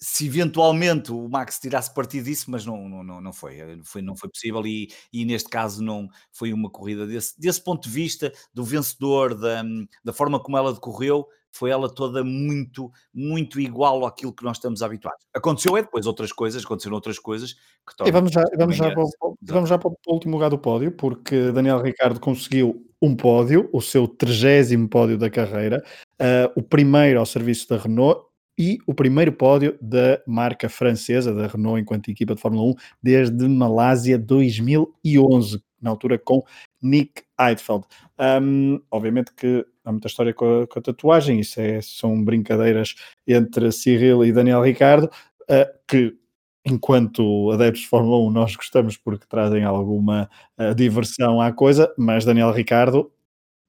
se 0.07 0.27
eventualmente 0.27 1.11
o 1.11 1.27
Max 1.31 1.59
tirasse 1.59 1.93
partido 1.93 2.25
disso, 2.25 2.51
mas 2.51 2.67
não, 2.67 2.87
não, 2.87 3.23
não, 3.23 3.33
foi, 3.33 3.81
foi, 3.83 4.03
não 4.03 4.15
foi 4.15 4.29
possível 4.29 4.67
e, 4.67 4.91
e 5.11 5.25
neste 5.25 5.49
caso 5.49 5.83
não 5.83 6.11
foi 6.31 6.53
uma 6.53 6.69
corrida 6.69 7.07
desse, 7.07 7.41
desse 7.41 7.65
ponto 7.65 7.85
de 7.85 7.89
vista 7.89 8.31
do 8.53 8.63
vencedor, 8.63 9.35
da, 9.35 9.65
da 10.05 10.13
forma 10.13 10.39
como 10.39 10.59
ela 10.59 10.75
decorreu, 10.75 11.27
foi 11.51 11.71
ela 11.71 11.89
toda 11.89 12.23
muito, 12.23 12.93
muito 13.15 13.59
igual 13.59 14.05
àquilo 14.05 14.35
que 14.35 14.45
nós 14.45 14.59
estamos 14.59 14.83
habituados. 14.83 15.25
Aconteceu 15.33 15.75
é 15.75 15.83
depois 15.83 16.05
outras 16.05 16.33
coisas, 16.33 16.63
aconteceram 16.63 16.97
outras 16.97 17.19
coisas 17.19 17.55
que 17.55 18.07
E 18.07 18.11
vamos 18.11 18.31
já, 18.31 18.45
vamos 18.59 18.77
já, 18.77 18.91
para, 18.91 19.03
o, 19.03 19.39
vamos 19.41 19.71
já 19.71 19.79
para 19.79 19.89
o 19.89 19.97
último 20.09 20.35
lugar 20.35 20.51
do 20.51 20.59
pódio, 20.59 20.93
porque 20.93 21.51
Daniel 21.51 21.81
Ricardo 21.81 22.21
conseguiu 22.21 22.87
um 23.01 23.17
pódio, 23.17 23.71
o 23.73 23.81
seu 23.81 24.07
trigésimo 24.07 24.87
pódio 24.87 25.17
da 25.17 25.31
carreira, 25.31 25.83
uh, 26.21 26.53
o 26.55 26.63
primeiro 26.63 27.21
ao 27.21 27.25
serviço 27.25 27.71
da 27.71 27.79
Renault 27.79 28.34
e 28.59 28.79
o 28.87 28.95
primeiro 28.95 29.33
pódio 29.33 29.77
da 29.81 30.21
marca 30.27 30.69
francesa, 30.69 31.35
da 31.35 31.47
Renault, 31.47 31.81
enquanto 31.81 32.11
equipa 32.11 32.35
de 32.35 32.41
Fórmula 32.41 32.71
1, 32.71 32.75
desde 33.03 33.49
Malásia 33.49 34.19
2011, 34.19 35.63
na 35.81 35.91
altura 35.91 36.19
com 36.19 36.43
Nick 36.81 37.23
Heidfeld. 37.39 37.85
Um, 38.19 38.81
obviamente 38.91 39.33
que 39.35 39.67
há 39.85 39.93
muita 39.93 40.09
história 40.09 40.33
com 40.33 40.63
a, 40.63 40.67
com 40.67 40.79
a 40.79 40.83
tatuagem, 40.83 41.41
isso 41.41 41.61
é, 41.61 41.81
são 41.83 42.23
brincadeiras 42.25 42.95
entre 43.27 43.71
Cyril 43.73 44.25
e 44.25 44.33
Daniel 44.33 44.63
Ricardo, 44.63 45.05
uh, 45.05 45.79
que 45.87 46.17
enquanto 46.65 47.51
adeptos 47.51 47.83
de 47.83 47.89
Fórmula 47.89 48.17
1 48.29 48.31
nós 48.31 48.57
gostamos 48.57 48.97
porque 48.97 49.27
trazem 49.29 49.65
alguma 49.65 50.31
uh, 50.59 50.75
diversão 50.75 51.41
à 51.41 51.53
coisa, 51.53 51.93
mas 51.99 52.25
Daniel 52.25 52.53
Ricardo 52.53 53.13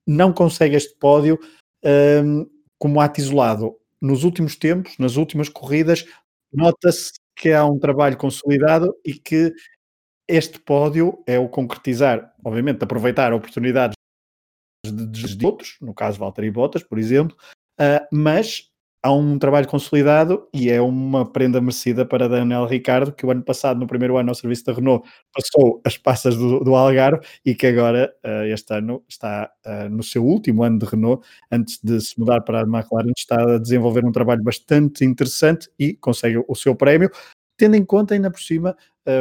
não 0.08 0.32
consegue 0.32 0.76
este 0.76 0.96
pódio 0.98 1.40
um, 2.24 2.48
como 2.78 3.02
ato 3.02 3.20
isolado 3.20 3.76
nos 4.06 4.24
últimos 4.24 4.56
tempos, 4.56 4.98
nas 4.98 5.16
últimas 5.16 5.50
corridas, 5.50 6.06
nota-se 6.54 7.12
que 7.36 7.52
há 7.52 7.66
um 7.66 7.80
trabalho 7.80 8.18
consolidado 8.18 8.96
e 9.04 9.14
que 9.14 9.54
este 10.28 10.60
pódio 10.60 11.22
é 11.28 11.38
o 11.38 11.50
concretizar, 11.50 12.34
obviamente, 12.44 12.84
aproveitar 12.84 13.34
oportunidades 13.34 13.96
de, 14.86 15.08
de, 15.08 15.36
de 15.36 15.46
outros, 15.46 15.78
no 15.82 15.94
caso 15.94 16.20
Valtteri 16.20 16.50
Bottas, 16.50 16.84
por 16.84 16.98
exemplo, 16.98 17.36
uh, 17.80 18.06
mas 18.12 18.72
há 19.06 19.12
um 19.12 19.38
trabalho 19.38 19.68
consolidado 19.68 20.48
e 20.52 20.72
é 20.72 20.82
uma 20.82 21.32
prenda 21.32 21.62
merecida 21.62 22.04
para 22.04 22.28
Daniel 22.28 22.66
Ricardo, 22.66 23.12
que 23.14 23.24
o 23.24 23.30
ano 23.30 23.44
passado, 23.44 23.80
no 23.80 23.86
primeiro 23.86 24.18
ano 24.18 24.30
ao 24.30 24.36
serviço 24.36 24.66
da 24.66 24.74
Renault, 24.74 25.08
passou 25.32 25.80
as 25.86 25.96
passas 25.96 26.36
do, 26.36 26.60
do 26.62 26.74
Algarve 26.74 27.24
e 27.46 27.54
que 27.54 27.68
agora, 27.68 28.12
uh, 28.26 28.46
este 28.46 28.74
ano, 28.74 29.04
está 29.08 29.52
uh, 29.64 29.88
no 29.90 30.02
seu 30.02 30.26
último 30.26 30.64
ano 30.64 30.80
de 30.80 30.88
Renault, 30.88 31.24
antes 31.52 31.80
de 31.84 32.02
se 32.02 32.20
mudar 32.20 32.42
para 32.42 32.62
a 32.62 32.64
McLaren, 32.64 33.12
está 33.16 33.40
a 33.40 33.60
desenvolver 33.60 34.04
um 34.04 34.12
trabalho 34.12 34.42
bastante 34.42 35.06
interessante 35.06 35.70
e 35.78 35.94
consegue 35.94 36.44
o 36.48 36.56
seu 36.56 36.76
prémio 36.76 37.12
tendo 37.58 37.76
em 37.76 37.86
conta 37.86 38.14
ainda 38.14 38.30
por 38.30 38.42
cima, 38.42 38.76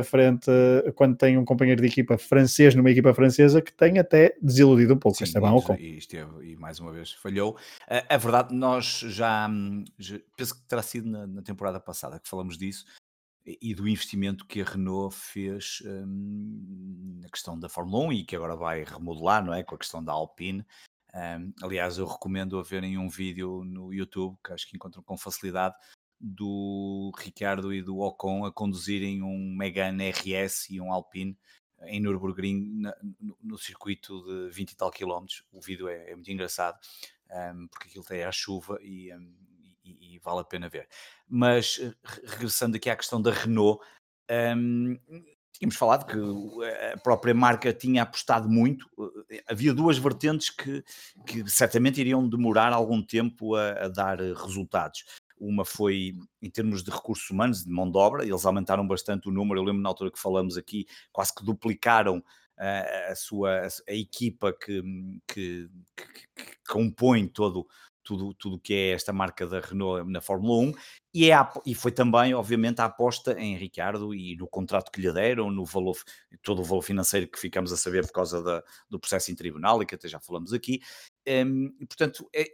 frente 0.05 0.51
quando 0.95 1.17
tem 1.17 1.37
um 1.37 1.45
companheiro 1.45 1.81
de 1.81 1.89
equipa 1.89 2.17
francês 2.17 2.75
numa 2.75 2.91
equipa 2.91 3.13
francesa 3.13 3.61
que 3.61 3.73
tem 3.73 3.99
até 3.99 4.37
desiludido 4.41 4.95
um 4.95 4.99
pouco 4.99 5.19
Sim, 5.19 5.25
Esteban 5.25 5.53
Ocon. 5.53 5.77
E, 5.79 5.99
esteve, 5.99 6.53
e 6.53 6.57
mais 6.57 6.81
uma 6.81 6.93
vez 6.93 7.13
falhou. 7.13 7.57
A, 7.89 8.15
a 8.15 8.17
verdade, 8.17 8.55
nós 8.55 9.01
já, 9.01 9.49
já, 9.99 10.19
penso 10.37 10.55
que 10.55 10.67
terá 10.67 10.83
sido 10.83 11.09
na, 11.09 11.27
na, 11.27 11.43
temporada 11.43 11.79
passada 11.79 12.19
que 12.19 12.29
falamos 12.29 12.57
disso 12.57 12.85
e 13.47 13.75
do 13.75 13.87
investimento 13.87 14.47
que 14.47 14.63
a 14.63 14.65
Renault 14.65 15.15
fez 15.15 15.83
hum, 15.85 17.21
na 17.23 17.29
questão 17.29 17.59
da 17.59 17.69
Fórmula 17.69 18.07
1 18.07 18.13
e 18.13 18.25
que 18.25 18.35
agora 18.35 18.57
vai 18.57 18.85
remodelar, 18.85 19.45
não 19.45 19.53
é? 19.53 19.63
Com 19.63 19.75
a 19.75 19.79
questão 19.79 20.03
da 20.03 20.13
Alpine. 20.13 20.65
Um, 21.15 21.53
aliás, 21.63 21.99
eu 21.99 22.07
recomendo 22.07 22.59
a 22.59 22.63
verem 22.63 22.99
um 22.99 23.09
vídeo 23.09 23.63
no 23.65 23.93
YouTube 23.93 24.37
que 24.43 24.53
acho 24.53 24.69
que 24.69 24.77
encontram 24.77 25.03
com 25.03 25.17
facilidade 25.17 25.75
do 26.21 27.13
Ricardo 27.19 27.73
e 27.73 27.83
do 27.83 27.99
Ocon 27.99 28.45
a 28.45 28.53
conduzirem 28.53 29.23
um 29.23 29.55
Megane 29.55 30.11
RS 30.11 30.71
e 30.71 30.81
um 30.81 30.93
Alpine 30.93 31.37
em 31.87 32.01
Nürburgring 32.01 32.81
na, 32.81 32.95
no, 33.21 33.37
no, 33.43 33.59
circuito 33.59 34.23
de 34.25 34.51
20 34.51 34.71
e 34.71 34.77
tal 34.77 34.91
quilómetros. 34.91 35.45
O 35.53 35.61
vídeo 35.61 35.89
é, 35.89 36.11
é 36.11 36.15
muito 36.15 36.31
engraçado 36.31 36.79
um, 37.31 37.69
porque 37.69 37.89
aquilo 37.89 38.05
tem 38.05 38.23
a 38.23 38.33
chuva 38.33 38.79
e, 38.83 39.15
um, 39.15 39.35
e, 39.85 40.15
e, 40.15 40.19
vale 40.19 40.41
a 40.41 40.45
pena 40.45 40.69
ver. 40.69 40.89
Mas 41.29 41.81
regressando 42.25 42.77
aqui 42.77 42.89
à 42.89 42.97
questão 42.97 43.21
da 43.21 43.33
Renault, 43.33 43.85
um, 44.57 44.99
tínhamos 45.53 45.77
falado 45.77 46.07
que 46.07 46.19
a 46.93 46.99
própria 46.99 47.35
marca 47.35 47.73
tinha 47.73 48.03
apostado 48.03 48.49
muito. 48.49 48.89
Havia 49.47 49.73
duas 49.73 49.99
vertentes 49.99 50.51
que, 50.51 50.83
que 51.27 51.49
certamente 51.49 52.01
iriam 52.01 52.29
demorar 52.29 52.73
algum 52.73 53.03
tempo 53.03 53.55
a, 53.55 53.85
a 53.85 53.89
dar 53.89 54.19
resultados. 54.19 55.05
Uma 55.47 55.65
foi 55.65 56.13
em 56.41 56.51
termos 56.51 56.83
de 56.83 56.91
recursos 56.91 57.29
humanos, 57.31 57.65
de 57.65 57.71
mão 57.71 57.91
de 57.91 57.99
obra, 57.99 58.25
eles 58.25 58.47
aumentaram 58.47 58.87
bastante 58.87 59.29
o 59.29 59.33
número. 59.33 59.61
Eu 59.61 59.65
lembro 59.65 59.83
na 59.83 59.89
altura 59.89 60.11
que 60.11 60.19
falamos 60.19 60.57
aqui, 60.57 60.87
quase 61.13 61.35
que 61.35 61.45
duplicaram 61.45 62.23
uh, 62.59 63.13
a 63.13 63.15
sua 63.15 63.67
a, 63.67 63.69
a 63.89 63.95
equipa 63.95 64.53
que, 64.53 64.83
que, 65.27 65.69
que, 65.97 66.07
que, 66.35 66.57
compõe 66.69 67.27
todo 67.29 67.67
tudo 68.03 68.35
tudo 68.35 68.61
que 68.61 68.75
é 68.75 68.91
esta 68.91 69.13
marca 69.13 69.47
da 69.47 69.61
Renault 69.61 70.11
na 70.11 70.21
Fórmula 70.21 70.63
1 70.63 70.73
e, 71.15 71.31
é 71.31 71.35
a, 71.35 71.51
e 71.65 71.75
foi 71.75 71.91
também 71.91 72.35
obviamente 72.35 72.81
a 72.81 72.85
aposta 72.85 73.39
em 73.41 73.57
Ricardo 73.57 74.15
e 74.15 74.37
no 74.37 74.47
contrato 74.47 74.91
que 74.93 75.01
lhe 75.01 75.11
deram 75.11 75.51
no 75.51 75.65
valor 75.65 75.97
todo 76.43 76.61
o 76.61 76.65
valor 76.65 76.83
financeiro 76.83 77.27
que 77.29 77.39
ficamos 77.39 77.73
a 77.73 77.77
saber 77.77 78.07
por 78.07 78.13
causa 78.13 78.43
da, 78.43 78.63
do 78.91 79.01
processo 79.01 79.31
em 79.31 79.35
tribunal 79.35 79.83
e 79.83 79.87
que 79.87 79.95
até 79.95 80.07
já 80.07 80.21
falamos 80.21 80.53
aqui 80.53 80.81
um, 81.27 81.31
ehm, 81.31 81.75
e 81.81 81.87
portanto 81.87 82.29
é, 82.35 82.45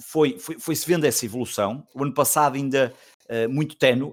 foi, 0.00 0.38
foi, 0.38 0.58
foi-se 0.58 0.86
vendo 0.86 1.04
essa 1.04 1.24
evolução. 1.24 1.86
O 1.94 2.02
ano 2.02 2.14
passado 2.14 2.56
ainda 2.56 2.92
uh, 3.30 3.48
muito 3.48 3.76
tenue. 3.76 4.12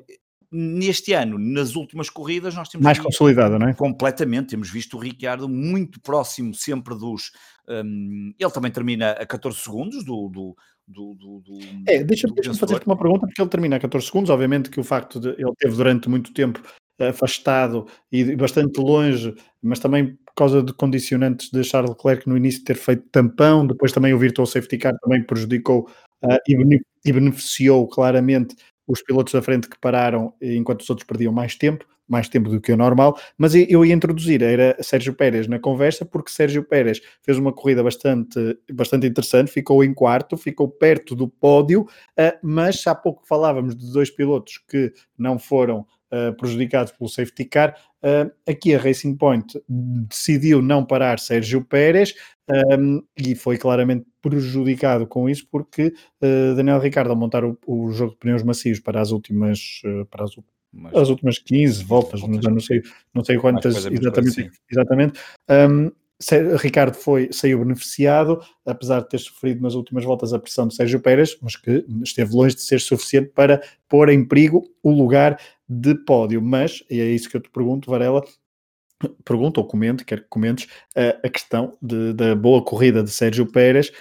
Neste 0.56 1.14
ano, 1.14 1.40
nas 1.40 1.76
últimas 1.76 2.12
corridas, 2.12 2.54
nós 2.54 2.70
temos 2.70 2.86
mais 2.86 3.00
consolidada, 3.00 3.58
não 3.58 3.70
é? 3.70 3.74
Completamente. 3.74 4.50
Temos 4.50 4.70
visto 4.70 4.96
o 4.96 5.00
Ricciardo 5.00 5.50
muito 5.50 6.00
próximo 6.00 6.54
sempre 6.54 6.94
dos. 6.96 7.32
Um, 7.68 8.32
ele 8.38 8.52
também 8.52 8.72
termina 8.72 9.12
a 9.12 9.26
14 9.26 9.58
segundos 9.58 10.06
do, 10.06 10.30
do, 10.30 10.56
do, 10.88 11.16
do, 11.16 11.40
do 11.40 11.60
é, 11.88 12.04
deixa-me 12.04 12.36
deixa 12.36 12.54
fazer-te 12.54 12.86
uma 12.86 12.98
pergunta, 12.98 13.26
porque 13.26 13.42
ele 13.42 13.50
termina 13.50 13.78
a 13.78 13.80
14 13.80 14.06
segundos. 14.06 14.30
Obviamente 14.30 14.70
que 14.70 14.80
o 14.80 14.84
facto 14.84 15.20
de 15.20 15.30
ele 15.30 15.54
teve 15.58 15.76
durante 15.76 16.08
muito 16.08 16.32
tempo 16.32 16.62
afastado 17.00 17.88
e 18.12 18.36
bastante 18.36 18.80
longe, 18.80 19.34
mas 19.62 19.80
também 19.80 20.18
por 20.36 20.44
causa 20.44 20.64
de 20.64 20.74
condicionantes 20.74 21.50
de 21.52 21.64
Charles 21.64 21.92
Leclerc 21.92 22.28
no 22.28 22.36
início 22.36 22.64
ter 22.64 22.76
feito 22.76 23.08
tampão, 23.12 23.66
depois 23.66 23.92
também 23.92 24.14
o 24.14 24.18
Virtual 24.18 24.46
Safety 24.48 24.78
Car 24.80 24.98
também 25.00 25.24
prejudicou 25.24 25.88
uh, 26.24 26.38
e, 27.06 27.14
beneficiou 27.14 27.88
claramente 27.88 28.56
os 28.88 29.02
pilotos 29.02 29.34
da 29.34 29.42
frente 29.42 29.70
que 29.70 29.80
pararam 29.80 30.34
enquanto 30.42 30.82
os 30.82 30.90
outros 30.90 31.08
perdiam 31.08 31.32
mais 31.32 31.56
tempo, 31.56 31.86
mais 32.08 32.28
tempo 32.28 32.50
do 32.50 32.60
que 32.60 32.72
o 32.72 32.78
normal, 32.78 33.18
mas 33.38 33.56
eu 33.56 33.86
ia 33.86 33.94
introduzir, 33.94 34.42
era 34.42 34.76
Sérgio 34.82 35.14
Pérez 35.14 35.48
na 35.48 35.58
conversa, 35.58 36.04
porque 36.04 36.32
Sérgio 36.32 36.64
Pérez 36.64 37.00
fez 37.22 37.38
uma 37.38 37.54
corrida 37.54 37.82
bastante, 37.82 38.58
bastante 38.74 39.08
interessante, 39.08 39.52
ficou 39.52 39.84
em 39.84 39.94
quarto, 39.94 40.36
ficou 40.36 40.68
perto 40.68 41.16
do 41.16 41.30
pódio, 41.30 41.84
uh, 41.84 42.38
mas 42.42 42.86
há 42.88 42.96
pouco 42.96 43.24
falávamos 43.26 43.76
de 43.76 43.92
dois 43.94 44.10
pilotos 44.10 44.60
que 44.68 44.92
não 45.18 45.40
foram 45.40 45.86
uh, 46.14 46.34
prejudicados 46.36 46.92
pelo 46.92 47.10
safety 47.10 47.46
car. 47.46 47.76
Uh, 48.04 48.32
aqui 48.48 48.76
a 48.76 48.80
Racing 48.80 49.16
Point 49.16 49.60
decidiu 49.68 50.62
não 50.62 50.86
parar 50.86 51.20
Sérgio 51.20 51.64
Pérez 51.64 52.14
um, 52.78 53.02
e 53.18 53.34
foi 53.34 53.58
claramente 53.58 54.06
prejudicado 54.22 55.08
com 55.08 55.30
isso 55.30 55.48
porque 55.50 55.94
uh, 56.22 56.56
Daniel 56.56 56.80
Ricardo 56.80 57.10
ao 57.10 57.16
montar 57.16 57.44
o, 57.44 57.58
o, 57.66 57.92
jogo 57.92 58.12
de 58.12 58.18
pneus 58.18 58.44
macios 58.44 58.80
para 58.80 59.02
as 59.02 59.12
últimas 59.12 59.82
para 60.12 60.26
as, 60.26 60.32
as 60.94 61.10
últimas 61.10 61.40
15 61.40 61.84
voltas, 61.84 62.22
voltas, 62.22 62.44
não, 62.44 62.60
sei, 62.60 62.82
não 63.14 63.24
sei 63.24 63.38
quantas 63.38 63.86
exatamente, 63.86 64.52
exatamente. 64.70 65.20
Um, 65.50 65.92
Ricardo 66.58 66.96
foi, 66.96 67.30
saiu 67.32 67.60
beneficiado, 67.60 68.40
apesar 68.66 69.02
de 69.02 69.10
ter 69.10 69.18
sofrido 69.20 69.62
nas 69.62 69.74
últimas 69.74 70.04
voltas 70.04 70.34
a 70.34 70.40
pressão 70.40 70.68
de 70.68 70.76
Sérgio 70.76 71.00
Pérez, 71.00 71.38
mas 71.42 71.56
que 71.56 71.86
esteve 72.04 72.34
longe 72.34 72.56
de 72.56 72.62
ser 72.62 72.80
suficiente 72.80 73.32
para 73.34 73.62
pôr 73.90 74.10
em 74.10 74.26
perigo 74.26 74.64
o 74.82 74.92
lugar 74.92 75.38
de 75.82 75.96
pódio. 75.96 76.42
Mas, 76.42 76.84
e 76.90 77.00
é 77.00 77.06
isso 77.06 77.30
que 77.30 77.38
eu 77.38 77.42
te 77.42 77.50
pergunto, 77.50 77.90
Varela, 77.90 78.24
pergunto 79.26 79.60
ou 79.60 79.68
comento, 79.68 80.06
quero 80.06 80.22
que 80.22 80.30
comentes, 80.30 80.66
uh, 80.96 81.20
a 81.24 81.30
questão 81.30 81.78
de, 81.82 82.14
da 82.14 82.36
boa 82.36 82.64
corrida 82.64 83.04
de 83.04 83.12
Sérgio 83.12 83.46
Pérez, 83.46 83.92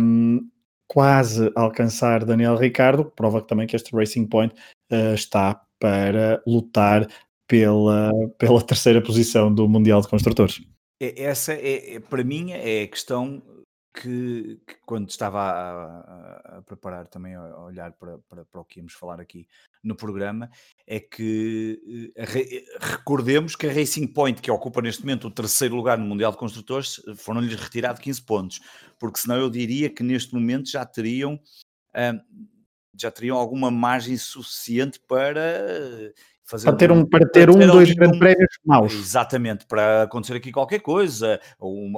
um, 0.00 0.48
quase 0.86 1.52
alcançar 1.54 2.24
Daniel 2.24 2.56
Ricardo, 2.56 3.04
prova 3.04 3.42
também 3.42 3.66
que 3.66 3.76
este 3.76 3.94
Racing 3.94 4.26
Point 4.26 4.54
uh, 4.90 5.14
está 5.14 5.60
para 5.78 6.42
lutar 6.46 7.06
pela, 7.46 8.10
pela 8.38 8.62
terceira 8.62 9.02
posição 9.02 9.52
do 9.52 9.68
Mundial 9.68 10.00
de 10.00 10.08
Construtores. 10.08 10.60
É, 11.00 11.24
essa 11.24 11.52
é, 11.52 11.94
é, 11.94 12.00
para 12.00 12.24
mim, 12.24 12.52
é 12.52 12.82
a 12.82 12.88
questão 12.88 13.42
que, 13.94 14.60
que 14.66 14.74
quando 14.86 15.08
estava 15.08 15.40
a, 15.40 15.98
a, 15.98 16.58
a, 16.58 16.62
preparar 16.62 17.06
também, 17.06 17.34
a 17.34 17.58
olhar 17.60 17.92
para, 17.92 18.18
para, 18.28 18.44
para 18.44 18.60
o 18.60 18.64
que 18.64 18.78
íamos 18.78 18.92
falar 18.92 19.20
aqui 19.20 19.46
no 19.82 19.96
programa, 19.96 20.50
é 20.86 21.00
que 21.00 22.12
eh, 22.16 22.64
recordemos 22.80 23.56
que 23.56 23.66
a 23.66 23.72
Racing 23.72 24.06
Point, 24.06 24.40
que 24.40 24.50
ocupa 24.50 24.80
neste 24.82 25.02
momento 25.02 25.28
o 25.28 25.30
terceiro 25.30 25.74
lugar 25.74 25.98
no 25.98 26.06
Mundial 26.06 26.32
de 26.32 26.38
Construtores, 26.38 27.00
foram-lhes 27.16 27.54
retirados 27.54 28.00
15 28.00 28.22
pontos, 28.22 28.60
porque 28.98 29.20
senão 29.20 29.36
eu 29.36 29.50
diria 29.50 29.90
que 29.90 30.02
neste 30.02 30.34
momento 30.34 30.70
já 30.70 30.84
teriam. 30.84 31.40
já 32.94 33.10
teriam 33.10 33.36
alguma 33.36 33.70
margem 33.70 34.16
suficiente 34.16 35.00
para 35.00 36.12
fazer 36.48 36.66
para 36.66 36.76
ter 36.76 36.90
um, 36.90 37.04
para 37.04 37.28
ter 37.28 37.50
um, 37.50 37.58
dois 37.58 37.92
grandes 37.92 38.18
prémios 38.18 38.58
maus. 38.64 38.94
Exatamente, 38.94 39.66
para 39.66 40.04
acontecer 40.04 40.34
aqui 40.34 40.50
qualquer 40.50 40.80
coisa. 40.80 41.38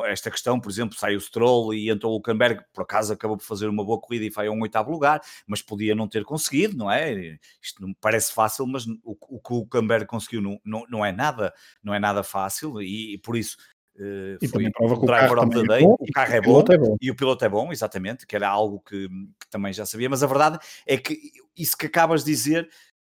Esta 0.06 0.30
questão, 0.30 0.58
por 0.58 0.70
exemplo, 0.70 0.98
sai 0.98 1.14
o 1.14 1.20
Stroll 1.20 1.72
e 1.72 1.88
entrou 1.88 2.12
o 2.12 2.16
Hulkenberg, 2.16 2.62
por 2.74 2.82
acaso 2.82 3.12
acabou 3.12 3.36
por 3.36 3.44
fazer 3.44 3.68
uma 3.68 3.84
boa 3.84 4.00
corrida 4.00 4.24
e 4.24 4.30
foi 4.30 4.48
a 4.48 4.50
um 4.50 4.60
oitavo 4.60 4.90
lugar, 4.90 5.20
mas 5.46 5.62
podia 5.62 5.94
não 5.94 6.08
ter 6.08 6.24
conseguido, 6.24 6.76
não 6.76 6.90
é? 6.90 7.38
Isto 7.62 7.80
não 7.80 7.94
parece 8.00 8.32
fácil, 8.32 8.66
mas 8.66 8.86
o, 8.86 9.16
o 9.28 9.40
que 9.40 9.52
o 9.52 9.56
Hulkenberg 9.58 10.06
conseguiu 10.06 10.42
não, 10.42 10.60
não, 10.64 10.84
não 10.90 11.04
é 11.04 11.12
nada, 11.12 11.54
não 11.82 11.94
é 11.94 12.00
nada 12.00 12.22
fácil 12.22 12.82
e, 12.82 13.14
e 13.14 13.18
por 13.18 13.36
isso 13.36 13.56
Uh, 13.96 14.38
e 14.40 14.48
também 14.48 14.70
prova 14.70 14.96
que 14.96 15.02
o 15.02 15.06
driver 15.06 15.38
of 15.38 15.50
the 15.50 15.62
day, 15.62 15.82
é 15.82 15.82
bom, 15.82 15.96
o 15.98 16.12
carro 16.12 16.32
é 16.32 16.40
bom, 16.40 16.64
é 16.70 16.78
bom, 16.78 16.96
e 17.02 17.10
o 17.10 17.14
piloto 17.14 17.44
é 17.44 17.48
bom, 17.50 17.70
exatamente, 17.70 18.26
que 18.26 18.34
era 18.34 18.48
algo 18.48 18.80
que, 18.80 19.06
que, 19.08 19.50
também 19.50 19.74
já 19.74 19.84
sabia, 19.84 20.08
mas 20.08 20.22
a 20.22 20.26
verdade 20.26 20.58
é 20.86 20.96
que 20.96 21.18
isso 21.54 21.76
que 21.76 21.84
acabas 21.84 22.24
de 22.24 22.30
dizer 22.30 22.70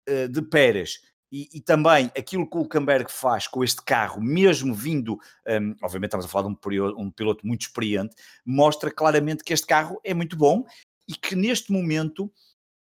uh, 0.08 0.30
de 0.30 0.42
Pérez 0.44 1.02
e, 1.32 1.50
e, 1.54 1.62
também 1.62 2.06
aquilo 2.18 2.50
que 2.50 2.56
o 2.56 2.62
Hulkenberg 2.62 3.12
faz 3.12 3.48
com 3.48 3.64
este 3.64 3.82
carro, 3.82 4.22
mesmo 4.22 4.74
vindo, 4.74 5.20
um, 5.48 5.76
obviamente 5.84 6.10
estamos 6.10 6.26
a 6.26 6.30
falar 6.30 6.48
de 6.48 6.54
um, 6.54 7.02
um, 7.02 7.12
piloto 7.12 7.46
muito 7.46 7.62
experiente, 7.62 8.16
mostra 8.46 8.90
claramente 8.90 9.44
que 9.44 9.54
este 9.54 9.68
carro 9.68 10.00
é 10.04 10.14
muito 10.14 10.38
bom 10.38 10.66
e 11.08 11.14
que 11.16 11.36
neste 11.36 11.72
momento, 11.72 12.32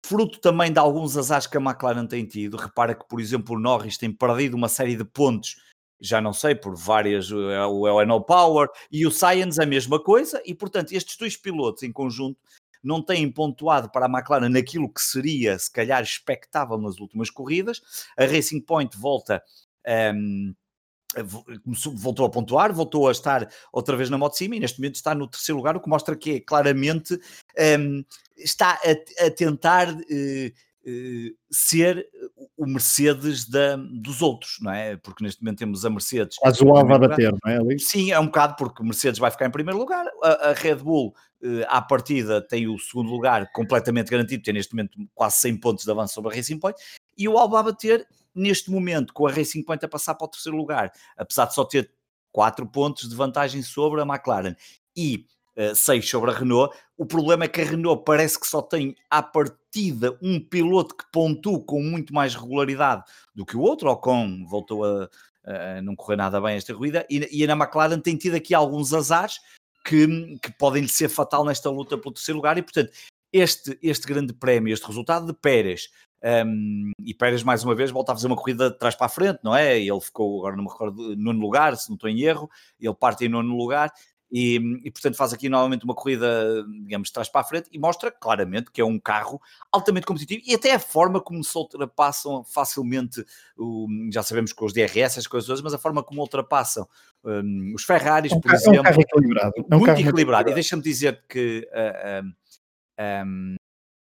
fruto 0.05 0.41
também 0.41 0.73
de 0.73 0.79
alguns 0.79 1.17
azares 1.17 1.47
que 1.47 1.57
a 1.57 1.61
McLaren 1.61 2.07
tem 2.07 2.27
tido, 2.27 2.57
repara 2.57 2.95
que, 2.95 3.07
por 3.09 3.21
exemplo, 3.21 3.57
o 3.57 3.61
Norris 3.61 3.97
tem 3.97 4.13
perdido 4.13 4.57
uma 4.57 4.69
série 4.69 4.97
de 4.97 5.05
pontos, 5.05 5.57
já 6.01 6.21
não 6.21 6.33
sei, 6.33 6.55
por 6.55 6.77
várias, 6.77 7.31
é 7.31 7.65
o 7.65 8.01
Eno 8.01 8.21
Power 8.21 8.69
e 8.91 9.07
o 9.07 9.11
Science 9.11 9.63
a 9.63 9.67
mesma 9.67 10.03
coisa, 10.03 10.43
e 10.45 10.55
portanto 10.55 10.93
estes 10.93 11.17
dois 11.17 11.37
pilotos 11.37 11.83
em 11.85 11.93
conjunto 11.93 12.39
não 12.85 13.03
têm 13.03 13.31
pontuado 13.31 13.91
para 13.91 14.07
a 14.07 14.09
McLaren 14.09 14.49
naquilo 14.49 14.93
que 14.93 15.01
seria, 15.01 15.59
se 15.59 15.73
calhar, 15.73 16.03
expectável 16.03 16.79
nas 16.79 16.99
últimas 16.99 17.31
corridas. 17.31 17.81
A 18.17 18.25
Racing 18.25 18.61
Point 18.61 18.97
volta. 18.97 19.43
Um, 20.17 20.55
voltou 21.97 22.27
a 22.27 22.31
pontuar, 22.31 22.73
voltou 22.73 23.09
a 23.09 23.13
estar 23.13 23.49
outra 23.73 23.97
vez 23.97 24.11
na 24.11 24.19
moto 24.19 24.33
de 24.33 24.39
cima 24.39 24.57
e 24.57 24.61
neste 24.61 24.81
momento 24.81 24.97
está 24.97 25.15
no 25.15 25.29
terceiro 25.29 25.57
lugar, 25.57 25.77
o 25.77 25.81
que 25.81 25.89
mostra 25.89 26.17
que 26.17 26.33
é 26.33 26.41
claramente 26.41 27.15
um, 27.79 28.05
está 28.37 28.81
a, 28.85 29.27
a 29.27 29.31
tentar 29.31 29.93
uh, 29.93 29.97
uh, 29.97 31.37
ser 31.51 32.09
o 32.57 32.67
Mercedes 32.67 33.49
da, 33.49 33.77
dos 33.77 34.23
outros, 34.23 34.57
não 34.61 34.73
é? 34.73 34.97
Porque 34.97 35.23
neste 35.23 35.43
momento 35.43 35.59
temos 35.59 35.85
a 35.85 35.91
Mercedes. 35.91 36.37
A 36.43 36.51
Zoal 36.51 36.87
vai 36.87 36.99
bater, 36.99 37.33
não 37.33 37.53
é? 37.53 37.59
Ali? 37.59 37.79
Sim, 37.79 38.11
é 38.11 38.19
um 38.19 38.27
bocado, 38.27 38.57
porque 38.57 38.83
Mercedes 38.83 39.19
vai 39.19 39.31
ficar 39.31 39.47
em 39.47 39.53
primeiro 39.53 39.79
lugar, 39.79 40.07
a, 40.23 40.51
a 40.51 40.53
Red 40.53 40.77
Bull 40.77 41.15
à 41.69 41.83
partida 41.83 42.41
tem 42.41 42.67
o 42.67 42.79
segundo 42.79 43.11
lugar 43.11 43.51
completamente 43.53 44.11
garantido, 44.11 44.43
tem 44.43 44.55
neste 44.55 44.75
momento 44.75 44.99
quase 45.15 45.37
100 45.37 45.57
pontos 45.59 45.85
de 45.85 45.91
avanço 45.91 46.15
sobre 46.15 46.33
a 46.33 46.37
Racing 46.37 46.59
Point, 46.59 46.81
e 47.17 47.29
o 47.29 47.39
Alba 47.39 47.61
a 47.61 47.63
bater 47.65 48.07
neste 48.35 48.71
momento 48.71 49.13
com 49.13 49.27
a 49.27 49.31
Racing 49.31 49.63
Point 49.63 49.85
a 49.85 49.89
passar 49.89 50.15
para 50.15 50.25
o 50.25 50.29
terceiro 50.29 50.57
lugar, 50.57 50.93
apesar 51.17 51.47
de 51.47 51.55
só 51.55 51.65
ter 51.65 51.91
4 52.33 52.67
pontos 52.67 53.09
de 53.09 53.15
vantagem 53.15 53.63
sobre 53.63 54.01
a 54.01 54.05
McLaren 54.05 54.57
e 54.97 55.27
uh, 55.57 55.61
eh, 55.61 55.75
6 55.75 56.09
sobre 56.09 56.31
a 56.31 56.35
Renault. 56.35 56.77
O 56.97 57.07
problema 57.07 57.45
é 57.45 57.49
que 57.49 57.61
a 57.61 57.65
Renault 57.65 58.03
parece 58.05 58.39
que 58.41 58.47
só 58.47 58.61
tem 58.61 58.97
à 59.09 59.23
partida 59.23 60.19
um 60.21 60.41
piloto 60.41 60.97
que 60.97 61.05
pontua 61.13 61.61
com 61.61 61.81
muito 61.81 62.13
mais 62.13 62.35
regularidade 62.35 63.05
do 63.35 63.47
que 63.47 63.57
o 63.57 63.61
outro. 63.61 63.89
O 63.89 63.93
Ocon 63.93 64.45
voltou 64.47 64.85
a, 64.85 65.09
a 65.45 65.83
não 65.83 65.95
correr 65.95 66.17
nada 66.17 66.41
bem 66.41 66.57
esta 66.57 66.75
corrida 66.75 67.07
e, 67.09 67.29
e 67.31 67.49
a 67.49 67.53
McLaren 67.53 68.01
tem 68.01 68.17
tido 68.17 68.35
aqui 68.35 68.53
alguns 68.53 68.93
azares 68.93 69.39
que, 69.85 70.39
que 70.39 70.53
podem 70.59 70.87
ser 70.89 71.09
fatal 71.09 71.45
nesta 71.45 71.71
luta 71.71 71.99
pelo 71.99 72.15
terceiro 72.15 72.39
lugar. 72.39 72.57
E, 72.57 72.63
portanto, 72.63 72.91
este, 73.33 73.79
este 73.83 74.07
grande 74.07 74.33
prémio, 74.33 74.73
este 74.73 74.87
resultado 74.87 75.27
de 75.27 75.35
Pérez, 75.35 75.89
um, 76.47 76.93
e 77.05 77.13
Pérez 77.13 77.43
mais 77.43 77.63
uma 77.63 77.75
vez 77.75 77.91
volta 77.91 78.13
a 78.13 78.15
fazer 78.15 78.29
uma 78.29 78.37
corrida 78.37 78.71
de 78.71 78.79
trás 78.79 78.95
para 78.95 79.07
a 79.07 79.11
frente, 79.11 79.41
não 79.43 79.55
é? 79.55 79.79
Ele 79.79 80.01
ficou, 80.01 80.39
agora 80.39 80.57
não 80.57 80.65
me 80.65 80.71
recordo, 80.71 81.17
nono 81.17 81.41
lugar, 81.41 81.77
se 81.77 81.91
não 81.91 81.97
estou 81.97 82.09
em 82.09 82.23
erro, 82.23 82.49
ele 82.81 82.95
parte 82.95 83.27
em 83.27 83.29
nono 83.29 83.55
lugar 83.57 83.93
e, 84.37 84.57
e, 84.83 84.91
portanto 84.91 85.17
faz 85.17 85.33
aqui 85.33 85.49
novamente 85.49 85.85
uma 85.85 85.95
corrida, 85.95 86.67
digamos, 86.83 87.07
de 87.07 87.15
trás 87.15 87.29
para 87.29 87.43
a 87.43 87.45
frente 87.45 87.69
e 87.71 87.79
mostra 87.79 88.11
claramente 88.11 88.69
que 88.73 88.81
é 88.81 88.85
um 88.85 88.99
carro 88.99 89.41
altamente 89.71 90.05
competitivo 90.05 90.43
e 90.45 90.53
até 90.53 90.75
a 90.75 90.81
forma 90.81 91.21
como 91.21 91.45
se 91.45 91.57
ultrapassam 91.57 92.43
facilmente, 92.43 93.25
o, 93.57 93.87
já 94.11 94.25
sabemos 94.25 94.53
com 94.53 94.65
os 94.65 94.73
DRS, 94.73 95.19
as 95.19 95.29
coisas 95.29 95.47
todas, 95.47 95.63
mas 95.63 95.73
a 95.73 95.79
forma 95.79 96.03
como 96.03 96.21
ultrapassam 96.21 96.89
um, 97.23 97.75
os 97.77 97.85
Ferraris, 97.85 98.33
é 98.33 98.35
um 98.35 98.41
por 98.41 98.49
carro, 98.49 98.61
exemplo. 98.61 98.77
É 98.77 98.81
um 98.81 98.83
carro 98.83 99.01
equilibrado. 99.01 99.53
É 99.57 99.61
um 99.61 99.79
muito 99.79 99.91
equilibrado. 99.91 100.09
equilibrado. 100.09 100.51
E 100.51 100.55
deixa-me 100.55 100.83
dizer 100.83 101.23
que 101.29 101.69
uh, 101.71 103.25
um, 103.25 103.55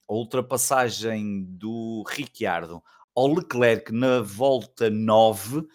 a 0.09 0.13
ultrapassagem 0.13 1.43
do 1.43 2.03
Ricciardo 2.07 2.81
ao 3.15 3.31
Leclerc 3.31 3.91
na 3.91 4.19
volta 4.21 4.89
9 4.89 5.67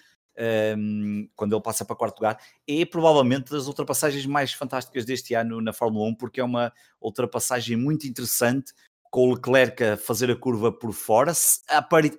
um, 0.77 1.29
quando 1.35 1.55
ele 1.55 1.63
passa 1.63 1.85
para 1.85 1.97
quarto 1.97 2.19
lugar, 2.19 2.39
é 2.67 2.85
provavelmente 2.85 3.51
das 3.51 3.67
ultrapassagens 3.67 4.27
mais 4.27 4.53
fantásticas 4.53 5.05
deste 5.05 5.35
ano 5.35 5.61
na 5.61 5.73
Fórmula 5.73 6.09
1, 6.09 6.15
porque 6.15 6.41
é 6.41 6.45
uma 6.45 6.73
ultrapassagem 7.01 7.77
muito 7.77 8.07
interessante, 8.07 8.73
com 9.11 9.29
o 9.29 9.35
Leclerc 9.35 9.83
a 9.83 9.97
fazer 9.97 10.31
a 10.31 10.37
curva 10.37 10.71
por 10.71 10.93
fora, 10.93 11.33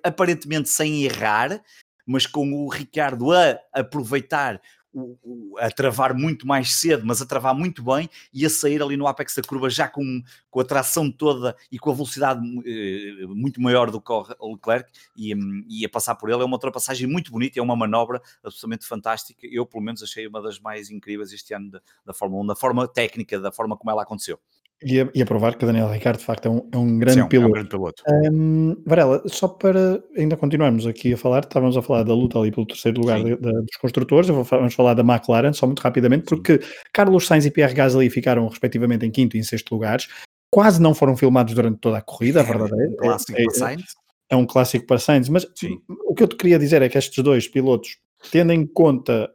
aparentemente 0.02 0.68
sem 0.68 1.04
errar, 1.04 1.62
mas 2.04 2.26
com 2.26 2.52
o 2.52 2.68
Ricardo 2.68 3.32
a 3.32 3.58
aproveitar 3.72 4.60
o, 4.92 5.16
o, 5.22 5.58
a 5.58 5.70
travar 5.70 6.14
muito 6.14 6.46
mais 6.46 6.74
cedo, 6.74 7.06
mas 7.06 7.22
a 7.22 7.26
travar 7.26 7.54
muito 7.54 7.82
bem 7.82 8.08
e 8.32 8.44
a 8.44 8.50
sair 8.50 8.82
ali 8.82 8.96
no 8.96 9.06
apex 9.06 9.34
da 9.34 9.42
curva 9.42 9.70
já 9.70 9.88
com, 9.88 10.22
com 10.50 10.60
a 10.60 10.64
tração 10.64 11.10
toda 11.10 11.56
e 11.70 11.78
com 11.78 11.90
a 11.90 11.94
velocidade 11.94 12.40
eh, 12.66 13.26
muito 13.26 13.60
maior 13.60 13.90
do 13.90 14.00
que 14.00 14.12
o 14.12 14.52
Leclerc 14.52 14.90
e, 15.16 15.34
e 15.68 15.84
a 15.84 15.88
passar 15.88 16.14
por 16.16 16.30
ele. 16.30 16.42
É 16.42 16.44
uma 16.44 16.56
ultrapassagem 16.56 17.06
muito 17.06 17.30
bonita, 17.30 17.58
é 17.58 17.62
uma 17.62 17.76
manobra 17.76 18.20
absolutamente 18.42 18.86
fantástica. 18.86 19.46
Eu, 19.50 19.64
pelo 19.64 19.84
menos, 19.84 20.02
achei 20.02 20.26
uma 20.26 20.42
das 20.42 20.58
mais 20.58 20.90
incríveis 20.90 21.32
este 21.32 21.54
ano 21.54 21.70
da, 21.70 21.82
da 22.06 22.12
Fórmula 22.12 22.42
1, 22.42 22.46
da 22.48 22.56
forma 22.56 22.88
técnica, 22.88 23.38
da 23.38 23.52
forma 23.52 23.76
como 23.76 23.90
ela 23.90 24.02
aconteceu. 24.02 24.38
E 24.82 24.98
a, 24.98 25.08
e 25.14 25.20
a, 25.20 25.26
provar 25.26 25.56
que 25.56 25.64
o 25.64 25.66
Daniel 25.66 25.90
Ricardo, 25.90 26.18
de 26.18 26.24
facto, 26.24 26.46
é 26.46 26.50
um, 26.50 26.68
é 26.72 26.76
um 26.78 26.98
grande 26.98 27.20
Sim, 27.20 27.28
piloto. 27.28 27.46
É 27.46 27.48
um 27.48 27.52
grande 27.52 27.68
piloto. 27.68 28.02
Um, 28.08 28.76
Varela, 28.86 29.22
só 29.26 29.46
para 29.46 30.02
ainda 30.16 30.38
continuarmos 30.38 30.86
aqui 30.86 31.12
a 31.12 31.18
falar, 31.18 31.40
estávamos 31.40 31.76
a 31.76 31.82
falar 31.82 32.02
da 32.02 32.14
luta 32.14 32.38
ali 32.38 32.50
pelo 32.50 32.66
terceiro 32.66 32.98
lugar 33.00 33.22
de, 33.22 33.36
de, 33.36 33.52
dos 33.52 33.76
construtores, 33.78 34.28
vou, 34.30 34.42
vamos 34.42 34.72
falar 34.72 34.94
da 34.94 35.02
McLaren, 35.02 35.52
só 35.52 35.66
muito 35.66 35.80
rapidamente, 35.80 36.24
porque 36.24 36.54
Sim. 36.54 36.68
Carlos 36.94 37.26
Sainz 37.26 37.44
e 37.44 37.50
Pierre 37.50 37.74
Gasly 37.74 38.08
ficaram 38.08 38.48
respectivamente 38.48 39.04
em 39.04 39.10
quinto 39.10 39.36
e 39.36 39.40
em 39.40 39.42
sexto 39.42 39.74
lugares, 39.74 40.08
quase 40.50 40.80
não 40.80 40.94
foram 40.94 41.14
filmados 41.14 41.52
durante 41.52 41.78
toda 41.78 41.98
a 41.98 42.02
corrida, 42.02 42.40
a 42.40 42.42
verdade 42.42 42.72
é. 42.72 42.86
Um 42.88 42.96
clássico 42.96 43.38
é, 43.38 43.44
para 43.44 43.54
Sainz. 43.54 43.84
É 44.30 44.36
um 44.36 44.46
clássico 44.46 44.86
para 44.86 44.98
Sainz, 44.98 45.28
mas 45.28 45.46
Sim. 45.54 45.78
o 46.06 46.14
que 46.14 46.22
eu 46.22 46.28
te 46.28 46.36
queria 46.36 46.58
dizer 46.58 46.80
é 46.80 46.88
que 46.88 46.96
estes 46.96 47.22
dois 47.22 47.46
pilotos, 47.46 47.98
tendo 48.32 48.52
em 48.52 48.66
conta, 48.66 49.30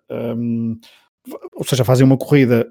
ou 1.53 1.63
seja, 1.63 1.85
fazem 1.85 2.05
uma 2.05 2.17
corrida 2.17 2.67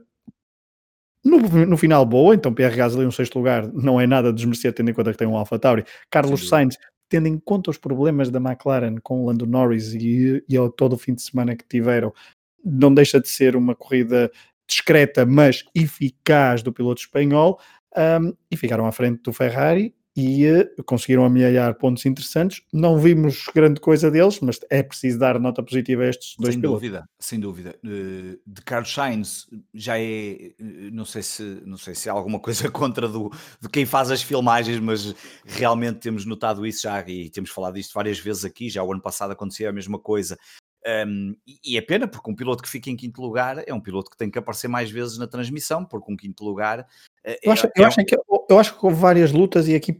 no, 1.25 1.66
no, 1.66 1.77
final, 1.77 2.05
boa, 2.05 2.35
então 2.35 2.53
Pierre 2.53 2.77
Gasly, 2.77 3.07
um 3.07 3.11
sexto 3.11 3.39
lugar, 3.39 3.66
não 3.72 4.01
é 4.01 4.07
nada 4.07 4.33
desmerecer, 4.33 4.72
tendo 4.72 4.91
em 4.91 4.95
conta 4.95 5.12
que 5.12 5.18
tem 5.18 5.27
um 5.27 5.37
Alpha 5.37 5.59
Tauri. 5.59 5.85
Carlos 6.11 6.43
Sim. 6.43 6.49
Sainz, 6.49 6.79
tendo 7.09 7.29
em 7.29 7.39
conta 7.39 7.70
os 7.70 7.79
problemas 7.79 8.31
da 8.31 8.39
McLaren 8.39 8.97
com 9.03 9.22
o 9.22 9.27
Lando 9.27 9.47
Norris 9.47 9.95
e, 9.95 10.45
e 10.49 10.57
todo 10.77 10.95
o 10.95 10.99
fim 10.99 11.14
de 11.14 11.22
semana 11.22 11.57
que 11.57 11.64
tiveram, 11.66 12.12
não 12.64 12.93
deixa 12.93 13.20
de 13.20 13.29
ser 13.29 13.57
uma 13.57 13.75
corrida 13.75 14.31
discreta, 14.68 15.25
mas 15.25 15.64
eficaz 15.75 16.62
do 16.62 16.72
piloto 16.72 17.01
espanhol. 17.01 17.61
Um, 17.97 18.35
e 18.51 18.57
ficaram 18.57 18.87
à 18.87 18.93
frente 18.93 19.22
do 19.22 19.33
Ferrari 19.33 19.95
e 20.17 20.47
uh, 20.47 20.85
conseguiram 20.85 21.25
amealhar 21.25 21.75
pontos 21.75 22.07
interessantes. 22.07 22.62
Não 22.73 22.99
vimos 22.99 23.47
grande 23.55 23.81
coisa 23.81 24.11
deles, 24.11 24.39
mas 24.41 24.61
é 24.71 24.83
preciso 24.83 25.19
dar 25.19 25.41
nota 25.41 25.62
positiva 25.62 26.05
a 26.05 26.09
estes 26.09 26.37
dois 26.39 26.55
sem 26.55 26.61
pilotos. 26.61 26.83
Dúvida, 26.83 27.09
sem 27.19 27.41
dúvida, 27.41 27.77
uh, 27.85 28.39
de 28.47 28.62
Carlos 28.65 28.93
Sainz 28.93 29.47
já 29.73 29.99
é, 29.99 30.53
uh, 30.61 30.91
não 30.93 31.05
sei 31.05 31.23
se 31.23 31.43
não 31.65 31.77
sei 31.77 31.95
se 31.95 32.09
há 32.09 32.12
alguma 32.12 32.39
coisa 32.39 32.71
contra 32.73 33.09
do, 33.09 33.31
de 33.61 33.69
quem 33.69 33.85
faz 33.85 34.11
as 34.11 34.23
filmagens, 34.23 34.79
mas 34.79 35.15
realmente 35.45 35.99
temos 35.99 36.25
notado 36.25 36.65
isso 36.67 36.83
já 36.83 37.01
e 37.09 37.29
temos 37.31 37.51
falado 37.51 37.75
disto 37.75 37.93
várias 37.93 38.19
vezes 38.19 38.45
aqui. 38.45 38.71
Já 38.71 38.83
o 38.83 38.93
ano 38.93 39.03
passado 39.03 39.33
acontecia 39.33 39.69
a 39.69 39.73
mesma 39.73 39.99
coisa. 39.99 40.39
Um, 40.87 41.35
e 41.64 41.78
é 41.78 41.80
pena, 41.80 42.07
porque 42.07 42.30
um 42.30 42.35
piloto 42.35 42.62
que 42.62 42.68
fica 42.68 42.91
em 42.91 42.97
quinto 42.97 43.22
lugar 43.22 43.62
é 43.66 43.72
um 43.72 43.80
piloto 43.80 44.11
que 44.11 44.18
tem 44.18 44.30
que 44.30 44.39
aparecer 44.39 44.68
mais 44.68 44.91
vezes 44.91 45.16
na 45.16 45.26
transmissão, 45.26 45.82
porque 45.82 46.12
um 46.12 46.16
quinto 46.16 46.45
lugar. 46.45 46.87
Eh, 47.24 47.39
eu 47.43 47.53
acho, 47.53 47.66
é, 47.66 47.70
eu, 47.74 47.87
acho 47.87 48.05
que, 48.05 48.16
eu 48.51 48.59
acho 48.59 48.78
que 48.78 48.85
houve 48.85 49.01
várias 49.01 49.32
lutas 49.32 49.66
e 49.66 49.74
aqui 49.74 49.95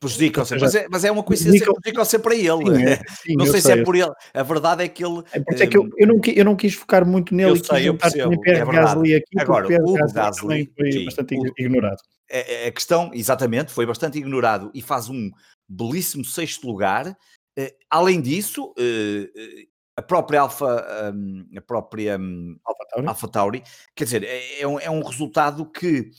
prejudicam-se, 0.00 0.56
mas, 0.56 0.74
é, 0.74 0.86
mas 0.90 1.04
é 1.04 1.12
uma 1.12 1.22
coincidência 1.22 1.66
prejudicam-se 1.66 2.18
para 2.18 2.34
ele. 2.34 2.46
Sim, 2.46 2.84
é, 2.84 2.96
sim, 3.22 3.36
não 3.36 3.44
sei, 3.44 3.60
sei 3.60 3.60
se 3.60 3.72
é 3.72 3.84
por 3.84 3.94
ele. 3.94 4.10
A 4.32 4.42
verdade 4.42 4.84
é 4.84 4.88
que 4.88 5.04
ele. 5.04 5.22
É, 5.34 5.62
é 5.62 5.66
que 5.66 5.76
eu, 5.76 5.86
eu, 5.98 6.06
não, 6.06 6.20
eu 6.24 6.44
não 6.46 6.56
quis 6.56 6.72
focar 6.72 7.06
muito 7.06 7.34
nele 7.34 7.50
eu 7.50 7.56
e 7.56 7.66
sei, 7.66 7.88
eu 7.88 7.98
percebo, 7.98 8.32
é 8.46 8.64
Gasly 8.64 9.16
aqui, 9.16 9.38
Agora, 9.38 9.66
o 9.66 9.94
Gasly, 10.14 10.72
foi 10.74 10.92
sim, 10.92 11.04
bastante 11.04 11.38
o, 11.38 11.52
ignorado. 11.58 11.98
A, 12.32 12.68
a 12.68 12.72
questão, 12.72 13.10
exatamente, 13.12 13.70
foi 13.70 13.84
bastante 13.84 14.16
ignorado 14.16 14.70
e 14.72 14.80
faz 14.80 15.10
um 15.10 15.30
belíssimo 15.68 16.24
sexto 16.24 16.66
lugar. 16.66 17.14
Uh, 17.58 17.70
além 17.90 18.20
disso, 18.20 18.72
uh, 18.78 19.75
a 19.96 20.02
própria 20.02 20.42
Alfa, 20.42 21.12
um, 21.14 21.46
a 21.56 21.60
própria 21.60 22.18
um, 22.18 22.56
Alpha, 22.64 22.86
Tauri. 22.90 23.08
Alpha 23.08 23.28
Tauri, 23.28 23.62
quer 23.94 24.04
dizer, 24.04 24.24
é, 24.24 24.60
é, 24.60 24.68
um, 24.68 24.78
é 24.78 24.90
um 24.90 25.02
resultado 25.02 25.64
que 25.64 26.10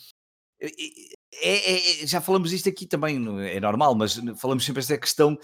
é, 0.59 0.67
é, 1.41 2.03
é, 2.03 2.07
já 2.07 2.19
falamos 2.19 2.51
isto 2.51 2.67
aqui 2.67 2.87
também, 2.87 3.17
é 3.49 3.59
normal, 3.59 3.93
mas 3.93 4.19
falamos 4.37 4.65
sempre 4.65 4.79
esta 4.79 4.97
questão. 4.97 5.37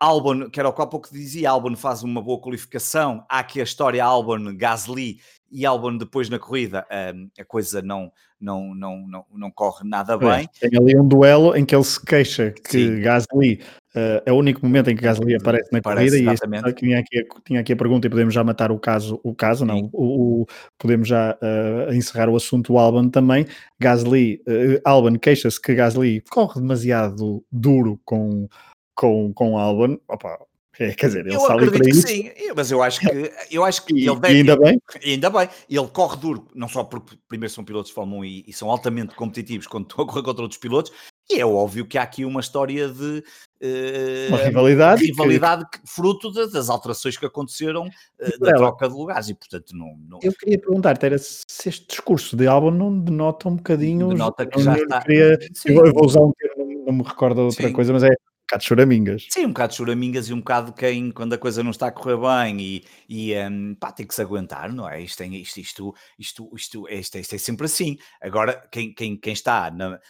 Albon, 0.00 0.48
que 0.48 0.60
era 0.60 0.68
o 0.68 0.72
que 0.72 0.80
há 0.80 0.86
pouco 0.86 1.12
dizia, 1.12 1.50
Albon 1.50 1.74
faz 1.74 2.04
uma 2.04 2.22
boa 2.22 2.40
qualificação, 2.40 3.26
há 3.28 3.40
aqui 3.40 3.60
a 3.60 3.64
história 3.64 4.02
Albon, 4.02 4.56
Gasly 4.56 5.20
e 5.50 5.66
Albon 5.66 5.96
depois 5.96 6.30
na 6.30 6.38
corrida, 6.38 6.86
um, 7.14 7.28
a 7.36 7.44
coisa 7.44 7.82
não, 7.82 8.12
não, 8.40 8.74
não, 8.76 9.08
não, 9.08 9.26
não 9.32 9.50
corre 9.50 9.86
nada 9.86 10.16
bem. 10.16 10.48
É, 10.62 10.68
tem 10.68 10.78
ali 10.78 10.96
um 10.96 11.06
duelo 11.06 11.56
em 11.56 11.64
que 11.64 11.74
ele 11.74 11.84
se 11.84 12.00
queixa 12.00 12.52
que 12.52 12.70
Sim. 12.70 13.00
Gasly 13.00 13.60
Uh, 13.94 14.20
é 14.26 14.32
o 14.32 14.36
único 14.36 14.64
momento 14.64 14.90
em 14.90 14.96
que 14.96 15.02
Gasly 15.02 15.34
aparece 15.34 15.72
na 15.72 15.80
corrida 15.80 16.18
e 16.18 16.26
isso, 16.26 16.42
tinha, 16.76 16.98
aqui, 16.98 17.26
tinha 17.44 17.60
aqui 17.60 17.72
a 17.72 17.76
pergunta 17.76 18.06
e 18.06 18.10
podemos 18.10 18.34
já 18.34 18.44
matar 18.44 18.70
o 18.70 18.78
caso, 18.78 19.18
o 19.24 19.34
caso 19.34 19.64
não, 19.64 19.88
o, 19.94 20.42
o, 20.42 20.46
podemos 20.78 21.08
já 21.08 21.38
uh, 21.40 21.92
encerrar 21.94 22.28
o 22.28 22.36
assunto 22.36 22.72
do 22.72 22.78
Albon 22.78 23.08
também. 23.08 23.46
Gasly, 23.80 24.42
uh, 24.46 24.80
Albon 24.84 25.18
queixa-se 25.18 25.60
que 25.60 25.74
Gasly 25.74 26.22
corre 26.28 26.60
demasiado 26.60 27.42
duro 27.50 27.98
com, 28.04 28.46
com, 28.94 29.32
com 29.32 29.56
Albon. 29.56 29.96
Opa, 30.06 30.38
é, 30.78 30.92
quer 30.92 31.06
dizer, 31.06 31.26
ele 31.26 31.34
eu 31.34 31.44
acredito 31.44 31.72
para 31.72 31.84
que 31.84 31.90
isso. 31.90 32.06
sim, 32.06 32.30
mas 32.54 32.70
eu 32.70 32.80
acho 32.80 33.00
que, 33.00 33.32
eu 33.50 33.64
acho 33.64 33.84
que 33.84 33.94
e, 33.94 34.08
ele 34.08 34.20
deve. 34.20 34.34
Ainda 34.34 34.56
bem. 34.56 34.80
Ainda 35.04 35.30
bem. 35.30 35.48
Ele 35.68 35.88
corre 35.88 36.16
duro, 36.18 36.46
não 36.54 36.68
só 36.68 36.84
porque 36.84 37.16
primeiro 37.26 37.52
são 37.52 37.64
pilotos 37.64 37.88
de 37.88 37.94
Fórmula 37.94 38.20
1 38.20 38.24
e, 38.24 38.44
e, 38.46 38.52
são 38.52 38.70
altamente 38.70 39.14
competitivos 39.16 39.66
quando 39.66 39.88
estão 39.90 40.04
a 40.04 40.06
correr 40.06 40.22
contra 40.22 40.42
outros 40.42 40.60
pilotos, 40.60 40.92
e 41.28 41.40
é 41.40 41.44
óbvio 41.44 41.84
que 41.84 41.98
há 41.98 42.02
aqui 42.02 42.24
uma 42.24 42.40
história 42.40 42.88
de 42.88 43.24
uh, 43.62 44.28
uma 44.28 44.38
rivalidade, 44.38 45.04
rivalidade 45.04 45.64
que... 45.70 45.78
fruto 45.84 46.30
das 46.32 46.68
alterações 46.68 47.16
que 47.16 47.26
aconteceram 47.26 47.86
uh, 47.86 48.40
da 48.40 48.52
troca 48.54 48.88
de 48.88 48.94
lugares 48.94 49.28
e 49.28 49.34
portanto 49.34 49.76
não, 49.76 49.96
não... 50.08 50.18
Eu 50.22 50.32
queria 50.32 50.58
perguntar-te 50.58 51.06
era 51.06 51.18
se 51.18 51.68
este 51.68 51.86
discurso 51.88 52.36
de 52.36 52.46
álbum 52.46 52.70
não 52.70 52.98
denota 52.98 53.48
um 53.48 53.56
bocadinho 53.56 54.08
denota 54.08 54.46
que 54.46 54.60
já 54.60 54.76
está 54.76 55.02
queria... 55.02 55.38
eu 55.66 55.92
vou 55.92 56.06
usar 56.06 56.20
um 56.20 56.32
termo, 56.32 56.84
não 56.86 56.92
me 56.92 57.02
recordo 57.02 57.42
outra 57.42 57.66
Sim. 57.66 57.72
coisa, 57.72 57.92
mas 57.92 58.02
é 58.02 58.08
um 58.08 58.48
bocado 58.48 58.62
de 58.62 58.68
choramingas. 58.68 59.26
Sim, 59.28 59.44
um 59.44 59.48
bocado 59.48 59.70
de 59.72 59.76
choramingas 59.76 60.28
e 60.28 60.32
um 60.32 60.38
bocado 60.38 60.72
quem, 60.72 61.10
quando 61.10 61.34
a 61.34 61.38
coisa 61.38 61.62
não 61.62 61.70
está 61.70 61.88
a 61.88 61.92
correr 61.92 62.16
bem 62.16 62.60
e, 62.60 62.84
e 63.06 63.34
um, 63.46 63.74
pá, 63.74 63.92
tem 63.92 64.06
que 64.06 64.14
se 64.14 64.22
aguentar, 64.22 64.72
não 64.72 64.88
é? 64.88 65.02
Isto, 65.02 65.22
isto, 65.24 65.60
isto, 65.60 65.94
isto, 66.18 66.50
isto, 66.54 66.88
isto, 66.88 67.18
isto 67.18 67.34
é 67.34 67.38
sempre 67.38 67.66
assim. 67.66 67.98
Agora, 68.22 68.66
quem, 68.70 68.94
quem, 68.94 69.18
quem 69.18 69.34
está 69.34 69.70
na, 69.70 70.00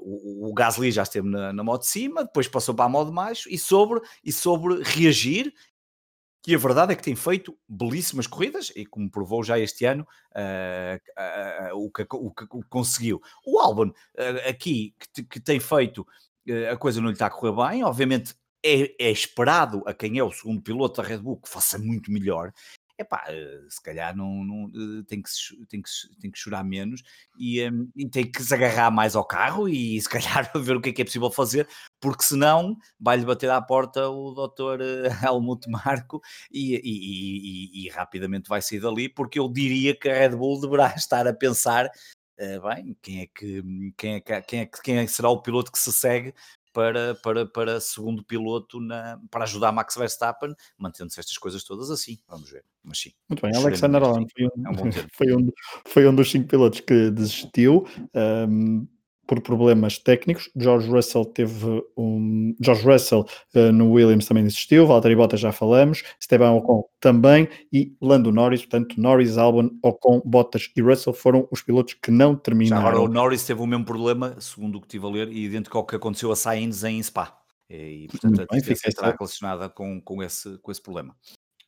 o, 0.00 0.48
o 0.48 0.54
Gasly 0.54 0.90
já 0.90 1.02
esteve 1.02 1.28
na, 1.28 1.52
na 1.52 1.64
modo 1.64 1.80
de 1.80 1.88
cima, 1.88 2.24
depois 2.24 2.48
passou 2.48 2.74
para 2.74 2.86
a 2.86 2.88
modo 2.88 3.10
de 3.10 3.16
baixo 3.16 3.48
e 3.50 3.58
sobre, 3.58 4.00
e 4.24 4.32
sobre 4.32 4.82
reagir. 4.82 5.52
E 6.46 6.54
a 6.54 6.58
verdade 6.58 6.92
é 6.92 6.96
que 6.96 7.02
tem 7.02 7.16
feito 7.16 7.58
belíssimas 7.68 8.26
corridas 8.28 8.72
e, 8.76 8.86
como 8.86 9.10
provou 9.10 9.42
já 9.42 9.58
este 9.58 9.84
ano, 9.84 10.06
uh, 10.32 11.72
uh, 11.72 11.76
uh, 11.76 11.84
o, 11.84 11.90
que, 11.90 12.02
o, 12.02 12.30
que, 12.30 12.44
o, 12.44 12.62
que, 12.62 12.68
conseguiu. 12.68 13.20
O 13.44 13.58
Albon, 13.58 13.90
aqui, 14.48 14.94
que, 15.12 15.24
que, 15.24 15.40
tem 15.40 15.58
feito, 15.58 16.06
a 16.72 16.76
coisa 16.76 17.00
não 17.00 17.08
lhe 17.08 17.14
está 17.14 17.26
a 17.26 17.30
correr 17.30 17.70
bem. 17.70 17.82
Obviamente, 17.82 18.32
é, 18.64 19.08
é, 19.08 19.10
esperado 19.10 19.82
a 19.86 19.92
quem 19.92 20.18
é 20.18 20.24
o 20.24 20.30
segundo 20.30 20.62
piloto 20.62 21.02
da 21.02 21.08
Red 21.08 21.18
Bull 21.18 21.40
que 21.40 21.48
faça 21.48 21.78
muito 21.78 22.12
melhor 22.12 22.52
epá, 22.98 23.24
eh, 23.28 23.64
se 23.68 23.82
calhar 23.82 24.16
não, 24.16 24.44
não, 24.44 24.68
eh, 24.68 25.02
tem, 25.06 25.22
que, 25.22 25.30
tem, 25.68 25.82
que, 25.82 25.90
tem 26.20 26.30
que 26.30 26.38
chorar 26.38 26.64
menos 26.64 27.02
e, 27.38 27.62
um, 27.68 27.90
e, 27.94 28.08
tem 28.08 28.30
que 28.30 28.42
se 28.42 28.54
agarrar 28.54 28.90
mais 28.90 29.14
ao 29.14 29.24
carro 29.24 29.68
e 29.68 30.00
se 30.00 30.08
calhar 30.08 30.50
ver 30.56 30.76
o 30.76 30.80
que 30.80 30.90
é 30.90 30.92
que 30.92 31.02
é 31.02 31.04
possível 31.04 31.30
fazer, 31.30 31.68
porque 32.00 32.24
senão 32.24 32.76
vai-lhe 32.98 33.24
bater 33.24 33.50
à 33.50 33.60
porta 33.60 34.08
o 34.08 34.32
doutor 34.32 34.80
eh, 34.80 35.08
Helmut 35.24 35.68
Marco 35.68 36.20
e, 36.50 36.74
e, 36.76 37.86
e, 37.86 37.88
rapidamente 37.90 38.48
vai 38.48 38.62
sair 38.62 38.80
dali, 38.80 39.08
porque 39.08 39.38
eu 39.38 39.48
diria 39.48 39.94
que 39.94 40.08
a 40.08 40.14
Red 40.14 40.36
Bull 40.36 40.60
deverá 40.60 40.94
estar 40.96 41.26
a 41.26 41.34
pensar 41.34 41.90
Uh, 42.38 42.60
bem, 42.68 42.94
quem 43.00 43.22
é, 43.22 43.26
que, 43.26 43.62
quem, 43.96 44.14
é 44.16 44.20
que, 44.20 44.42
quem, 44.42 44.60
é 44.60 44.66
que, 44.66 44.82
quem 44.82 44.98
é 44.98 45.06
que 45.06 45.10
será 45.10 45.30
o 45.30 45.40
piloto 45.40 45.72
que 45.72 45.78
se 45.78 45.90
segue 45.90 46.34
para, 46.76 47.14
para, 47.14 47.46
para 47.46 47.80
segundo 47.80 48.22
piloto 48.22 48.78
na, 48.78 49.18
para 49.30 49.44
ajudar 49.44 49.72
Max 49.72 49.96
Verstappen, 49.96 50.54
mantendo-se 50.76 51.18
estas 51.18 51.38
coisas 51.38 51.64
todas 51.64 51.90
assim. 51.90 52.18
Vamos 52.28 52.50
ver. 52.50 52.62
Mas 52.84 52.98
sim. 52.98 53.12
Muito 53.30 53.40
bem, 53.40 53.56
Alexander 53.56 54.02
Allen 54.02 54.26
foi 54.28 54.44
um, 54.44 54.66
é 54.66 54.70
um 54.70 54.92
foi, 55.16 55.34
um, 55.34 55.50
foi 55.86 56.06
um 56.06 56.14
dos 56.14 56.30
cinco 56.30 56.48
pilotos 56.48 56.80
que 56.80 57.10
desistiu. 57.10 57.86
Um, 58.14 58.86
por 59.26 59.40
problemas 59.40 59.98
técnicos. 59.98 60.50
George 60.56 60.88
Russell 60.88 61.24
teve 61.24 61.82
um. 61.96 62.54
George 62.60 62.86
Russell 62.86 63.26
uh, 63.54 63.72
no 63.72 63.92
Williams 63.92 64.26
também 64.26 64.44
desistiu, 64.44 64.86
Valtteri 64.86 65.16
Bottas 65.16 65.40
já 65.40 65.52
falamos, 65.52 66.02
Esteban 66.20 66.52
Ocon 66.52 66.84
também 67.00 67.48
e 67.72 67.94
Lando 68.00 68.32
Norris, 68.32 68.62
portanto, 68.62 69.00
Norris, 69.00 69.36
Albon, 69.36 69.70
Ocon, 69.82 70.22
Bottas 70.24 70.70
e 70.76 70.80
Russell 70.80 71.12
foram 71.12 71.46
os 71.50 71.62
pilotos 71.62 71.94
que 71.94 72.10
não 72.10 72.36
terminaram. 72.36 72.82
Já 72.82 72.88
agora 72.88 73.04
o 73.04 73.12
Norris 73.12 73.44
teve 73.44 73.60
o 73.60 73.66
mesmo 73.66 73.84
problema, 73.84 74.36
segundo 74.40 74.76
o 74.76 74.80
que 74.80 74.86
estive 74.86 75.06
a 75.06 75.08
ler, 75.08 75.28
e 75.28 75.44
idêntico 75.44 75.76
ao 75.76 75.84
que 75.84 75.96
aconteceu 75.96 76.30
a 76.30 76.36
Sainz 76.36 76.84
em 76.84 77.02
Spa. 77.02 77.36
E, 77.68 78.06
portanto, 78.08 78.42
a 78.42 78.46
tendência 78.46 78.88
estará 78.88 79.10
relacionada 79.10 79.68
com, 79.68 80.00
com, 80.00 80.22
esse, 80.22 80.56
com 80.58 80.70
esse 80.70 80.80
problema. 80.80 81.16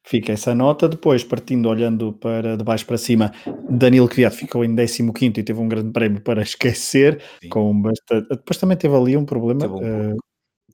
Fica 0.09 0.33
essa 0.33 0.55
nota. 0.55 0.89
Depois, 0.89 1.23
partindo, 1.23 1.69
olhando 1.69 2.15
para 2.15 2.57
de 2.57 2.65
baixo 2.65 2.87
para 2.87 2.97
cima, 2.97 3.31
Danilo 3.69 4.09
Kvyat 4.09 4.35
ficou 4.35 4.65
em 4.65 4.75
15 4.75 5.41
e 5.41 5.43
teve 5.43 5.61
um 5.61 5.69
grande 5.69 5.91
prémio 5.91 6.23
para 6.23 6.41
esquecer. 6.43 7.23
Com 7.51 7.79
bastante... 7.83 8.27
Depois 8.31 8.57
também 8.57 8.79
teve 8.79 8.97
ali 8.97 9.19
um 9.19 9.27
problema 9.27 9.67
um 9.67 10.15
uh, 10.15 10.17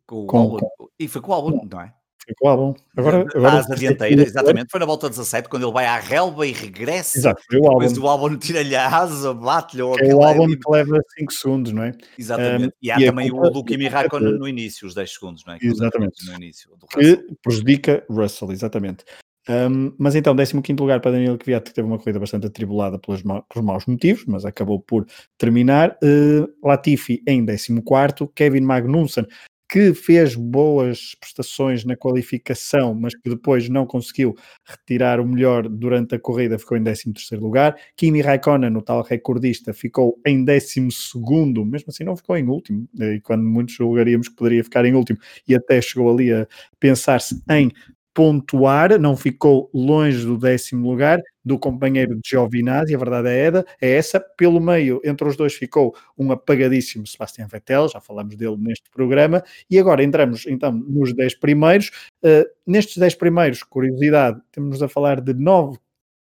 com, 0.06 0.26
com, 0.26 0.42
o 0.44 0.58
com... 0.58 0.88
E 1.00 1.08
foi 1.08 1.20
com 1.20 1.32
o 1.32 1.34
álbum, 1.34 1.68
não 1.68 1.80
é? 1.80 1.92
Foi 2.24 2.34
com 2.38 2.46
o 2.46 2.48
álbum. 2.48 2.74
Agora, 2.96 3.26
agora 3.34 3.58
asa 3.58 3.74
dianteira, 3.74 4.22
exatamente. 4.22 4.68
Foi 4.70 4.78
na 4.78 4.86
volta 4.86 5.10
17, 5.10 5.48
quando 5.48 5.64
ele 5.64 5.72
vai 5.72 5.84
à 5.84 5.98
relva 5.98 6.46
e 6.46 6.52
regressa. 6.52 7.18
Exato, 7.18 7.42
foi 7.50 7.58
o 7.58 7.66
álbum. 7.66 7.80
Depois 7.80 7.98
o 7.98 8.06
álbum 8.06 8.38
tira-lhe 8.38 8.76
a 8.76 8.88
asa, 8.88 9.34
bate-lhe. 9.34 9.82
É 9.82 10.14
o 10.14 10.22
álbum 10.22 10.46
que 10.46 10.70
leva 10.70 10.96
5 11.18 11.32
segundos, 11.32 11.72
não 11.72 11.82
é? 11.82 11.92
Exatamente. 12.16 12.66
Um, 12.66 12.78
e 12.80 12.90
há 12.92 13.00
e 13.00 13.06
também 13.06 13.32
o 13.32 13.50
do 13.50 13.64
Kimi 13.64 13.88
Raikkonen 13.88 14.38
no 14.38 14.46
início, 14.46 14.86
os 14.86 14.94
10 14.94 15.12
segundos, 15.12 15.44
não 15.44 15.54
é? 15.54 15.58
Que 15.58 15.66
exatamente. 15.66 16.24
No 16.26 16.34
início, 16.34 16.70
que 16.88 17.26
prejudica 17.42 18.04
Russell, 18.08 18.52
exatamente. 18.52 19.04
Um, 19.48 19.94
mas 19.98 20.14
então, 20.14 20.34
15 20.34 20.80
lugar 20.80 21.00
para 21.00 21.12
Daniel 21.12 21.36
Kvyat, 21.36 21.64
que 21.64 21.74
teve 21.74 21.86
uma 21.86 21.98
corrida 21.98 22.18
bastante 22.18 22.46
atribulada 22.46 22.98
pelos, 22.98 23.22
ma 23.22 23.44
maus 23.62 23.84
motivos, 23.86 24.24
mas 24.26 24.44
acabou 24.44 24.80
por 24.80 25.06
terminar. 25.36 25.98
Uh, 26.02 26.48
Latifi 26.66 27.22
em 27.26 27.44
14, 27.44 28.30
Kevin 28.34 28.62
Magnussen, 28.62 29.26
que 29.68 29.92
fez 29.92 30.36
boas 30.36 31.14
prestações 31.18 31.84
na 31.84 31.96
qualificação, 31.96 32.94
mas 32.94 33.14
que 33.14 33.28
depois 33.28 33.68
não 33.68 33.86
conseguiu 33.86 34.34
retirar 34.64 35.18
o 35.20 35.26
melhor 35.26 35.68
durante 35.68 36.14
a 36.14 36.18
corrida, 36.18 36.58
ficou 36.58 36.76
em 36.76 36.84
13 36.84 37.12
lugar. 37.36 37.76
Kimi 37.96 38.20
Raikkonen, 38.20 38.76
o 38.76 38.82
tal 38.82 39.02
recordista, 39.02 39.72
ficou 39.74 40.18
em 40.24 40.44
12, 40.44 40.80
mesmo 41.64 41.86
assim 41.88 42.04
não 42.04 42.16
ficou 42.16 42.36
em 42.36 42.46
último, 42.48 42.88
e 43.00 43.20
quando 43.20 43.42
muitos 43.42 43.74
julgaríamos 43.74 44.28
que 44.28 44.36
poderia 44.36 44.62
ficar 44.62 44.84
em 44.84 44.94
último, 44.94 45.18
e 45.48 45.54
até 45.54 45.80
chegou 45.80 46.12
ali 46.12 46.32
a 46.32 46.46
pensar-se 46.78 47.42
em 47.50 47.70
pontuar, 48.14 48.98
não 48.98 49.16
ficou 49.16 49.68
longe 49.74 50.24
do 50.24 50.38
décimo 50.38 50.88
lugar 50.88 51.20
do 51.44 51.58
companheiro 51.58 52.14
de 52.14 52.20
Giovinazzi, 52.24 52.94
a 52.94 52.98
verdade 52.98 53.28
é, 53.28 53.46
eda, 53.46 53.66
é 53.80 53.90
essa. 53.90 54.18
Pelo 54.18 54.60
meio, 54.60 55.00
entre 55.04 55.28
os 55.28 55.36
dois, 55.36 55.52
ficou 55.52 55.94
um 56.16 56.32
apagadíssimo 56.32 57.06
Sebastian 57.06 57.48
Vettel, 57.48 57.88
já 57.88 58.00
falamos 58.00 58.36
dele 58.36 58.56
neste 58.56 58.88
programa, 58.90 59.42
e 59.68 59.78
agora 59.78 60.02
entramos 60.02 60.46
então 60.46 60.72
nos 60.72 61.12
10 61.12 61.34
primeiros. 61.40 61.90
Uh, 62.24 62.48
nestes 62.66 62.96
10 62.96 63.16
primeiros, 63.16 63.62
curiosidade, 63.62 64.40
temos 64.52 64.80
a 64.80 64.88
falar 64.88 65.20
de 65.20 65.34
nove 65.34 65.78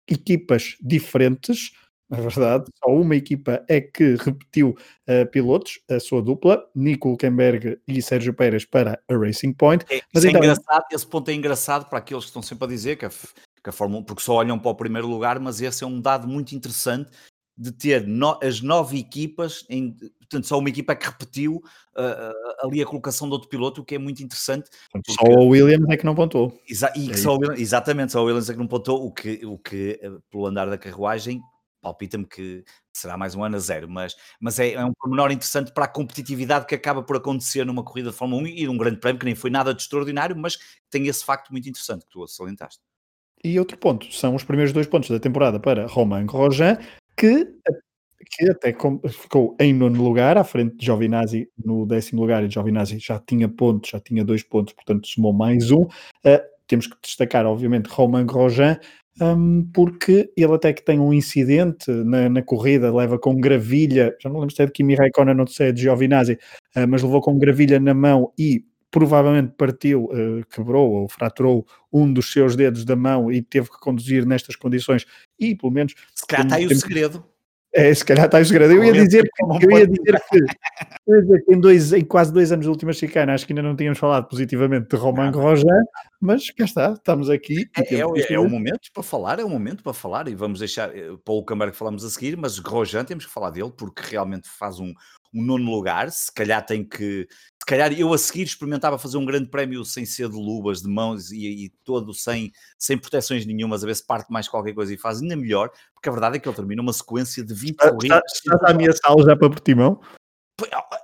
equipas 0.08 0.76
diferentes, 0.80 1.72
na 2.12 2.20
verdade, 2.20 2.66
só 2.78 2.90
uma 2.90 3.16
equipa 3.16 3.64
é 3.66 3.80
que 3.80 4.16
repetiu 4.16 4.76
uh, 5.08 5.26
pilotos, 5.30 5.80
a 5.90 5.98
sua 5.98 6.20
dupla, 6.20 6.62
Nico 6.74 7.08
Hulkenberg 7.08 7.80
e 7.88 8.02
Sérgio 8.02 8.34
Pérez 8.34 8.66
para 8.66 9.00
a 9.08 9.16
Racing 9.16 9.54
Point. 9.54 9.86
É, 9.88 10.02
Mas 10.12 10.22
é 10.26 10.28
então... 10.28 10.42
é 10.42 10.44
engraçado, 10.44 10.84
esse 10.92 11.06
ponto 11.06 11.30
é 11.30 11.34
engraçado 11.34 11.88
para 11.88 11.98
aqueles 11.98 12.24
que 12.24 12.28
estão 12.28 12.42
sempre 12.42 12.66
a 12.66 12.68
dizer 12.68 12.96
que 12.96 13.06
a, 13.06 13.08
que 13.08 13.70
a 13.70 13.72
Fórmula 13.72 14.02
1, 14.02 14.04
porque 14.04 14.22
só 14.22 14.34
olham 14.34 14.58
para 14.58 14.70
o 14.70 14.74
primeiro 14.74 15.08
lugar, 15.08 15.40
mas 15.40 15.62
esse 15.62 15.84
é 15.84 15.86
um 15.86 15.98
dado 15.98 16.28
muito 16.28 16.54
interessante 16.54 17.10
de 17.56 17.72
ter 17.72 18.06
no, 18.06 18.38
as 18.42 18.60
nove 18.60 18.98
equipas, 18.98 19.64
em, 19.70 19.92
portanto, 19.92 20.46
só 20.46 20.58
uma 20.58 20.68
equipa 20.68 20.94
que 20.94 21.06
repetiu 21.06 21.62
uh, 21.96 22.66
ali 22.66 22.82
a 22.82 22.86
colocação 22.86 23.26
do 23.26 23.32
outro 23.32 23.48
piloto, 23.48 23.80
o 23.80 23.84
que 23.84 23.94
é 23.94 23.98
muito 23.98 24.22
interessante. 24.22 24.68
Porque... 24.90 25.12
Só 25.12 25.24
o 25.24 25.48
Williams 25.48 25.88
é 25.88 25.96
que 25.96 26.04
não 26.04 26.14
pontuou. 26.14 26.60
Exa 26.68 26.92
é 26.94 27.16
só 27.16 27.34
Williams, 27.36 27.58
exatamente, 27.58 28.12
só 28.12 28.20
o 28.20 28.26
Williams 28.26 28.50
é 28.50 28.52
que 28.52 28.58
não 28.58 28.66
pontuou, 28.66 29.06
o 29.06 29.10
que, 29.10 29.46
o 29.46 29.56
que 29.56 29.98
pelo 30.30 30.46
andar 30.46 30.68
da 30.68 30.76
carruagem, 30.76 31.40
palpita-me 31.82 32.24
que 32.24 32.64
será 32.92 33.18
mais 33.18 33.34
um 33.34 33.42
ano 33.42 33.56
a 33.56 33.58
zero, 33.58 33.88
mas, 33.90 34.16
mas 34.40 34.58
é, 34.58 34.72
é 34.72 34.84
um 34.84 34.92
pormenor 34.92 35.32
interessante 35.32 35.72
para 35.72 35.84
a 35.84 35.88
competitividade 35.88 36.66
que 36.66 36.74
acaba 36.74 37.02
por 37.02 37.16
acontecer 37.16 37.66
numa 37.66 37.82
corrida 37.82 38.10
de 38.10 38.16
Fórmula 38.16 38.42
1 38.42 38.46
e 38.46 38.66
num 38.66 38.78
grande 38.78 38.98
prémio 38.98 39.18
que 39.18 39.26
nem 39.26 39.34
foi 39.34 39.50
nada 39.50 39.74
de 39.74 39.82
extraordinário, 39.82 40.36
mas 40.36 40.58
tem 40.88 41.06
esse 41.08 41.24
facto 41.24 41.50
muito 41.50 41.68
interessante 41.68 42.04
que 42.04 42.10
tu 42.10 42.26
salientaste. 42.26 42.80
E 43.44 43.58
outro 43.58 43.76
ponto, 43.76 44.10
são 44.14 44.36
os 44.36 44.44
primeiros 44.44 44.72
dois 44.72 44.86
pontos 44.86 45.10
da 45.10 45.18
temporada 45.18 45.58
para 45.58 45.86
Romain 45.86 46.24
Grosjean, 46.24 46.78
que, 47.16 47.44
que 48.30 48.48
até 48.48 48.72
ficou 49.08 49.56
em 49.58 49.74
nono 49.74 50.00
lugar, 50.00 50.38
à 50.38 50.44
frente 50.44 50.76
de 50.76 50.86
Giovinazzi 50.86 51.50
no 51.62 51.84
décimo 51.84 52.20
lugar, 52.20 52.44
e 52.44 52.50
Giovinazzi 52.50 53.00
já 53.00 53.18
tinha 53.18 53.48
pontos, 53.48 53.90
já 53.90 53.98
tinha 53.98 54.24
dois 54.24 54.44
pontos, 54.44 54.72
portanto 54.74 55.08
somou 55.08 55.32
mais 55.32 55.72
um. 55.72 55.82
Uh, 55.82 56.52
temos 56.68 56.86
que 56.86 56.96
destacar, 57.02 57.44
obviamente, 57.44 57.88
Romain 57.88 58.24
Grosjean, 58.24 58.78
um, 59.20 59.68
porque 59.72 60.32
ele 60.36 60.52
até 60.54 60.72
que 60.72 60.84
tem 60.84 60.98
um 60.98 61.12
incidente 61.12 61.90
na, 61.90 62.28
na, 62.28 62.42
corrida, 62.42 62.94
leva 62.94 63.18
com 63.18 63.36
gravilha, 63.36 64.16
já 64.20 64.28
não 64.28 64.40
lembro 64.40 64.54
se 64.54 64.62
é 64.62 64.66
de 64.66 64.72
Kimi 64.72 64.94
Raikkonen 64.94 65.38
ou 65.38 65.46
se 65.46 65.64
é 65.64 65.72
de 65.72 65.82
Giovinazzi, 65.82 66.38
uh, 66.76 66.88
mas 66.88 67.02
levou 67.02 67.20
com 67.20 67.38
gravilha 67.38 67.78
na 67.78 67.92
mão 67.92 68.32
e 68.38 68.64
provavelmente 68.90 69.52
partiu, 69.56 70.04
uh, 70.04 70.44
quebrou 70.50 70.92
ou 70.92 71.08
fraturou 71.08 71.66
um 71.92 72.10
dos 72.12 72.32
seus 72.32 72.56
dedos 72.56 72.84
da 72.84 72.96
mão 72.96 73.30
e 73.30 73.42
teve 73.42 73.70
que 73.70 73.78
conduzir 73.80 74.24
nestas 74.24 74.56
condições 74.56 75.06
e 75.38 75.54
pelo 75.54 75.72
menos... 75.72 75.94
Se 76.14 76.26
calhar 76.26 76.46
está 76.46 76.56
aí 76.56 76.66
o 76.66 76.74
segredo. 76.74 77.24
É, 77.74 77.94
se 77.94 78.04
calhar 78.04 78.26
está 78.26 78.36
aí 78.36 78.42
o 78.42 78.46
segredo. 78.46 78.74
Eu 78.74 78.84
ia 78.84 78.92
dizer, 78.92 79.24
eu 79.62 79.70
ia 79.78 79.86
dizer 79.86 80.22
que, 80.30 80.38
eu 81.06 81.16
ia 81.16 81.22
dizer 81.22 81.44
que 81.44 81.54
em, 81.54 81.58
dois, 81.58 81.92
em 81.92 82.04
quase 82.04 82.32
dois 82.32 82.52
anos 82.52 82.66
de 82.66 82.70
última 82.70 82.92
chicana 82.92 83.32
acho 83.32 83.46
que 83.46 83.52
ainda 83.52 83.62
não 83.62 83.74
tínhamos 83.74 83.98
falado 83.98 84.28
positivamente 84.28 84.88
de 84.88 84.96
Romain 84.96 85.32
Grosjean, 85.32 85.82
mas 86.20 86.50
cá 86.50 86.64
está, 86.64 86.92
estamos 86.92 87.30
aqui. 87.30 87.66
É, 87.76 87.94
é, 87.94 88.34
é, 88.34 88.38
o 88.38 88.48
momento 88.48 88.90
para 88.92 89.02
falar, 89.02 89.38
é 89.38 89.44
o 89.44 89.48
momento 89.48 89.82
para 89.82 89.94
falar 89.94 90.28
e 90.28 90.34
vamos 90.34 90.58
deixar 90.58 90.94
eh, 90.94 91.12
para 91.24 91.34
o 91.34 91.44
Câmara 91.44 91.70
que 91.70 91.76
falamos 91.76 92.04
a 92.04 92.10
seguir, 92.10 92.36
mas 92.36 92.58
Grosjean 92.58 93.04
temos 93.04 93.24
que 93.24 93.32
falar 93.32 93.50
dele 93.50 93.72
porque 93.74 94.02
realmente 94.10 94.48
faz 94.50 94.78
um, 94.78 94.92
um 95.32 95.42
nono 95.42 95.70
lugar, 95.70 96.10
se 96.10 96.32
calhar 96.32 96.64
tem 96.64 96.84
que 96.84 97.26
se 97.62 97.66
calhar 97.66 97.92
eu 97.92 98.12
a 98.12 98.18
seguir 98.18 98.42
experimentava 98.42 98.98
fazer 98.98 99.16
um 99.16 99.24
grande 99.24 99.48
prémio 99.48 99.84
sem 99.84 100.04
ser 100.04 100.28
de 100.28 100.34
luvas, 100.34 100.82
de 100.82 100.88
mãos 100.88 101.30
e, 101.30 101.66
e, 101.66 101.68
todo 101.84 102.12
sem, 102.12 102.50
sem 102.76 102.98
proteções 102.98 103.46
nenhumas, 103.46 103.84
a 103.84 103.86
ver 103.86 103.94
se 103.94 104.04
parte 104.04 104.32
mais 104.32 104.48
qualquer 104.48 104.74
coisa 104.74 104.92
e 104.92 104.96
faz 104.96 105.22
ainda 105.22 105.36
melhor, 105.36 105.70
porque 105.94 106.08
a 106.08 106.12
verdade 106.12 106.36
é 106.36 106.40
que 106.40 106.48
ele 106.48 106.56
termina 106.56 106.82
uma 106.82 106.92
sequência 106.92 107.44
de 107.44 107.54
20 107.54 107.76
corridas. 107.76 108.20
Estás 108.34 108.64
a 108.64 108.70
ameaçá-lo 108.70 109.22
já 109.22 109.36
para 109.36 109.48
Portimão? 109.48 110.00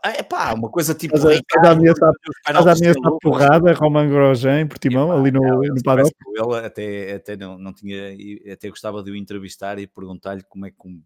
É 0.02 0.22
pá, 0.24 0.52
uma 0.52 0.68
coisa 0.68 0.96
tipo. 0.96 1.14
Estás 1.14 1.40
a 1.64 1.70
ameaçar, 1.70 2.12
ameaçar 2.44 3.12
porrada, 3.22 3.72
Roman 3.74 4.08
Grosjean 4.08 4.66
Portimão, 4.66 5.12
ali 5.12 5.30
no, 5.30 5.40
não, 5.40 5.60
no 5.60 5.82
paddock? 5.84 6.10
Ele 6.26 6.66
até, 6.66 7.14
até 7.14 7.36
não, 7.36 7.56
não 7.56 7.72
tinha, 7.72 8.16
até 8.52 8.68
gostava 8.68 9.00
de 9.00 9.12
o 9.12 9.16
entrevistar 9.16 9.78
e 9.78 9.86
perguntar-lhe 9.86 10.42
como 10.48 10.66
é 10.66 10.70
que 10.70 10.76
como 10.76 11.00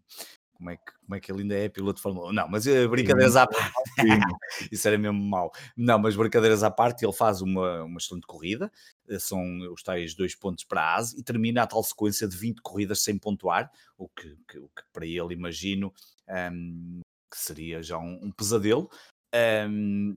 é, 0.69 0.77
que, 0.77 0.91
como 1.05 1.15
é 1.15 1.19
que 1.19 1.31
ele 1.31 1.41
ainda 1.41 1.55
é 1.55 1.69
piloto 1.69 1.97
de 1.97 2.01
Fórmula 2.01 2.29
1. 2.29 2.33
Não, 2.33 2.47
mas 2.47 2.65
uh, 2.65 2.89
brincadeiras 2.89 3.35
à 3.35 3.47
parte. 3.47 3.71
Isso 4.71 4.87
era 4.87 4.97
mesmo 4.97 5.21
mau. 5.21 5.51
Não, 5.75 5.99
mas 5.99 6.15
brincadeiras 6.15 6.63
à 6.63 6.71
parte, 6.71 7.05
ele 7.05 7.13
faz 7.13 7.41
uma, 7.41 7.83
uma 7.83 7.97
excelente 7.97 8.25
corrida. 8.27 8.71
Eh, 9.09 9.19
são 9.19 9.41
os 9.71 9.83
tais 9.83 10.13
dois 10.13 10.35
pontos 10.35 10.63
para 10.63 10.81
a 10.81 10.95
ASE 10.95 11.19
e 11.19 11.23
termina 11.23 11.63
a 11.63 11.67
tal 11.67 11.83
sequência 11.83 12.27
de 12.27 12.37
20 12.37 12.61
corridas 12.61 13.03
sem 13.03 13.17
pontuar, 13.17 13.71
o 13.97 14.07
que, 14.07 14.37
que, 14.47 14.59
o 14.59 14.67
que 14.69 14.83
para 14.91 15.05
ele 15.05 15.33
imagino 15.33 15.93
um, 16.51 17.01
que 17.31 17.37
seria 17.37 17.81
já 17.81 17.97
um, 17.97 18.19
um 18.23 18.31
pesadelo. 18.31 18.89
Um, 19.69 20.15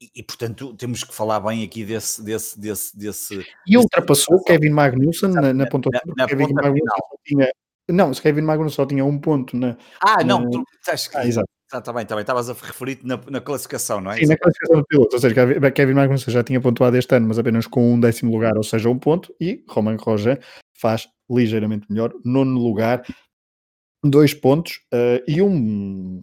e, 0.00 0.10
e, 0.16 0.22
portanto 0.22 0.74
temos 0.74 1.02
que 1.02 1.14
falar 1.14 1.40
bem 1.40 1.64
aqui 1.64 1.82
desse 1.82 2.22
desse 2.22 2.60
desse 2.60 2.94
desse 2.94 3.46
e 3.66 3.78
ultrapassou 3.78 4.44
Kevin 4.44 4.68
Magnussen 4.68 5.30
na, 5.30 5.54
na 5.54 5.66
pontuação 5.66 6.02
na, 6.08 6.24
na 6.24 6.28
Kevin 6.28 6.52
Magnussen 6.52 6.84
tinha 7.24 7.50
não, 7.88 8.12
se 8.12 8.20
Kevin 8.20 8.42
Magnussen 8.42 8.74
só 8.74 8.86
tinha 8.86 9.04
um 9.04 9.18
ponto 9.18 9.56
na. 9.56 9.76
Ah, 10.00 10.24
não, 10.24 10.40
na... 10.40 10.50
tu 10.50 10.64
acho 10.88 11.10
que. 11.10 11.16
Ah, 11.16 11.26
exato. 11.26 11.48
Está 11.64 11.80
tá 11.80 11.92
bem, 11.92 12.02
está 12.02 12.14
bem. 12.14 12.22
Estavas 12.22 12.48
a 12.48 12.52
referir-te 12.52 13.04
na, 13.04 13.20
na, 13.28 13.40
classificação, 13.40 14.00
não 14.00 14.12
é? 14.12 14.18
Sim, 14.18 14.26
na 14.26 14.36
classificação 14.36 14.76
do 14.80 14.86
piloto. 14.86 15.16
Ou 15.16 15.20
seja, 15.20 15.70
Kevin 15.72 15.94
Magnussen 15.94 16.32
já 16.32 16.44
tinha 16.44 16.60
pontuado 16.60 16.96
este 16.96 17.14
ano, 17.16 17.26
mas 17.26 17.38
apenas 17.38 17.66
com 17.66 17.94
um 17.94 17.98
décimo 17.98 18.32
lugar, 18.32 18.56
ou 18.56 18.62
seja, 18.62 18.88
um 18.88 18.98
ponto. 18.98 19.34
E 19.40 19.64
Roman 19.68 19.96
Roger 19.96 20.40
faz 20.80 21.08
ligeiramente 21.28 21.86
melhor. 21.90 22.12
Nono 22.24 22.60
lugar, 22.60 23.04
dois 24.04 24.32
pontos 24.32 24.80
uh, 24.94 25.22
e 25.26 25.42
um. 25.42 26.22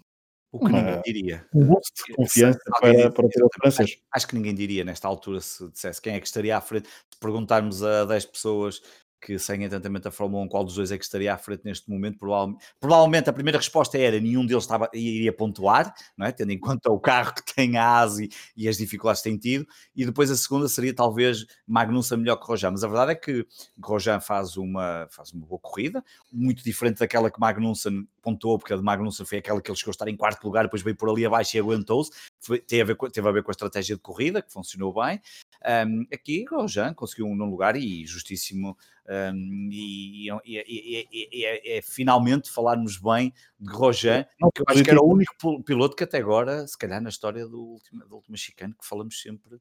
O 0.51 0.59
que 0.59 0.65
uma, 0.65 0.81
ninguém 0.81 1.01
diria. 1.01 1.45
Um 1.53 1.65
boost 1.65 1.91
de 2.07 2.13
confiança 2.13 2.59
para, 2.79 3.11
para 3.11 3.25
o 3.25 3.29
piloto 3.29 3.57
francês. 3.59 3.89
Acho, 3.89 4.01
acho 4.13 4.27
que 4.27 4.35
ninguém 4.35 4.53
diria 4.53 4.85
nesta 4.85 5.07
altura 5.07 5.41
se 5.41 5.67
dissesse 5.71 6.01
quem 6.01 6.13
é 6.13 6.19
que 6.19 6.27
estaria 6.27 6.55
à 6.55 6.61
frente. 6.61 6.87
Se 6.87 7.19
perguntarmos 7.19 7.83
a 7.83 8.05
10 8.05 8.25
pessoas 8.27 8.81
que 9.23 9.39
seguem 9.39 9.67
atentamente 9.67 10.07
a 10.07 10.11
Fórmula 10.11 10.43
1, 10.43 10.47
qual 10.49 10.65
dos 10.65 10.75
dois 10.75 10.91
é 10.91 10.97
que 10.97 11.03
estaria 11.03 11.33
à 11.33 11.37
frente 11.37 11.61
neste 11.63 11.89
momento? 11.89 12.17
Provavelmente, 12.17 12.65
provavelmente 12.79 13.29
a 13.29 13.33
primeira 13.33 13.57
resposta 13.57 13.97
era 13.97 14.19
nenhum 14.19 14.45
deles 14.45 14.63
estava, 14.63 14.89
iria 14.93 15.31
pontuar, 15.31 15.93
não 16.17 16.25
é? 16.25 16.31
tendo 16.31 16.51
em 16.51 16.59
conta 16.59 16.91
o 16.91 16.99
carro 16.99 17.33
que 17.33 17.55
tem 17.55 17.77
a 17.77 17.99
ASI 17.99 18.29
e 18.57 18.67
as 18.67 18.77
dificuldades 18.77 19.21
que 19.21 19.29
tem 19.29 19.37
tido, 19.37 19.65
e 19.95 20.05
depois 20.05 20.29
a 20.29 20.35
segunda 20.35 20.67
seria 20.67 20.93
talvez 20.93 21.45
Magnussen 21.65 22.17
melhor 22.17 22.35
que 22.35 22.45
Rojan, 22.45 22.71
mas 22.71 22.83
a 22.83 22.87
verdade 22.87 23.11
é 23.13 23.15
que 23.15 23.47
Rojan 23.81 24.19
faz 24.19 24.57
uma, 24.57 25.07
faz 25.09 25.31
uma 25.31 25.45
boa 25.45 25.59
corrida, 25.59 26.03
muito 26.31 26.63
diferente 26.63 26.99
daquela 26.99 27.31
que 27.31 27.39
Magnussen 27.39 28.05
pontuou, 28.23 28.57
porque 28.57 28.73
a 28.73 28.77
de 28.77 28.81
Magnussen 28.81 29.25
foi 29.25 29.37
aquela 29.37 29.61
que 29.61 29.69
ele 29.69 29.77
chegou 29.77 29.91
a 29.91 29.93
estar 29.93 30.07
em 30.07 30.15
quarto 30.15 30.43
lugar, 30.43 30.63
depois 30.63 30.81
veio 30.81 30.95
por 30.95 31.09
ali 31.09 31.25
abaixo 31.25 31.55
e 31.55 31.59
aguentou-se, 31.59 32.09
teve, 32.65 32.81
a 32.81 32.85
ver, 32.85 32.97
teve 33.11 33.27
a 33.27 33.31
ver 33.31 33.43
com 33.43 33.51
a 33.51 33.53
estratégia 33.53 33.95
de 33.95 34.01
corrida, 34.01 34.41
que 34.41 34.51
funcionou 34.51 34.93
bem. 34.93 35.21
Um, 35.65 36.05
aqui 36.11 36.45
Rojan 36.49 36.93
conseguiu 36.93 37.25
um 37.25 37.35
nono 37.35 37.51
lugar 37.51 37.75
e 37.75 38.05
justíssimo. 38.05 38.77
Um, 39.07 39.69
e, 39.71 40.29
e, 40.29 40.57
e, 40.57 41.29
e 41.31 41.45
é, 41.45 41.77
é, 41.77 41.81
finalmente 41.81 42.49
falarmos 42.49 42.97
bem 42.97 43.33
de 43.59 43.71
Rojan, 43.71 44.23
que 44.23 44.61
eu 44.61 44.65
acho 44.67 44.83
que 44.83 44.89
era 44.89 45.01
o 45.01 45.11
único 45.11 45.33
piloto 45.63 45.95
que 45.95 46.05
até 46.05 46.17
agora, 46.17 46.65
se 46.65 46.77
calhar 46.77 47.01
na 47.01 47.09
história 47.09 47.45
do 47.45 47.59
último, 47.59 48.05
do 48.07 48.15
último 48.15 48.37
chicane, 48.37 48.73
que 48.73 48.85
falamos 48.85 49.21
sempre 49.21 49.59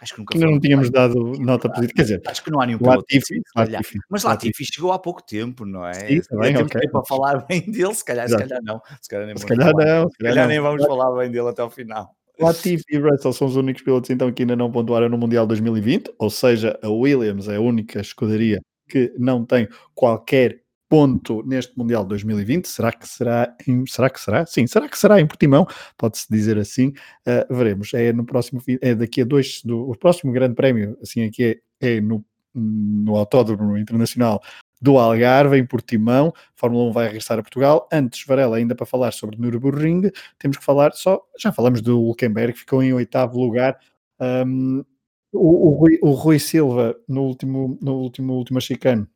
acho 0.00 0.14
que 0.14 0.20
nunca 0.20 0.34
Ainda 0.34 0.46
não 0.46 0.60
tínhamos 0.60 0.90
dado 0.90 1.14
nota 1.38 1.68
positiva. 1.68 1.92
Quer 1.94 2.02
dizer, 2.02 2.22
acho 2.26 2.44
que 2.44 2.50
não 2.50 2.60
há 2.60 2.66
nenhum. 2.66 2.78
Latifi, 2.80 3.40
Latifi, 3.56 3.98
mas 4.10 4.24
Latifi, 4.24 4.64
chegou 4.64 4.92
há 4.92 4.98
pouco 4.98 5.22
tempo, 5.22 5.64
não 5.64 5.86
é? 5.86 5.94
Sim, 5.94 6.20
também, 6.22 6.56
okay. 6.56 6.80
tempo 6.80 6.92
para 6.92 7.04
falar 7.04 7.46
bem 7.46 7.60
dele, 7.70 7.94
se 7.94 8.04
calhar, 8.04 8.28
se 8.28 8.36
calhar 8.36 8.60
não. 8.62 8.80
Se 9.00 9.08
calhar, 9.08 9.26
nem 9.26 9.36
se 9.36 9.46
calhar 9.46 9.72
não. 9.74 10.08
Se 10.10 10.18
calhar, 10.18 10.48
nem 10.48 10.60
vamos 10.60 10.84
falar 10.84 11.16
bem 11.18 11.30
dele 11.30 11.48
até 11.48 11.62
ao 11.62 11.70
final. 11.70 12.14
Latifi 12.38 12.84
e 12.90 12.98
Russell 12.98 13.32
são 13.32 13.46
os 13.46 13.56
únicos 13.56 13.82
pilotos 13.82 14.10
então 14.10 14.32
que 14.32 14.42
ainda 14.42 14.56
não 14.56 14.70
pontuaram 14.70 15.08
no 15.08 15.16
Mundial 15.16 15.46
2020, 15.46 16.14
ou 16.18 16.30
seja, 16.30 16.78
a 16.82 16.88
Williams 16.88 17.48
é 17.48 17.56
a 17.56 17.60
única 17.60 18.00
escuderia 18.00 18.60
que 18.88 19.12
não 19.16 19.44
tem 19.44 19.68
qualquer 19.94 20.63
ponto 20.94 21.42
neste 21.44 21.76
Mundial 21.76 22.04
2020. 22.04 22.68
Será 22.68 22.92
que 22.92 23.08
será? 23.08 23.52
Em, 23.66 23.84
será 23.84 24.08
que 24.08 24.20
será? 24.20 24.46
Sim, 24.46 24.64
será 24.68 24.88
que 24.88 24.96
será 24.96 25.20
em 25.20 25.26
Portimão? 25.26 25.66
Pode-se 25.98 26.24
dizer 26.30 26.56
assim. 26.56 26.92
Uh, 27.26 27.52
veremos. 27.52 27.92
É 27.94 28.12
no 28.12 28.24
próximo, 28.24 28.62
é 28.80 28.94
daqui 28.94 29.22
a 29.22 29.24
dois, 29.24 29.60
do, 29.64 29.90
o 29.90 29.98
próximo 29.98 30.30
Grande 30.30 30.54
Prémio, 30.54 30.96
assim 31.02 31.24
aqui 31.24 31.60
é, 31.82 31.96
é 31.96 32.00
no, 32.00 32.24
no 32.54 33.16
Autódromo 33.16 33.76
Internacional 33.76 34.40
do 34.80 34.96
Algarve, 34.96 35.58
em 35.58 35.66
Portimão. 35.66 36.32
Fórmula 36.54 36.88
1 36.90 36.92
vai 36.92 37.06
regressar 37.06 37.40
a 37.40 37.42
Portugal. 37.42 37.88
Antes, 37.92 38.24
Varela, 38.24 38.56
ainda 38.56 38.76
para 38.76 38.86
falar 38.86 39.12
sobre 39.12 39.36
Nürburgring, 39.36 40.12
temos 40.38 40.58
que 40.58 40.64
falar 40.64 40.92
só, 40.92 41.20
já 41.36 41.50
falamos 41.50 41.80
do 41.80 42.00
Hulkenberg, 42.00 42.52
que 42.52 42.60
ficou 42.60 42.80
em 42.84 42.92
oitavo 42.92 43.36
lugar. 43.40 43.76
Um, 44.20 44.84
o, 45.32 45.70
o, 45.70 45.88
o, 46.02 46.10
Rui, 46.12 46.38
Silva, 46.38 46.94
no 47.08 47.22
último, 47.22 47.76
no 47.82 47.94
último, 47.94 48.34
último 48.34 48.60
chicane, 48.60 49.08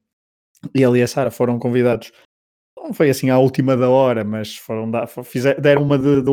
e 0.74 0.82
ele 0.82 0.98
e 0.98 1.02
a 1.02 1.08
Sara 1.08 1.30
foram 1.30 1.58
convidados, 1.58 2.12
não 2.76 2.92
foi 2.92 3.10
assim 3.10 3.30
à 3.30 3.38
última 3.38 3.76
da 3.76 3.88
hora, 3.88 4.24
mas 4.24 4.56
foram 4.56 4.90
dar, 4.90 5.06
fizeram, 5.06 5.60
deram 5.60 5.82
uma 5.82 5.98
de, 5.98 6.22
de 6.22 6.32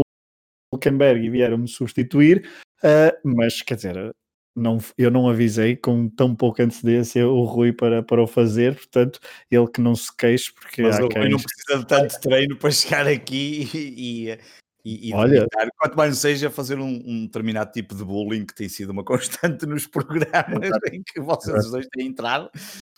Hulkenberg 0.74 1.26
e 1.26 1.30
vieram-me 1.30 1.68
substituir, 1.68 2.50
uh, 2.84 3.18
mas 3.24 3.62
quer 3.62 3.76
dizer, 3.76 4.16
não, 4.56 4.78
eu 4.98 5.12
não 5.12 5.28
avisei 5.28 5.76
com 5.76 6.08
tão 6.08 6.34
pouca 6.34 6.64
antecedência 6.64 7.28
o 7.28 7.44
Rui 7.44 7.74
para, 7.74 8.02
para 8.02 8.24
o 8.24 8.28
fazer, 8.28 8.76
portanto, 8.76 9.20
ele 9.52 9.68
que 9.68 9.82
não 9.82 9.96
se 9.96 10.16
queixe, 10.16 10.54
porque 10.54 10.82
Mas 10.82 10.98
o 10.98 11.08
Rui 11.08 11.30
não 11.30 11.40
precisa 11.40 11.80
de 11.80 11.88
tanto 11.88 12.20
treino 12.22 12.56
para 12.56 12.72
chegar 12.72 13.06
aqui 13.06 13.70
e, 13.74 14.30
e, 14.86 15.10
e 15.10 15.14
Olha, 15.14 15.46
quanto 15.78 15.98
mais 15.98 16.12
não 16.12 16.16
seja 16.16 16.50
fazer 16.50 16.80
um, 16.80 17.02
um, 17.06 17.26
determinado 17.26 17.72
tipo 17.72 17.96
de 17.96 18.04
bullying 18.06 18.46
que 18.46 18.56
tem 18.56 18.70
sido 18.70 18.92
uma 18.92 19.04
constante 19.04 19.66
nos 19.66 19.88
programas 19.88 20.70
em 20.92 21.04
que 21.04 21.20
vocês 21.20 21.70
dois 21.70 21.88
têm 21.88 22.08
entrado, 22.08 22.50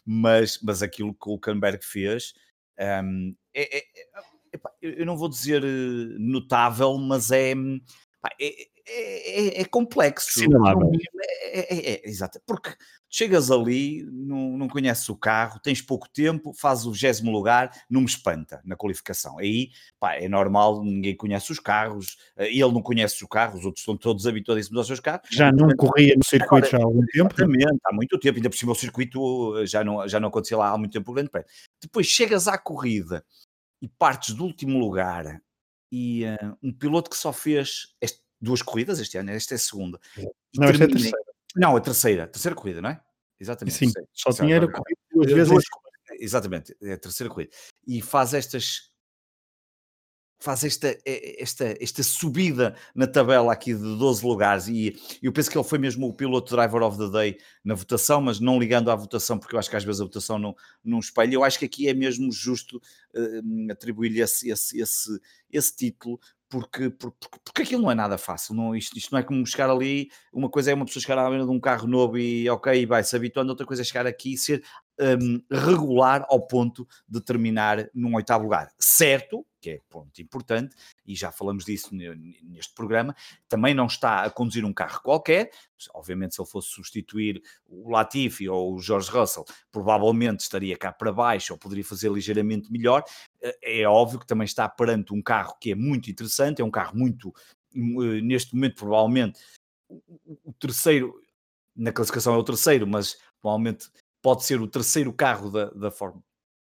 mas, 0.07 0.57
mas 0.63 0.81
aquilo 0.81 1.13
que 1.13 1.29
o 1.29 1.37
Canberg 1.37 1.83
fez 1.83 2.33
um, 2.79 3.35
é, 3.53 3.77
é, 3.77 3.79
é, 3.79 4.59
eu 4.81 5.05
não 5.05 5.17
vou 5.17 5.27
dizer 5.27 5.63
eh, 5.63 6.17
notável, 6.19 6.97
mas 6.97 7.31
é, 7.31 7.53
é 8.89 8.97
é, 8.97 9.59
é, 9.59 9.61
é 9.61 9.65
complexo. 9.65 10.41
É, 10.43 11.59
é, 11.59 11.91
é, 11.93 12.09
exato. 12.09 12.39
Porque 12.45 12.73
chegas 13.09 13.51
ali, 13.51 14.03
não, 14.03 14.57
não 14.57 14.67
conheces 14.67 15.07
o 15.09 15.15
carro, 15.15 15.59
tens 15.59 15.81
pouco 15.81 16.07
tempo, 16.09 16.53
fazes 16.53 16.85
o 16.85 16.91
vigésimo 16.91 17.31
lugar, 17.31 17.71
não 17.89 18.01
me 18.01 18.07
espanta 18.07 18.61
na 18.63 18.75
qualificação. 18.75 19.37
Aí, 19.39 19.71
pá, 19.99 20.15
é 20.15 20.27
normal, 20.27 20.83
ninguém 20.83 21.15
conhece 21.15 21.51
os 21.51 21.59
carros, 21.59 22.17
eh, 22.37 22.49
ele 22.49 22.71
não 22.71 22.81
conhece 22.81 23.21
os 23.21 23.29
carros, 23.29 23.59
os 23.59 23.65
outros 23.65 23.81
estão 23.81 23.97
todos 23.97 24.27
habituadíssimos 24.27 24.77
aos 24.77 24.87
seus 24.87 24.99
carros. 24.99 25.27
Já 25.31 25.51
não 25.51 25.69
corria 25.75 26.15
no 26.15 26.23
circuito 26.23 26.67
Agora, 26.67 26.83
há 26.83 26.85
algum 26.85 27.05
tempo? 27.05 27.33
Exatamente, 27.33 27.79
há 27.85 27.93
muito 27.93 28.19
tempo, 28.19 28.37
ainda 28.37 28.49
por 28.49 28.57
cima 28.57 28.71
o 28.71 28.75
circuito 28.75 29.57
eh, 29.57 29.65
já 29.65 29.83
não, 29.83 30.07
já 30.07 30.19
não 30.19 30.29
acontecia 30.29 30.57
lá 30.57 30.69
há 30.69 30.77
muito 30.77 30.93
tempo 30.93 31.11
o 31.11 31.13
grande 31.13 31.29
prémio. 31.29 31.49
Depois 31.81 32.07
chegas 32.07 32.47
à 32.47 32.57
corrida 32.57 33.23
e 33.81 33.87
partes 33.87 34.33
do 34.33 34.43
último 34.43 34.77
lugar 34.79 35.41
e 35.91 36.25
uh, 36.25 36.57
um 36.61 36.73
piloto 36.73 37.09
que 37.09 37.15
só 37.15 37.31
fez 37.31 37.95
este, 38.01 38.21
duas 38.39 38.61
corridas 38.61 38.99
este 38.99 39.17
ano, 39.17 39.31
esta 39.31 39.53
é 39.53 39.57
a 39.57 39.59
segunda. 39.59 39.99
Não, 40.55 40.67
esta 40.67 40.83
é 40.83 40.85
a 40.85 40.89
terceira. 40.89 41.17
Não, 41.55 41.75
a 41.75 41.81
terceira, 41.81 42.23
a 42.23 42.27
terceira 42.27 42.55
corrida, 42.55 42.81
não 42.81 42.89
é? 42.89 43.01
Exatamente. 43.39 43.77
Sim, 43.77 43.91
só 44.13 44.31
tinha 44.31 44.59
corrido 44.59 44.99
duas 45.11 45.31
vezes. 45.31 45.49
Duas, 45.49 45.63
exatamente, 46.19 46.75
é 46.81 46.93
a 46.93 46.97
terceira 46.97 47.31
corrida. 47.31 47.51
E 47.85 48.01
faz 48.01 48.33
estas 48.33 48.91
faz 50.39 50.63
esta, 50.63 50.95
esta, 51.05 51.75
esta 51.81 52.03
subida 52.03 52.75
na 52.93 53.07
tabela 53.07 53.51
aqui 53.51 53.73
de 53.73 53.97
12 53.97 54.25
lugares 54.25 54.67
e 54.67 54.95
eu 55.21 55.31
penso 55.31 55.49
que 55.49 55.57
ele 55.57 55.67
foi 55.67 55.79
mesmo 55.79 56.07
o 56.07 56.13
piloto 56.13 56.55
driver 56.55 56.83
of 56.83 56.97
the 56.97 57.09
day 57.09 57.37
na 57.63 57.73
votação, 57.73 58.21
mas 58.21 58.39
não 58.39 58.59
ligando 58.59 58.91
à 58.91 58.95
votação, 58.95 59.39
porque 59.39 59.55
eu 59.55 59.59
acho 59.59 59.69
que 59.69 59.75
às 59.75 59.83
vezes 59.83 59.99
a 59.99 60.05
votação 60.05 60.37
não, 60.37 60.55
não 60.83 60.99
espelha, 60.99 61.33
eu 61.33 61.43
acho 61.43 61.57
que 61.57 61.65
aqui 61.65 61.89
é 61.89 61.93
mesmo 61.93 62.31
justo 62.31 62.77
uh, 62.77 63.71
atribuir-lhe 63.71 64.21
esse, 64.21 64.49
esse, 64.49 64.79
esse, 64.79 65.19
esse 65.51 65.75
título, 65.75 66.19
porque, 66.49 66.89
porque, 66.89 67.27
porque 67.43 67.61
aquilo 67.61 67.81
não 67.81 67.91
é 67.91 67.95
nada 67.95 68.17
fácil. 68.17 68.55
Não, 68.55 68.75
isto, 68.75 68.97
isto 68.97 69.11
não 69.11 69.19
é 69.19 69.23
como 69.23 69.45
chegar 69.45 69.69
ali. 69.69 70.09
Uma 70.31 70.49
coisa 70.49 70.71
é 70.71 70.73
uma 70.73 70.85
pessoa 70.85 71.01
chegar 71.01 71.17
à 71.17 71.29
beira 71.29 71.45
de 71.45 71.51
um 71.51 71.59
carro 71.59 71.87
novo 71.87 72.17
e 72.17 72.49
ok, 72.49 72.85
vai 72.85 73.03
se 73.03 73.15
habituando, 73.15 73.51
outra 73.51 73.65
coisa 73.65 73.81
é 73.81 73.85
chegar 73.85 74.07
aqui 74.07 74.33
e 74.33 74.37
ser 74.37 74.63
um, 74.99 75.41
regular 75.51 76.25
ao 76.29 76.45
ponto 76.45 76.87
de 77.07 77.21
terminar 77.21 77.89
num 77.93 78.15
oitavo 78.15 78.43
lugar. 78.43 78.71
Certo, 78.79 79.45
que 79.59 79.69
é 79.71 79.81
ponto 79.89 80.21
importante, 80.21 80.75
e 81.05 81.15
já 81.15 81.31
falamos 81.31 81.65
disso 81.65 81.89
neste 81.93 82.73
programa, 82.73 83.15
também 83.47 83.73
não 83.73 83.85
está 83.85 84.23
a 84.23 84.29
conduzir 84.29 84.63
um 84.65 84.73
carro 84.73 85.01
qualquer. 85.01 85.51
Obviamente, 85.93 86.35
se 86.35 86.41
ele 86.41 86.49
fosse 86.49 86.69
substituir 86.69 87.41
o 87.67 87.89
Latifi 87.89 88.47
ou 88.47 88.75
o 88.75 88.79
George 88.79 89.09
Russell, 89.09 89.45
provavelmente 89.71 90.41
estaria 90.41 90.77
cá 90.77 90.91
para 90.91 91.11
baixo 91.11 91.53
ou 91.53 91.59
poderia 91.59 91.83
fazer 91.83 92.11
ligeiramente 92.11 92.71
melhor. 92.71 93.03
É, 93.41 93.81
é 93.81 93.87
óbvio 93.87 94.19
que 94.19 94.27
também 94.27 94.45
está 94.45 94.67
perante 94.69 95.13
um 95.13 95.21
carro 95.21 95.55
que 95.59 95.71
é 95.71 95.75
muito 95.75 96.09
interessante, 96.09 96.61
é 96.61 96.65
um 96.65 96.71
carro 96.71 96.97
muito, 96.97 97.33
hum, 97.75 98.21
neste 98.23 98.55
momento, 98.55 98.75
provavelmente, 98.75 99.39
o 100.43 100.53
terceiro, 100.59 101.13
na 101.75 101.91
classificação 101.91 102.33
é 102.33 102.37
o 102.37 102.43
terceiro, 102.43 102.85
mas 102.85 103.17
provavelmente 103.41 103.89
pode 104.21 104.43
ser 104.43 104.61
o 104.61 104.67
terceiro 104.67 105.13
carro 105.13 105.49
da, 105.49 105.69
da 105.71 105.91
Fórmula 105.91 106.23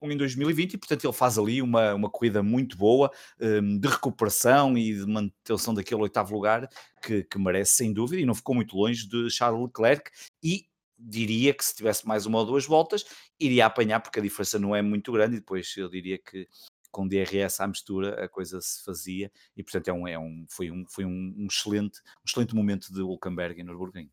1 0.02 0.12
em 0.12 0.18
2020 0.18 0.74
e 0.74 0.78
portanto 0.78 1.06
ele 1.06 1.14
faz 1.14 1.38
ali 1.38 1.62
uma, 1.62 1.94
uma 1.94 2.10
corrida 2.10 2.44
muito 2.44 2.78
boa 2.78 3.12
um, 3.40 3.80
de 3.80 3.88
recuperação 3.88 4.78
e 4.78 4.94
de 4.94 5.06
manutenção 5.06 5.74
daquele 5.74 6.02
oitavo 6.02 6.34
lugar 6.34 6.70
que, 7.02 7.24
que 7.24 7.40
merece 7.40 7.76
sem 7.76 7.94
dúvida 7.94 8.22
e 8.22 8.26
não 8.26 8.36
ficou 8.36 8.56
muito 8.56 8.76
longe 8.76 9.08
de 9.08 9.30
Charles 9.30 9.62
Leclerc 9.62 10.12
e 10.44 10.68
diria 10.98 11.54
que 11.54 11.64
se 11.64 11.76
tivesse 11.76 12.08
mais 12.08 12.26
uma 12.26 12.40
ou 12.40 12.46
duas 12.46 12.66
voltas 12.66 13.06
iria 13.40 13.66
apanhar 13.66 14.00
porque 14.00 14.20
a 14.20 14.24
diferença 14.24 14.60
não 14.60 14.76
é 14.76 14.82
muito 14.82 15.12
grande 15.12 15.38
e 15.38 15.40
depois 15.40 15.74
eu 15.78 15.90
diria 15.90 16.18
que 16.18 16.48
com 16.92 17.06
DRS 17.06 17.60
à 17.60 17.68
mistura 17.68 18.24
a 18.24 18.30
coisa 18.30 18.62
se 18.62 18.82
fazia 18.84 19.30
e 19.58 19.62
portanto 19.62 19.90
é 19.90 19.94
um, 19.94 20.08
é 20.08 20.18
um, 20.18 20.46
foi, 20.50 20.72
um, 20.72 20.86
foi 20.88 21.04
um, 21.04 21.36
um 21.38 21.48
excelente, 21.48 22.00
um 22.00 22.26
excelente 22.26 22.56
momento 22.56 22.94
de 22.94 23.02
Hulkenberg 23.02 23.60
em 23.60 23.66
Nürburgring. 23.66 24.10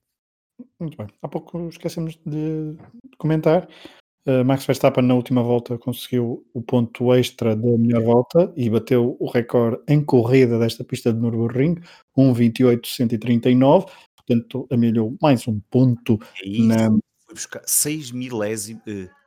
Muito 0.78 0.96
bem. 0.96 1.06
Há 1.20 1.28
pouco 1.28 1.68
esquecemos 1.68 2.18
de 2.24 2.76
comentar. 3.18 3.68
Uh, 4.24 4.44
Max 4.44 4.64
Verstappen 4.64 5.04
na 5.04 5.14
última 5.14 5.42
volta 5.42 5.76
conseguiu 5.76 6.46
o 6.54 6.62
ponto 6.62 7.12
extra 7.12 7.56
da 7.56 7.76
melhor 7.76 8.02
volta 8.02 8.52
e 8.56 8.70
bateu 8.70 9.16
o 9.18 9.28
recorde 9.28 9.82
em 9.88 10.04
corrida 10.04 10.60
desta 10.60 10.84
pista 10.84 11.12
de 11.12 11.18
Nürburgring, 11.18 11.74
1.28.139, 12.16 13.90
portanto 14.14 14.68
amelhou 14.70 15.16
mais 15.20 15.48
um 15.48 15.58
ponto 15.68 16.20
é 16.40 16.62
na... 16.62 16.88
Foi 17.24 17.34
buscar 17.34 17.62
6 17.66 18.12
milésimos, 18.12 18.82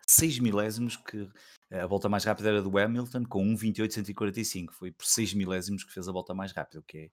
6 0.08 0.40
milésimos 0.40 0.96
que 0.96 1.28
a 1.74 1.86
volta 1.88 2.08
mais 2.08 2.24
rápida 2.24 2.48
era 2.48 2.62
do 2.62 2.78
Hamilton 2.78 3.26
com 3.26 3.44
1.28.145, 3.54 4.68
foi 4.72 4.94
por 4.94 5.06
6 5.06 5.34
milésimos 5.34 5.84
que 5.84 5.92
fez 5.92 6.08
a 6.08 6.14
volta 6.14 6.34
mais 6.34 6.54
rápida, 6.54 6.80
o 6.80 6.84
que 6.84 6.98
é 6.98 7.10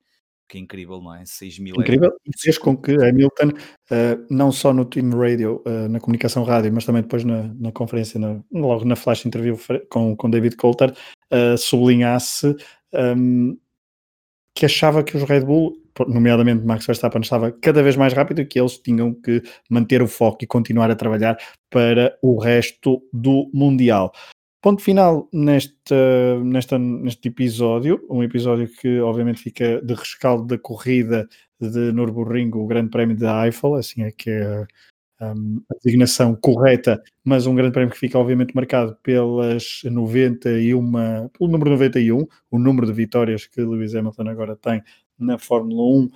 que 0.53 0.59
é 0.59 0.61
incrível, 0.61 1.01
não 1.01 1.15
é? 1.15 1.25
6 1.25 1.59
mil 1.61 1.75
Incrível, 1.81 2.13
e 2.27 2.39
fez 2.39 2.59
com 2.59 2.77
que 2.77 2.93
Hamilton, 2.93 3.49
uh, 3.49 4.27
não 4.29 4.53
só 4.53 4.75
no 4.75 4.85
team 4.85 5.09
radio, 5.19 5.63
uh, 5.67 5.89
na 5.89 5.99
comunicação 5.99 6.45
rádio, 6.45 6.71
mas 6.71 6.85
também 6.85 7.01
depois 7.01 7.25
na, 7.25 7.45
na 7.55 7.73
conferência, 7.73 8.21
na, 8.21 8.39
logo 8.53 8.85
na 8.85 8.95
flash 8.95 9.25
interview 9.25 9.59
com, 9.89 10.15
com 10.15 10.29
David 10.29 10.57
Coulter, 10.57 10.93
uh, 11.33 11.57
sublinhasse 11.57 12.49
um, 12.49 12.55
ehm, 12.93 13.57
que 14.55 14.67
achava 14.67 15.03
que 15.03 15.17
os 15.17 15.23
Red 15.23 15.41
Bull, 15.41 15.73
nomeadamente 16.07 16.67
Max 16.67 16.85
Verstappen, 16.85 17.23
estava 17.23 17.51
cada 17.51 17.83
vez 17.83 17.97
mais 17.97 18.13
rápido 18.13 18.43
e 18.43 18.45
que 18.45 18.61
eles 18.61 18.77
tinham 18.77 19.15
que 19.15 19.43
manter 19.71 20.03
o 20.03 20.07
foco 20.07 20.45
e 20.45 20.47
continuar 20.47 20.91
a 20.91 20.95
trabalhar 20.95 21.39
para 21.71 22.15
o 22.21 22.39
resto 22.39 23.03
do 23.11 23.51
Mundial. 23.55 24.13
Ponto 24.63 24.81
final 24.81 25.29
neste, 25.33 25.93
nesta, 26.45 26.79
neste 26.79 27.29
episódio, 27.29 28.01
um 28.09 28.23
episódio 28.23 28.69
que 28.69 29.01
obviamente 29.01 29.43
fica 29.43 29.83
de 29.83 29.93
rescaldo 29.93 30.47
da 30.47 30.57
corrida 30.57 31.29
de 31.61 31.91
Nürburgring, 31.93 32.53
o 32.55 32.65
Grande 32.65 32.89
Prémio 32.89 33.17
da 33.17 33.45
Eiffel, 33.45 33.75
assim 33.75 34.05
é 34.05 34.13
que 34.13 34.31
é 34.31 34.65
um, 35.21 35.61
a 35.69 35.75
designação 35.83 36.37
correta, 36.37 37.03
mas 37.25 37.45
um 37.45 37.57
Grande 37.57 37.73
Prémio 37.73 37.93
que 37.93 37.99
fica 37.99 38.17
obviamente 38.17 38.55
marcado 38.55 38.97
pelas 39.03 39.81
91, 39.85 40.93
pelo 41.37 41.51
número 41.51 41.71
91, 41.71 42.25
o 42.49 42.57
número 42.57 42.87
de 42.87 42.93
vitórias 42.93 43.45
que 43.45 43.61
Lewis 43.61 43.97
Hamilton 43.97 44.29
agora 44.29 44.55
tem 44.55 44.81
na 45.19 45.39
Fórmula 45.39 45.83
1 45.83 46.11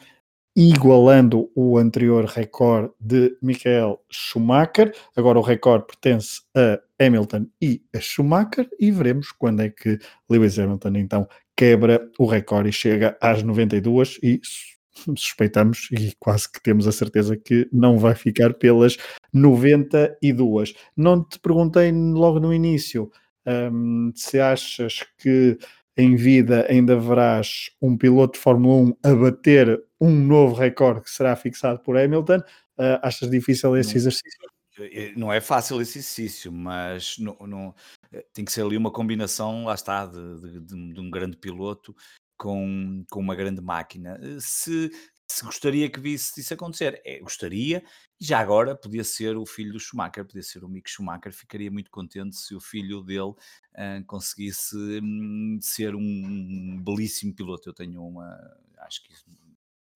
igualando 0.56 1.50
o 1.54 1.76
anterior 1.76 2.24
recorde 2.24 2.90
de 2.98 3.36
Michael 3.42 4.00
Schumacher. 4.10 4.94
Agora 5.14 5.38
o 5.38 5.42
recorde 5.42 5.86
pertence 5.86 6.40
a 6.56 6.80
Hamilton 6.98 7.46
e 7.60 7.82
a 7.94 8.00
Schumacher 8.00 8.66
e 8.80 8.90
veremos 8.90 9.30
quando 9.32 9.60
é 9.60 9.68
que 9.68 9.98
Lewis 10.30 10.58
Hamilton 10.58 10.96
então 10.96 11.28
quebra 11.54 12.10
o 12.18 12.24
recorde 12.24 12.70
e 12.70 12.72
chega 12.72 13.18
às 13.20 13.42
92 13.42 14.18
e 14.22 14.40
suspeitamos 15.14 15.88
e 15.92 16.14
quase 16.18 16.50
que 16.50 16.62
temos 16.62 16.86
a 16.86 16.92
certeza 16.92 17.36
que 17.36 17.68
não 17.70 17.98
vai 17.98 18.14
ficar 18.14 18.54
pelas 18.54 18.96
92. 19.32 20.74
Não 20.96 21.22
te 21.22 21.38
perguntei 21.38 21.92
logo 21.92 22.40
no 22.40 22.52
início 22.52 23.10
um, 23.46 24.10
se 24.14 24.40
achas 24.40 25.04
que 25.18 25.58
em 25.96 26.14
vida 26.14 26.66
ainda 26.68 26.98
verás 26.98 27.70
um 27.80 27.96
piloto 27.96 28.34
de 28.34 28.40
Fórmula 28.40 28.90
1 29.02 29.10
a 29.10 29.14
bater 29.14 29.82
um 30.00 30.10
novo 30.10 30.54
recorde 30.54 31.02
que 31.02 31.10
será 31.10 31.34
fixado 31.34 31.80
por 31.80 31.96
Hamilton. 31.96 32.38
Uh, 32.78 33.00
achas 33.02 33.30
difícil 33.30 33.76
esse 33.76 33.90
não, 33.90 33.96
exercício? 33.96 34.40
Não 35.16 35.32
é 35.32 35.40
fácil 35.40 35.80
esse 35.80 35.98
exercício, 35.98 36.52
mas 36.52 37.16
não, 37.18 37.36
não, 37.46 37.74
eh, 38.12 38.24
tem 38.34 38.44
que 38.44 38.52
ser 38.52 38.62
ali 38.62 38.76
uma 38.76 38.90
combinação, 38.90 39.64
lá 39.64 39.74
está, 39.74 40.04
de, 40.04 40.60
de, 40.60 40.92
de 40.92 41.00
um 41.00 41.10
grande 41.10 41.38
piloto 41.38 41.96
com, 42.36 43.02
com 43.10 43.20
uma 43.20 43.34
grande 43.34 43.62
máquina. 43.62 44.20
Eh, 44.22 44.36
se, 44.38 44.90
se 45.28 45.44
gostaria 45.44 45.90
que 45.90 45.98
visse 45.98 46.40
isso 46.40 46.54
acontecer, 46.54 47.00
é, 47.04 47.18
gostaria, 47.18 47.84
já 48.18 48.38
agora 48.38 48.76
podia 48.76 49.02
ser 49.02 49.36
o 49.36 49.44
filho 49.44 49.72
do 49.72 49.80
Schumacher, 49.80 50.24
podia 50.24 50.42
ser 50.42 50.64
o 50.64 50.68
Mick 50.68 50.88
Schumacher, 50.88 51.32
ficaria 51.32 51.70
muito 51.70 51.90
contente 51.90 52.36
se 52.36 52.54
o 52.54 52.60
filho 52.60 53.02
dele 53.02 53.30
uh, 53.30 54.04
conseguisse 54.06 54.76
um, 55.02 55.58
ser 55.60 55.94
um 55.94 56.80
belíssimo 56.82 57.34
piloto. 57.34 57.68
Eu 57.68 57.74
tenho 57.74 58.02
uma, 58.06 58.38
acho 58.78 59.02
que 59.02 59.12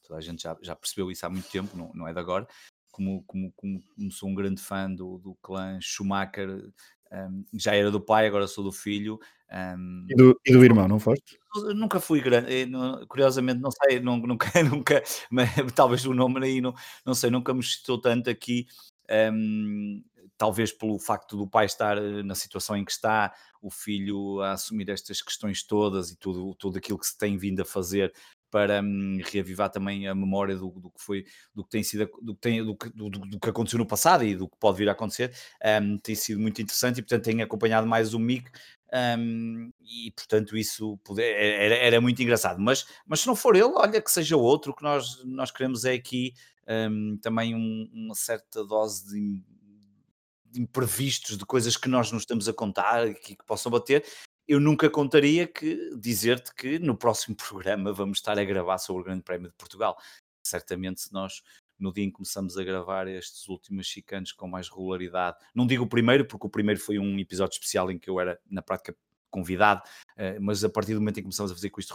toda 0.02 0.18
a 0.18 0.20
gente 0.20 0.42
já, 0.42 0.56
já 0.60 0.74
percebeu 0.74 1.10
isso 1.10 1.24
há 1.24 1.30
muito 1.30 1.48
tempo, 1.48 1.76
não, 1.76 1.92
não 1.94 2.08
é 2.08 2.12
de 2.12 2.18
agora. 2.18 2.46
Como, 2.90 3.22
como, 3.22 3.52
como, 3.52 3.82
como 3.82 4.10
sou 4.10 4.28
um 4.28 4.34
grande 4.34 4.60
fã 4.60 4.92
do, 4.92 5.16
do 5.18 5.36
clã 5.36 5.78
Schumacher, 5.80 6.70
um, 7.12 7.44
já 7.54 7.74
era 7.74 7.90
do 7.90 8.00
pai, 8.00 8.26
agora 8.26 8.46
sou 8.46 8.64
do 8.64 8.72
filho. 8.72 9.18
Um, 9.52 10.06
e, 10.08 10.14
do, 10.14 10.40
e 10.46 10.52
do 10.52 10.64
irmão, 10.64 10.86
não 10.86 11.00
foste? 11.00 11.38
Nunca 11.74 11.98
fui 11.98 12.20
grande, 12.20 12.52
eh, 12.52 12.66
curiosamente, 13.08 13.60
não 13.60 13.70
sei, 13.70 13.98
nunca, 13.98 14.26
nunca, 14.62 15.02
mas, 15.30 15.50
talvez 15.74 16.04
o 16.06 16.14
nome 16.14 16.44
aí 16.44 16.60
não, 16.60 16.72
não 17.04 17.14
sei, 17.14 17.30
nunca 17.30 17.52
me 17.52 17.60
estou 17.60 18.00
tanto 18.00 18.30
aqui. 18.30 18.66
Um, 19.10 20.02
talvez 20.38 20.72
pelo 20.72 20.98
facto 20.98 21.36
do 21.36 21.46
pai 21.46 21.66
estar 21.66 21.98
eh, 21.98 22.22
na 22.22 22.34
situação 22.34 22.76
em 22.76 22.84
que 22.84 22.92
está, 22.92 23.34
o 23.60 23.70
filho 23.70 24.40
a 24.40 24.52
assumir 24.52 24.88
estas 24.88 25.20
questões 25.20 25.62
todas 25.62 26.10
e 26.10 26.16
tudo, 26.16 26.54
tudo 26.54 26.78
aquilo 26.78 26.98
que 26.98 27.06
se 27.06 27.18
tem 27.18 27.36
vindo 27.36 27.60
a 27.60 27.64
fazer 27.64 28.12
para 28.50 28.82
hum, 28.82 29.18
reavivar 29.24 29.70
também 29.70 30.08
a 30.08 30.14
memória 30.14 30.56
do, 30.56 30.70
do, 30.70 30.90
que 30.90 31.02
foi, 31.02 31.24
do 31.54 31.64
que 31.64 31.70
tem 31.70 31.82
sido, 31.82 32.10
do 32.20 32.34
que, 32.34 32.40
tem, 32.40 32.64
do, 32.64 32.74
do, 32.74 33.10
do, 33.10 33.40
que 33.40 33.48
aconteceu 33.48 33.78
no 33.78 33.86
passado 33.86 34.24
e 34.24 34.34
do 34.34 34.48
que 34.48 34.56
pode 34.58 34.78
vir 34.78 34.88
a 34.88 34.92
acontecer, 34.92 35.32
um, 35.82 35.98
tem 35.98 36.14
sido 36.14 36.40
muito 36.40 36.60
interessante 36.60 36.98
e 36.98 37.02
portanto 37.02 37.24
tenho 37.24 37.44
acompanhado 37.44 37.86
mais 37.86 38.14
o 38.14 38.18
Mick 38.18 38.50
Um, 38.92 39.70
e 39.80 40.10
portanto 40.10 40.56
isso 40.56 40.98
era, 41.16 41.76
era, 41.76 42.00
muito 42.00 42.20
engraçado. 42.22 42.60
Mas, 42.60 42.86
mas 43.06 43.20
se 43.20 43.26
não 43.26 43.36
for 43.36 43.54
ele, 43.54 43.72
olha 43.74 44.02
que 44.02 44.10
seja 44.10 44.36
outro, 44.36 44.74
que 44.74 44.82
nós, 44.82 45.24
nós 45.24 45.50
queremos 45.50 45.84
é 45.84 45.92
aqui 45.92 46.34
um, 46.68 47.16
também 47.18 47.54
um, 47.54 47.88
uma 47.92 48.14
certa 48.14 48.64
dose 48.64 49.06
de, 49.06 49.44
de, 50.46 50.60
imprevistos, 50.60 51.38
de 51.38 51.46
coisas 51.46 51.76
que 51.76 51.88
nós 51.88 52.10
nos 52.10 52.22
estamos 52.22 52.48
a 52.48 52.52
contar 52.52 53.14
que, 53.14 53.36
que 53.36 53.44
possam 53.46 53.70
bater. 53.70 54.04
Eu 54.48 54.60
nunca 54.60 54.90
contaria 54.90 55.46
que 55.46 55.90
dizer-te 55.96 56.54
que 56.54 56.78
no 56.78 56.96
próximo 56.96 57.36
programa 57.48 57.92
vamos 57.92 58.18
estar 58.18 58.38
a 58.38 58.44
gravar 58.44 58.78
sobre 58.78 59.02
o 59.02 59.04
Grande 59.04 59.22
Prémio 59.22 59.48
de 59.48 59.56
Portugal. 59.56 59.96
Certamente, 60.44 61.02
se 61.02 61.12
nós 61.12 61.42
no 61.80 61.92
dia 61.92 62.04
em 62.04 62.08
que 62.08 62.16
começamos 62.16 62.58
a 62.58 62.62
gravar 62.62 63.08
estes 63.08 63.48
últimos 63.48 63.86
chicanos 63.86 64.32
com 64.32 64.46
mais 64.46 64.68
regularidade. 64.68 65.38
Não 65.54 65.66
digo 65.66 65.84
o 65.84 65.88
primeiro, 65.88 66.26
porque 66.26 66.46
o 66.46 66.50
primeiro 66.50 66.78
foi 66.78 66.98
um 66.98 67.18
episódio 67.18 67.54
especial 67.54 67.90
em 67.90 67.98
que 67.98 68.10
eu 68.10 68.20
era, 68.20 68.38
na 68.50 68.60
prática, 68.60 68.94
convidado, 69.30 69.82
eh, 70.16 70.38
mas 70.40 70.64
a 70.64 70.68
partir 70.68 70.92
do 70.92 71.00
momento 71.00 71.18
em 71.18 71.20
que 71.20 71.26
começamos 71.26 71.52
a 71.52 71.54
fazer 71.54 71.70
com 71.70 71.80
isto 71.80 71.94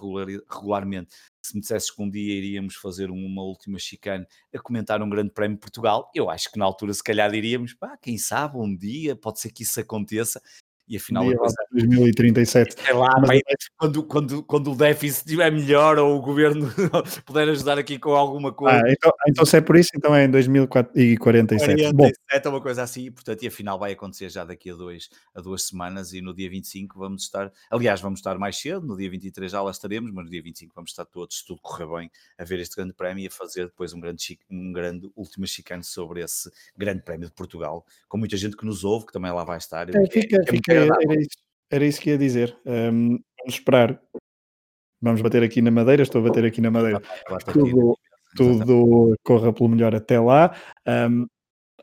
regularmente, 0.50 1.14
se 1.46 1.54
me 1.54 1.60
dissesses 1.60 1.92
que 1.92 2.02
um 2.02 2.10
dia 2.10 2.34
iríamos 2.34 2.76
fazer 2.76 3.12
uma 3.12 3.44
última 3.44 3.78
chicane 3.78 4.26
a 4.54 4.60
comentar 4.60 5.02
um 5.02 5.10
grande 5.10 5.32
prémio 5.32 5.58
de 5.58 5.62
Portugal, 5.62 6.10
eu 6.16 6.30
acho 6.30 6.50
que 6.50 6.58
na 6.58 6.66
altura 6.66 6.94
se 6.94 7.04
calhar 7.04 7.30
diríamos, 7.30 7.74
pá, 7.74 7.98
quem 8.02 8.18
sabe 8.18 8.58
um 8.58 8.76
dia 8.76 9.16
pode 9.16 9.42
ser 9.42 9.52
que 9.52 9.64
isso 9.64 9.80
aconteça, 9.80 10.42
e 10.88 10.98
afinal 10.98 11.28
a 11.30 11.36
coisa... 11.36 11.56
2037. 11.72 12.76
É 12.88 12.94
lá, 12.94 13.10
Mas... 13.28 13.42
quando, 13.78 14.04
quando, 14.04 14.44
quando 14.44 14.72
o 14.72 14.76
déficit 14.76 15.26
estiver 15.26 15.52
melhor 15.52 15.98
ou 15.98 16.18
o 16.18 16.22
governo 16.22 16.72
puder 17.26 17.50
ajudar 17.50 17.78
aqui 17.78 17.98
com 17.98 18.12
alguma 18.12 18.54
coisa. 18.54 18.78
Ah, 18.78 18.92
então, 18.92 19.12
então 19.28 19.46
se 19.46 19.58
é 19.58 19.62
por 19.62 19.76
isso, 19.76 19.90
então 19.96 20.16
é 20.16 20.26
em 20.26 20.30
2047. 20.30 21.18
47 21.18 21.94
Bom. 21.94 22.10
é 22.32 22.50
uma 22.50 22.62
coisa 22.62 22.84
assim, 22.84 23.12
portanto, 23.12 23.44
e 23.44 23.48
afinal 23.48 23.80
vai 23.80 23.94
acontecer 23.94 24.30
já 24.30 24.44
daqui 24.44 24.70
a, 24.70 24.76
dois, 24.76 25.10
a 25.34 25.42
duas 25.42 25.64
semanas 25.64 26.14
e 26.14 26.22
no 26.22 26.34
dia 26.34 26.50
25 26.50 26.98
vamos 26.98 27.24
estar, 27.24 27.52
aliás, 27.70 28.02
vamos 28.02 28.20
estar 28.20 28.38
mais 28.38 28.58
cedo, 28.58 28.86
no 28.86 28.96
dia 28.96 29.10
23 29.10 29.52
já 29.52 29.62
lá 29.62 29.72
estaremos, 29.72 30.12
mas 30.12 30.26
no 30.26 30.32
dia 30.32 30.42
25 30.42 30.74
vamos 30.76 30.92
estar 30.92 31.06
todos, 31.06 31.40
se 31.40 31.46
tudo 31.46 31.60
correr 31.62 31.88
bem, 31.88 32.12
a 32.38 32.44
ver 32.44 32.60
este 32.60 32.76
grande 32.76 32.94
prémio 32.94 33.24
e 33.24 33.28
a 33.28 33.32
fazer 33.32 33.66
depois 33.66 33.94
um 33.94 34.00
grande, 34.00 34.40
um 34.50 34.72
grande 34.72 35.10
último 35.16 35.48
chicane 35.48 35.84
sobre 35.84 36.22
esse 36.22 36.52
grande 36.78 37.02
prémio 37.02 37.28
de 37.28 37.34
Portugal, 37.34 37.86
com 38.08 38.18
muita 38.18 38.38
gente 38.38 38.56
que 38.56 38.66
nos 38.66 38.84
ouve, 38.84 39.08
que 39.08 39.14
também 39.14 39.32
lá 39.32 39.44
vai 39.44 39.58
estar. 39.58 39.90
É, 39.90 40.08
fica, 40.08 40.38
é, 40.38 40.52
fica 40.52 40.75
era, 40.76 40.96
era, 41.02 41.22
isso, 41.22 41.38
era 41.72 41.86
isso 41.86 42.02
que 42.02 42.10
ia 42.10 42.18
dizer. 42.18 42.58
Um, 42.66 43.20
vamos 43.40 43.54
esperar. 43.54 44.02
Vamos 45.02 45.22
bater 45.22 45.44
aqui 45.44 45.62
na 45.62 45.72
madeira. 45.72 46.04
Estou 46.04 46.22
a 46.22 46.30
bater 46.30 46.46
aqui 46.46 46.62
na 46.62 46.72
madeira. 46.72 47.02
Tudo, 47.52 47.98
tudo 48.36 49.16
corra 49.24 49.54
pelo 49.54 49.70
melhor 49.70 49.96
até 49.96 50.20
lá. 50.20 50.56
Um, 50.88 51.26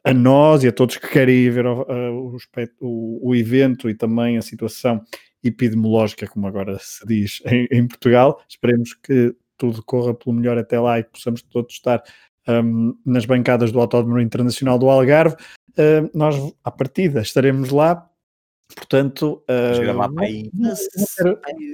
a 0.04 0.12
nós 0.12 0.64
e 0.64 0.68
a 0.68 0.72
todos 0.72 0.96
que 0.96 1.08
querem 1.08 1.36
ir 1.36 1.50
ver 1.50 1.66
o, 1.66 2.36
o, 2.80 3.28
o, 3.30 3.34
evento 3.36 3.88
e 3.88 3.94
também 3.94 4.36
a 4.36 4.42
situação 4.42 5.00
epidemiológica, 5.44 6.26
como 6.26 6.46
agora 6.46 6.76
se 6.80 7.06
diz 7.06 7.40
em, 7.46 7.68
em, 7.70 7.86
Portugal. 7.86 8.42
Esperemos 8.48 8.94
que 8.94 9.34
tudo 9.56 9.82
corra 9.84 10.14
pelo 10.14 10.34
melhor 10.34 10.58
até 10.58 10.80
lá 10.80 10.98
e 10.98 11.04
que 11.04 11.10
possamos 11.10 11.42
todos 11.42 11.74
estar 11.74 12.02
um, 12.48 12.96
nas 13.06 13.24
bancadas 13.24 13.70
do 13.70 13.80
Autódromo 13.80 14.20
Internacional 14.20 14.78
do 14.78 14.90
Algarve. 14.90 15.36
Uh, 15.72 16.10
nós, 16.12 16.36
à 16.64 16.70
partida, 16.70 17.20
estaremos 17.20 17.70
lá 17.70 18.08
Portanto, 18.74 19.42
uh, 19.48 19.80
gravar 19.80 20.08
para 20.08 20.26
aí, 20.26 20.50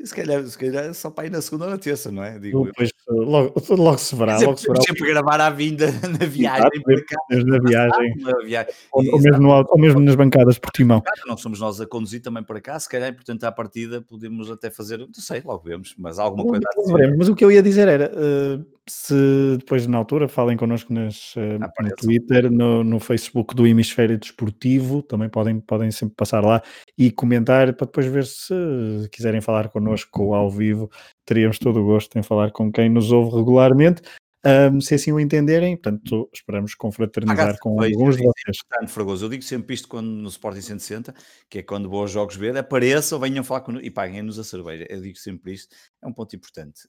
se, 0.05 0.15
calhar, 0.15 0.45
se 0.45 0.59
calhar 0.59 0.95
só 0.95 1.11
para 1.11 1.27
ir 1.27 1.31
na 1.31 1.41
segunda 1.41 1.67
ou 1.67 1.71
na 1.71 1.79
terça, 1.79 2.11
não 2.11 2.25
é? 2.25 2.39
Digo 2.39 2.71
logo, 3.09 3.55
logo 3.71 3.99
se 3.99 4.15
verá. 4.15 4.35
Dizer, 4.35 4.47
logo 4.47 4.59
se 4.59 4.67
verá. 4.67 4.81
sempre 4.81 5.07
gravar 5.07 5.41
à 5.41 5.51
vinda 5.51 5.87
na 6.09 6.27
viagem. 6.27 6.71
Exato, 6.89 7.47
na 7.47 7.59
viagem. 7.59 8.15
Na 8.19 8.39
viagem. 8.45 8.75
Ou, 8.93 9.05
ou, 9.13 9.21
mesmo 9.21 9.43
no, 9.43 9.67
ou 9.69 9.79
mesmo 9.79 10.01
nas 10.01 10.15
bancadas 10.15 10.59
por 10.59 10.71
timão. 10.71 11.03
Não 11.27 11.37
somos 11.37 11.61
nós 11.61 11.81
a 11.81 11.87
conduzir 11.87 12.21
também 12.21 12.43
para 12.43 12.61
cá, 12.61 12.79
se 12.79 12.89
calhar, 12.89 13.15
portanto, 13.15 13.45
à 13.45 13.53
partida 13.53 14.01
podemos 14.03 14.51
até 14.51 14.71
fazer, 14.71 14.99
não 14.99 15.09
sei, 15.15 15.43
logo 15.45 15.63
vemos, 15.65 15.95
mas 15.99 16.19
alguma 16.19 16.45
coisa. 16.45 16.65
Veremos, 16.87 17.19
mas 17.19 17.29
o 17.29 17.35
que 17.35 17.45
eu 17.45 17.51
ia 17.51 17.63
dizer 17.63 17.89
era. 17.89 18.13
Uh, 18.15 18.79
se 18.89 19.57
depois 19.59 19.87
na 19.87 19.99
altura 19.99 20.29
falem 20.29 20.57
connosco 20.57 20.93
nas, 20.93 21.37
uh, 21.37 21.59
no 21.81 21.97
Twitter, 21.97 22.51
no, 22.51 22.83
no, 22.83 22.99
Facebook 22.99 23.55
do 23.55 23.67
Hemisfério 23.67 24.19
Desportivo, 24.19 25.03
também 25.03 25.29
podem, 25.29 25.61
podem 25.61 25.91
sempre 25.91 26.15
passar 26.17 26.43
lá 26.43 26.63
e 26.97 27.11
comentar 27.11 27.75
para 27.75 27.87
depois 27.87 28.07
ver 28.07 28.25
se 28.25 28.55
quiserem 29.13 29.41
falar 29.41 29.69
connosco 29.69 30.35
ao 30.35 30.51
vivo, 30.51 30.91
teríamos 31.29 31.59
todo 31.59 31.81
o 31.81 31.85
gosto 31.85 32.19
em 32.19 32.23
falar 32.23 32.51
com 32.51 32.73
quem 32.73 32.89
nos 32.89 33.13
ouve 33.13 33.37
regularmente 33.37 34.01
um, 34.49 34.81
se 34.81 34.95
assim 34.95 35.13
o 35.13 35.21
entenderem. 35.21 35.77
Portanto, 35.77 36.29
esperamos 36.33 36.75
confraternizar 36.75 37.59
com 37.59 37.81
alguns 37.83 38.17
de 38.17 38.23
vocês. 38.25 38.63
Portanto, 38.69 38.91
Fragoso, 38.91 39.27
eu 39.27 39.29
digo 39.29 39.43
sempre 39.43 39.75
isto 39.75 39.89
quando 39.89 40.09
no 40.09 40.29
Sporting 40.29 40.61
160, 40.61 41.15
que 41.49 41.59
é 41.59 41.63
quando 41.63 41.89
bons 41.89 42.11
jogos 42.11 42.37
ver, 42.37 42.57
apareçam, 42.57 43.19
venham 43.19 43.45
falar 43.45 43.61
connosco 43.61 43.87
e 43.87 43.91
paguem-nos 43.91 44.39
a 44.39 44.45
cerveja. 44.45 44.87
Eu 44.89 45.01
digo 45.01 45.19
sempre 45.19 45.53
isto, 45.53 45.75
é 46.03 46.07
um 46.07 46.13
ponto 46.13 46.35
importante. 46.35 46.83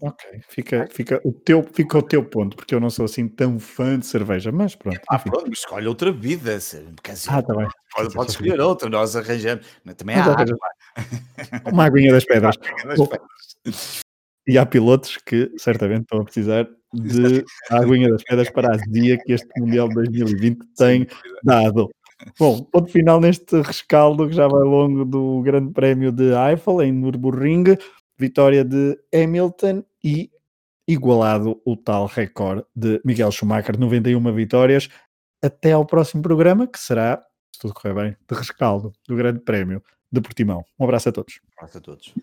Ok, 0.00 0.40
fica, 0.48 0.88
fica, 0.90 1.20
o 1.24 1.32
teu, 1.32 1.62
fica 1.62 1.98
o 1.98 2.02
teu 2.02 2.24
ponto, 2.24 2.56
porque 2.56 2.74
eu 2.74 2.80
não 2.80 2.90
sou 2.90 3.04
assim 3.04 3.28
tão 3.28 3.58
fã 3.58 3.98
de 3.98 4.06
cerveja, 4.06 4.50
mas 4.50 4.74
pronto. 4.74 5.00
Ah, 5.08 5.18
pronto, 5.18 5.52
escolhe 5.52 5.86
outra 5.86 6.12
vida. 6.12 6.56
Dizer, 6.56 6.86
ah, 7.28 7.42
tá 7.42 7.54
bem. 7.54 7.68
Pode, 7.94 8.14
pode 8.14 8.30
escolher 8.30 8.60
outra, 8.60 8.88
nós 8.88 9.14
arranjamos. 9.14 9.66
Também 9.96 10.16
há 10.16 10.24
água. 10.24 10.56
Uma 11.70 11.84
aguinha 11.84 12.12
das 12.12 12.24
pedras. 12.26 12.56
Uma 12.84 12.96
das 12.96 13.08
pedras. 13.08 14.01
E 14.46 14.58
há 14.58 14.66
pilotos 14.66 15.18
que 15.18 15.52
certamente 15.56 16.02
estão 16.02 16.20
a 16.20 16.24
precisar 16.24 16.68
de 16.92 17.44
aguinha 17.70 18.10
das 18.10 18.22
pedras 18.22 18.50
para 18.50 18.74
a 18.74 18.76
dia 18.76 19.18
que 19.18 19.32
este 19.32 19.48
Mundial 19.58 19.88
de 19.88 19.94
2020 19.94 20.58
tem 20.76 21.06
dado. 21.42 21.88
Bom, 22.38 22.62
ponto 22.62 22.90
final 22.90 23.20
neste 23.20 23.60
rescaldo 23.62 24.28
que 24.28 24.34
já 24.34 24.46
vai 24.46 24.62
longo 24.62 25.04
do 25.04 25.42
Grande 25.42 25.72
Prémio 25.72 26.12
de 26.12 26.32
Eiffel 26.32 26.82
em 26.82 26.92
Nürburgring, 26.92 27.76
vitória 28.18 28.64
de 28.64 28.98
Hamilton 29.12 29.84
e 30.04 30.30
igualado 30.86 31.60
o 31.64 31.76
tal 31.76 32.06
recorde 32.06 32.64
de 32.74 33.00
Miguel 33.04 33.30
Schumacher, 33.30 33.78
91 33.78 34.34
vitórias. 34.34 34.88
Até 35.42 35.72
ao 35.72 35.84
próximo 35.84 36.22
programa, 36.22 36.68
que 36.68 36.78
será, 36.78 37.20
se 37.52 37.60
tudo 37.60 37.74
correr 37.74 37.94
bem, 37.94 38.16
de 38.28 38.38
rescaldo 38.38 38.92
do 39.08 39.16
Grande 39.16 39.40
Prémio 39.40 39.82
de 40.10 40.20
Portimão. 40.20 40.64
Um 40.78 40.84
abraço 40.84 41.08
a 41.08 41.12
todos. 41.12 41.40
Um 41.44 41.64
abraço 41.64 41.78
a 41.78 41.80
todos. 41.80 42.14